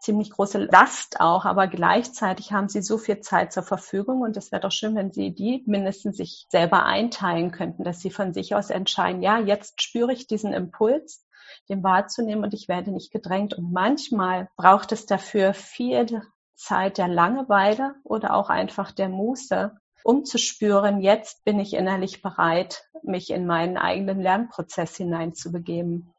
ziemlich 0.00 0.30
große 0.30 0.58
Last 0.58 1.20
auch, 1.20 1.44
aber 1.44 1.68
gleichzeitig 1.68 2.52
haben 2.52 2.68
sie 2.68 2.82
so 2.82 2.98
viel 2.98 3.20
Zeit 3.20 3.52
zur 3.52 3.62
Verfügung 3.62 4.22
und 4.22 4.36
es 4.36 4.50
wäre 4.50 4.62
doch 4.62 4.72
schön, 4.72 4.96
wenn 4.96 5.12
sie 5.12 5.32
die 5.32 5.62
mindestens 5.66 6.16
sich 6.16 6.46
selber 6.50 6.84
einteilen 6.84 7.52
könnten, 7.52 7.84
dass 7.84 8.00
sie 8.00 8.10
von 8.10 8.34
sich 8.34 8.54
aus 8.54 8.70
entscheiden, 8.70 9.22
ja, 9.22 9.38
jetzt 9.38 9.80
spüre 9.80 10.12
ich 10.12 10.26
diesen 10.26 10.52
Impuls, 10.52 11.24
den 11.68 11.84
wahrzunehmen 11.84 12.42
und 12.42 12.54
ich 12.54 12.68
werde 12.68 12.90
nicht 12.90 13.12
gedrängt. 13.12 13.54
Und 13.54 13.72
manchmal 13.72 14.48
braucht 14.56 14.90
es 14.90 15.06
dafür 15.06 15.54
viel 15.54 16.22
Zeit 16.62 16.98
der 16.98 17.08
Langeweile 17.08 17.96
oder 18.04 18.34
auch 18.34 18.48
einfach 18.48 18.92
der 18.92 19.08
Muße, 19.08 19.76
um 20.04 20.24
zu 20.24 20.38
spüren, 20.38 21.00
jetzt 21.00 21.44
bin 21.44 21.60
ich 21.60 21.74
innerlich 21.74 22.22
bereit, 22.22 22.88
mich 23.02 23.30
in 23.30 23.46
meinen 23.46 23.76
eigenen 23.76 24.20
Lernprozess 24.20 24.96
hineinzubegeben. 24.96 26.12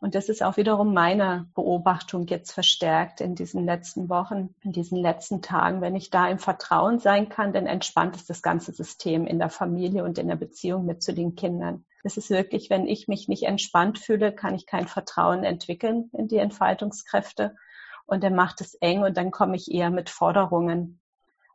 Und 0.00 0.14
das 0.14 0.28
ist 0.28 0.42
auch 0.42 0.58
wiederum 0.58 0.92
meine 0.92 1.48
Beobachtung 1.54 2.26
jetzt 2.26 2.52
verstärkt 2.52 3.20
in 3.20 3.34
diesen 3.34 3.64
letzten 3.64 4.10
Wochen, 4.10 4.54
in 4.62 4.72
diesen 4.72 4.98
letzten 4.98 5.40
Tagen. 5.40 5.80
Wenn 5.80 5.96
ich 5.96 6.10
da 6.10 6.28
im 6.28 6.38
Vertrauen 6.38 6.98
sein 6.98 7.30
kann, 7.30 7.54
dann 7.54 7.66
entspannt 7.66 8.14
ist 8.16 8.28
das 8.28 8.42
ganze 8.42 8.72
System 8.72 9.26
in 9.26 9.38
der 9.38 9.48
Familie 9.48 10.04
und 10.04 10.18
in 10.18 10.28
der 10.28 10.36
Beziehung 10.36 10.84
mit 10.84 11.02
zu 11.02 11.14
den 11.14 11.34
Kindern. 11.34 11.84
Es 12.04 12.18
ist 12.18 12.30
wirklich, 12.30 12.68
wenn 12.68 12.86
ich 12.86 13.08
mich 13.08 13.26
nicht 13.26 13.44
entspannt 13.44 13.98
fühle, 13.98 14.32
kann 14.32 14.54
ich 14.54 14.66
kein 14.66 14.86
Vertrauen 14.86 15.44
entwickeln 15.44 16.10
in 16.12 16.28
die 16.28 16.38
Entfaltungskräfte 16.38 17.56
und 18.06 18.24
er 18.24 18.30
macht 18.30 18.60
es 18.60 18.74
eng 18.74 19.02
und 19.02 19.16
dann 19.16 19.30
komme 19.30 19.56
ich 19.56 19.70
eher 19.70 19.90
mit 19.90 20.10
Forderungen. 20.10 21.00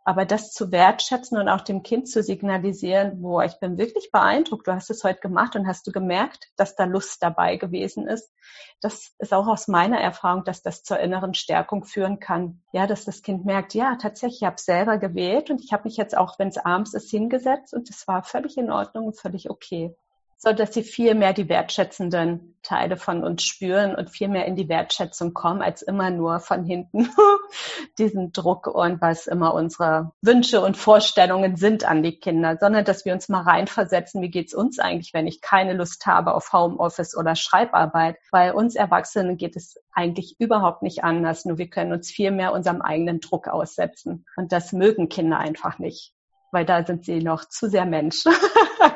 Aber 0.04 0.26
das 0.26 0.52
zu 0.52 0.72
wertschätzen 0.72 1.38
und 1.38 1.48
auch 1.48 1.62
dem 1.62 1.84
Kind 1.84 2.10
zu 2.10 2.24
signalisieren, 2.24 3.22
boah, 3.22 3.46
ich 3.46 3.60
bin 3.60 3.78
wirklich 3.78 4.12
beeindruckt, 4.12 4.68
du 4.68 4.74
hast 4.74 4.90
es 4.90 5.04
heute 5.04 5.20
gemacht 5.20 5.56
und 5.56 5.68
hast 5.68 5.86
du 5.86 5.92
gemerkt, 5.92 6.50
dass 6.56 6.76
da 6.76 6.86
Lust 6.86 7.22
dabei 7.22 7.58
gewesen 7.58 8.08
ist. 8.08 8.34
Das 8.82 9.14
ist 9.20 9.32
auch 9.32 9.48
aus 9.48 9.68
meiner 9.68 10.00
Erfahrung, 10.00 10.44
dass 10.44 10.64
das 10.64 10.82
zur 10.82 11.00
inneren 11.00 11.36
Stärkung 11.36 11.84
führen 11.84 12.20
kann. 12.20 12.64
Ja, 12.74 12.88
dass 12.88 13.06
das 13.06 13.22
Kind 13.22 13.46
merkt, 13.46 13.76
ja, 13.76 13.96
tatsächlich, 13.96 14.42
ich 14.42 14.48
habe 14.48 14.60
selber 14.60 14.98
gewählt 14.98 15.52
und 15.52 15.64
ich 15.64 15.72
habe 15.72 15.84
mich 15.84 15.98
jetzt 15.98 16.18
auch, 16.18 16.40
wenn 16.40 16.48
es 16.48 16.58
abends 16.58 16.96
ist, 16.96 17.12
hingesetzt 17.12 17.76
und 17.76 17.88
es 17.92 18.08
war 18.08 18.24
völlig 18.24 18.58
in 18.58 18.72
Ordnung 18.72 19.06
und 19.06 19.20
völlig 19.20 19.52
okay. 19.52 19.96
So 20.44 20.54
dass 20.54 20.74
sie 20.74 20.82
viel 20.82 21.14
mehr 21.14 21.34
die 21.34 21.50
wertschätzenden 21.50 22.58
Teile 22.64 22.98
von 22.98 23.24
uns 23.24 23.44
spüren 23.44 23.94
und 23.94 24.10
viel 24.10 24.28
mehr 24.28 24.46
in 24.46 24.56
die 24.56 24.70
Wertschätzung 24.70 25.36
kommen, 25.36 25.62
als 25.62 25.84
immer 25.84 26.10
nur 26.10 26.40
von 26.40 26.64
hinten 26.64 27.10
diesen 28.00 28.32
Druck 28.32 28.66
und 28.66 29.02
was 29.02 29.28
immer 29.28 29.54
unsere 29.54 30.14
Wünsche 30.22 30.62
und 30.62 30.78
Vorstellungen 30.78 31.58
sind 31.58 31.86
an 31.86 32.02
die 32.02 32.20
Kinder, 32.20 32.58
sondern 32.60 32.86
dass 32.86 33.06
wir 33.06 33.14
uns 33.14 33.30
mal 33.30 33.42
reinversetzen, 33.42 34.22
wie 34.24 34.32
geht's 34.32 34.56
uns 34.56 34.80
eigentlich, 34.80 35.14
wenn 35.14 35.28
ich 35.28 35.42
keine 35.42 35.74
Lust 35.74 36.08
habe 36.08 36.34
auf 36.34 36.52
Homeoffice 36.52 37.16
oder 37.16 37.36
Schreibarbeit. 37.36 38.18
Bei 38.32 38.52
uns 38.52 38.76
Erwachsenen 38.76 39.38
geht 39.38 39.56
es 39.56 39.76
eigentlich 39.92 40.38
überhaupt 40.40 40.82
nicht 40.82 41.04
anders, 41.04 41.46
nur 41.46 41.60
wir 41.60 41.70
können 41.70 41.94
uns 41.94 42.10
viel 42.10 42.32
mehr 42.32 42.52
unserem 42.52 42.82
eigenen 42.82 43.20
Druck 43.20 43.48
aussetzen. 43.48 44.26
Und 44.36 44.52
das 44.52 44.72
mögen 44.72 45.08
Kinder 45.08 45.38
einfach 45.38 45.78
nicht 45.78 46.16
weil 46.52 46.66
da 46.66 46.86
sind 46.86 47.06
sie 47.06 47.22
noch 47.22 47.46
zu 47.46 47.70
sehr 47.70 47.86
Mensch. 47.86 48.24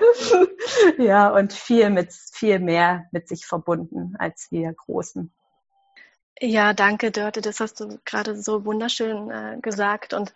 ja, 0.98 1.30
und 1.30 1.54
viel 1.54 1.90
mit, 1.90 2.14
viel 2.14 2.60
mehr 2.60 3.06
mit 3.12 3.28
sich 3.28 3.46
verbunden 3.46 4.16
als 4.18 4.48
wir 4.52 4.74
Großen. 4.74 5.34
Ja, 6.40 6.74
danke, 6.74 7.12
Dörte. 7.12 7.42
Das 7.42 7.60
hast 7.60 7.80
du 7.80 8.00
gerade 8.04 8.36
so 8.36 8.66
wunderschön 8.66 9.32
äh, 9.32 9.58
gesagt. 9.62 10.14
Und 10.14 10.34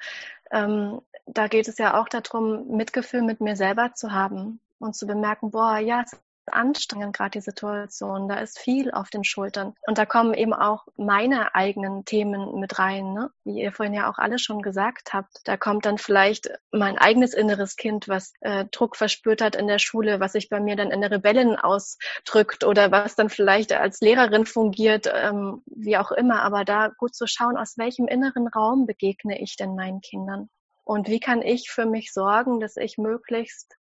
ähm, 0.51 1.01
da 1.26 1.47
geht 1.47 1.67
es 1.67 1.78
ja 1.78 1.99
auch 1.99 2.07
darum, 2.07 2.67
Mitgefühl 2.76 3.22
mit 3.22 3.41
mir 3.41 3.55
selber 3.55 3.93
zu 3.93 4.11
haben 4.11 4.61
und 4.80 4.95
zu 4.95 5.05
bemerken, 5.05 5.51
boah, 5.51 5.78
ja, 5.78 6.03
es 6.05 6.17
anstrengend, 6.50 7.16
gerade 7.16 7.32
die 7.32 7.41
Situation. 7.41 8.28
Da 8.28 8.39
ist 8.39 8.60
viel 8.60 8.91
auf 8.91 9.10
den 9.10 9.24
Schultern. 9.24 9.74
Und 9.88 9.97
da 9.97 10.06
kommen 10.06 10.34
eben 10.34 10.54
auch 10.54 10.86
meine 10.97 11.56
eigenen 11.56 12.06
Themen 12.06 12.60
mit 12.60 12.80
rein, 12.80 13.14
ne? 13.14 13.32
wie 13.43 13.62
ihr 13.62 13.72
vorhin 13.72 13.93
ja 13.93 14.10
auch 14.10 14.18
alle 14.18 14.39
schon 14.39 14.62
gesagt 14.62 15.14
habt. 15.14 15.41
Da 15.45 15.58
kommt 15.58 15.86
dann 15.86 15.97
vielleicht 15.97 16.50
mein 16.72 16.97
eigenes 16.97 17.34
inneres 17.34 17.76
Kind, 17.76 18.08
was 18.08 18.34
äh, 18.41 18.66
Druck 18.72 18.95
verspürt 18.95 19.41
hat 19.41 19.56
in 19.56 19.68
der 19.68 19.80
Schule, 19.80 20.20
was 20.20 20.34
sich 20.34 20.50
bei 20.50 20.60
mir 20.60 20.76
dann 20.76 20.91
in 20.91 21.02
der 21.02 21.12
Rebellen 21.12 21.56
ausdrückt 21.56 22.64
oder 22.64 22.91
was 22.91 23.16
dann 23.16 23.30
vielleicht 23.30 23.74
als 23.74 24.02
Lehrerin 24.02 24.45
fungiert, 24.45 25.12
ähm, 25.14 25.64
wie 25.66 25.97
auch 25.97 26.12
immer. 26.12 26.41
Aber 26.43 26.66
da 26.66 26.89
gut 26.97 27.16
zu 27.16 27.28
schauen, 27.28 27.58
aus 27.58 27.78
welchem 27.78 28.08
inneren 28.08 28.47
Raum 28.47 28.86
begegne 28.86 29.41
ich 29.41 29.56
denn 29.56 29.76
meinen 29.76 30.02
Kindern? 30.02 30.50
Und 30.89 31.08
wie 31.08 31.20
kann 31.20 31.43
ich 31.43 31.70
für 31.70 31.86
mich 31.86 32.12
sorgen, 32.12 32.60
dass 32.60 32.76
ich 32.76 32.97
möglichst 32.97 33.76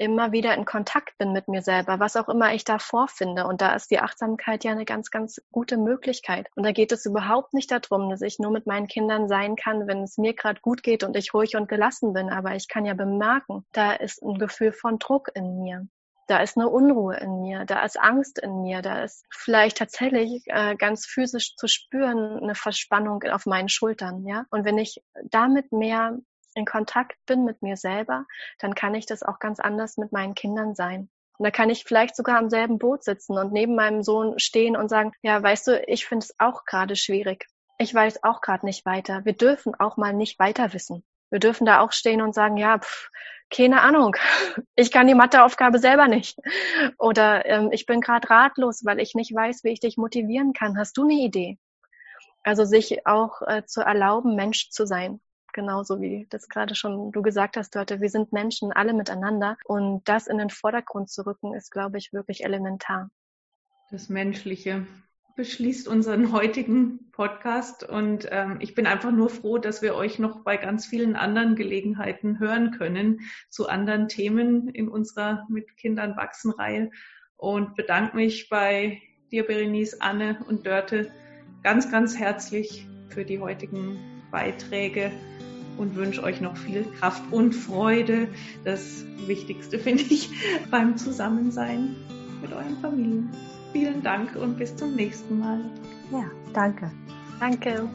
immer 0.00 0.32
wieder 0.32 0.54
in 0.54 0.64
Kontakt 0.64 1.18
bin 1.18 1.32
mit 1.32 1.46
mir 1.46 1.60
selber, 1.60 2.00
was 2.00 2.16
auch 2.16 2.28
immer 2.30 2.54
ich 2.54 2.64
da 2.64 2.78
vorfinde. 2.78 3.46
Und 3.46 3.60
da 3.60 3.74
ist 3.74 3.90
die 3.90 4.00
Achtsamkeit 4.00 4.64
ja 4.64 4.72
eine 4.72 4.86
ganz, 4.86 5.10
ganz 5.10 5.42
gute 5.52 5.76
Möglichkeit. 5.76 6.48
Und 6.56 6.64
da 6.64 6.72
geht 6.72 6.90
es 6.90 7.04
überhaupt 7.04 7.52
nicht 7.52 7.70
darum, 7.70 8.08
dass 8.08 8.22
ich 8.22 8.38
nur 8.38 8.50
mit 8.50 8.66
meinen 8.66 8.86
Kindern 8.86 9.28
sein 9.28 9.56
kann, 9.56 9.86
wenn 9.86 10.02
es 10.02 10.16
mir 10.16 10.34
gerade 10.34 10.60
gut 10.62 10.82
geht 10.82 11.04
und 11.04 11.16
ich 11.16 11.34
ruhig 11.34 11.54
und 11.54 11.68
gelassen 11.68 12.14
bin. 12.14 12.30
Aber 12.30 12.54
ich 12.54 12.66
kann 12.66 12.86
ja 12.86 12.94
bemerken, 12.94 13.66
da 13.72 13.92
ist 13.92 14.22
ein 14.22 14.38
Gefühl 14.38 14.72
von 14.72 14.98
Druck 14.98 15.30
in 15.34 15.62
mir. 15.62 15.86
Da 16.28 16.38
ist 16.38 16.56
eine 16.56 16.68
Unruhe 16.68 17.16
in 17.16 17.42
mir, 17.42 17.64
da 17.64 17.84
ist 17.84 18.00
Angst 18.00 18.38
in 18.38 18.62
mir, 18.62 18.82
da 18.82 19.02
ist 19.02 19.26
vielleicht 19.30 19.78
tatsächlich 19.78 20.44
äh, 20.46 20.76
ganz 20.76 21.04
physisch 21.04 21.56
zu 21.56 21.66
spüren 21.66 22.38
eine 22.38 22.54
Verspannung 22.54 23.24
auf 23.24 23.46
meinen 23.46 23.68
Schultern, 23.68 24.24
ja. 24.24 24.44
Und 24.50 24.64
wenn 24.64 24.78
ich 24.78 25.02
damit 25.24 25.72
mehr 25.72 26.16
in 26.54 26.64
Kontakt 26.64 27.16
bin 27.26 27.44
mit 27.44 27.62
mir 27.62 27.76
selber, 27.76 28.26
dann 28.58 28.74
kann 28.74 28.94
ich 28.94 29.06
das 29.06 29.22
auch 29.22 29.38
ganz 29.38 29.60
anders 29.60 29.96
mit 29.96 30.12
meinen 30.12 30.34
Kindern 30.34 30.74
sein. 30.74 31.08
Und 31.38 31.44
da 31.44 31.50
kann 31.50 31.70
ich 31.70 31.84
vielleicht 31.84 32.16
sogar 32.16 32.38
am 32.38 32.50
selben 32.50 32.78
Boot 32.78 33.02
sitzen 33.02 33.38
und 33.38 33.52
neben 33.52 33.74
meinem 33.74 34.02
Sohn 34.02 34.38
stehen 34.38 34.76
und 34.76 34.88
sagen, 34.88 35.12
ja, 35.22 35.42
weißt 35.42 35.68
du, 35.68 35.82
ich 35.86 36.06
finde 36.06 36.24
es 36.24 36.34
auch 36.38 36.66
gerade 36.66 36.96
schwierig. 36.96 37.46
Ich 37.78 37.94
weiß 37.94 38.24
auch 38.24 38.42
gerade 38.42 38.66
nicht 38.66 38.84
weiter. 38.84 39.24
Wir 39.24 39.32
dürfen 39.32 39.74
auch 39.74 39.96
mal 39.96 40.12
nicht 40.12 40.38
weiter 40.38 40.74
wissen. 40.74 41.02
Wir 41.30 41.38
dürfen 41.38 41.64
da 41.64 41.80
auch 41.80 41.92
stehen 41.92 42.20
und 42.20 42.34
sagen, 42.34 42.58
ja, 42.58 42.78
pff, 42.78 43.08
keine 43.48 43.80
Ahnung, 43.80 44.16
ich 44.76 44.92
kann 44.92 45.06
die 45.06 45.14
Matheaufgabe 45.14 45.78
selber 45.78 46.08
nicht. 46.08 46.38
Oder 46.98 47.46
ähm, 47.46 47.70
ich 47.72 47.86
bin 47.86 48.02
gerade 48.02 48.28
ratlos, 48.28 48.84
weil 48.84 49.00
ich 49.00 49.14
nicht 49.14 49.34
weiß, 49.34 49.64
wie 49.64 49.70
ich 49.70 49.80
dich 49.80 49.96
motivieren 49.96 50.52
kann. 50.52 50.76
Hast 50.76 50.98
du 50.98 51.04
eine 51.04 51.14
Idee? 51.14 51.58
Also 52.42 52.66
sich 52.66 53.06
auch 53.06 53.40
äh, 53.46 53.64
zu 53.64 53.80
erlauben, 53.80 54.34
Mensch 54.34 54.68
zu 54.68 54.86
sein 54.86 55.20
genauso 55.52 56.00
wie 56.00 56.26
das 56.30 56.48
gerade 56.48 56.74
schon 56.74 57.12
du 57.12 57.22
gesagt 57.22 57.56
hast, 57.56 57.74
Dörte, 57.74 58.00
wir 58.00 58.10
sind 58.10 58.32
Menschen 58.32 58.72
alle 58.72 58.92
miteinander. 58.92 59.56
Und 59.64 60.08
das 60.08 60.26
in 60.26 60.38
den 60.38 60.50
Vordergrund 60.50 61.10
zu 61.10 61.26
rücken, 61.26 61.54
ist, 61.54 61.70
glaube 61.70 61.98
ich, 61.98 62.12
wirklich 62.12 62.44
elementar. 62.44 63.10
Das 63.90 64.08
Menschliche 64.08 64.86
beschließt 65.36 65.88
unseren 65.88 66.32
heutigen 66.32 67.10
Podcast. 67.12 67.82
Und 67.82 68.28
ähm, 68.30 68.58
ich 68.60 68.74
bin 68.74 68.86
einfach 68.86 69.10
nur 69.10 69.30
froh, 69.30 69.58
dass 69.58 69.82
wir 69.82 69.94
euch 69.94 70.18
noch 70.18 70.44
bei 70.44 70.56
ganz 70.56 70.86
vielen 70.86 71.16
anderen 71.16 71.56
Gelegenheiten 71.56 72.38
hören 72.38 72.72
können 72.72 73.20
zu 73.48 73.68
anderen 73.68 74.08
Themen 74.08 74.68
in 74.68 74.88
unserer 74.88 75.46
Mit 75.48 75.76
Kindern 75.76 76.16
wachsen 76.16 76.52
Reihe. 76.52 76.90
Und 77.36 77.74
bedanke 77.74 78.16
mich 78.16 78.48
bei 78.50 79.00
dir, 79.32 79.46
Berenice, 79.46 80.00
Anne 80.00 80.44
und 80.46 80.66
Dörte 80.66 81.10
ganz, 81.62 81.90
ganz 81.90 82.18
herzlich 82.18 82.86
für 83.08 83.24
die 83.24 83.38
heutigen 83.38 84.19
Beiträge 84.30 85.12
und 85.76 85.96
wünsche 85.96 86.22
euch 86.22 86.40
noch 86.40 86.56
viel 86.56 86.84
Kraft 86.98 87.22
und 87.30 87.52
Freude. 87.54 88.28
Das 88.64 89.04
Wichtigste 89.26 89.78
finde 89.80 90.02
ich 90.02 90.30
beim 90.70 90.96
Zusammensein 90.96 91.96
mit 92.42 92.52
euren 92.52 92.78
Familien. 92.80 93.30
Vielen 93.72 94.02
Dank 94.02 94.36
und 94.36 94.58
bis 94.58 94.74
zum 94.76 94.94
nächsten 94.94 95.38
Mal. 95.38 95.60
Ja, 96.10 96.24
danke. 96.52 96.90
Danke. 97.38 97.88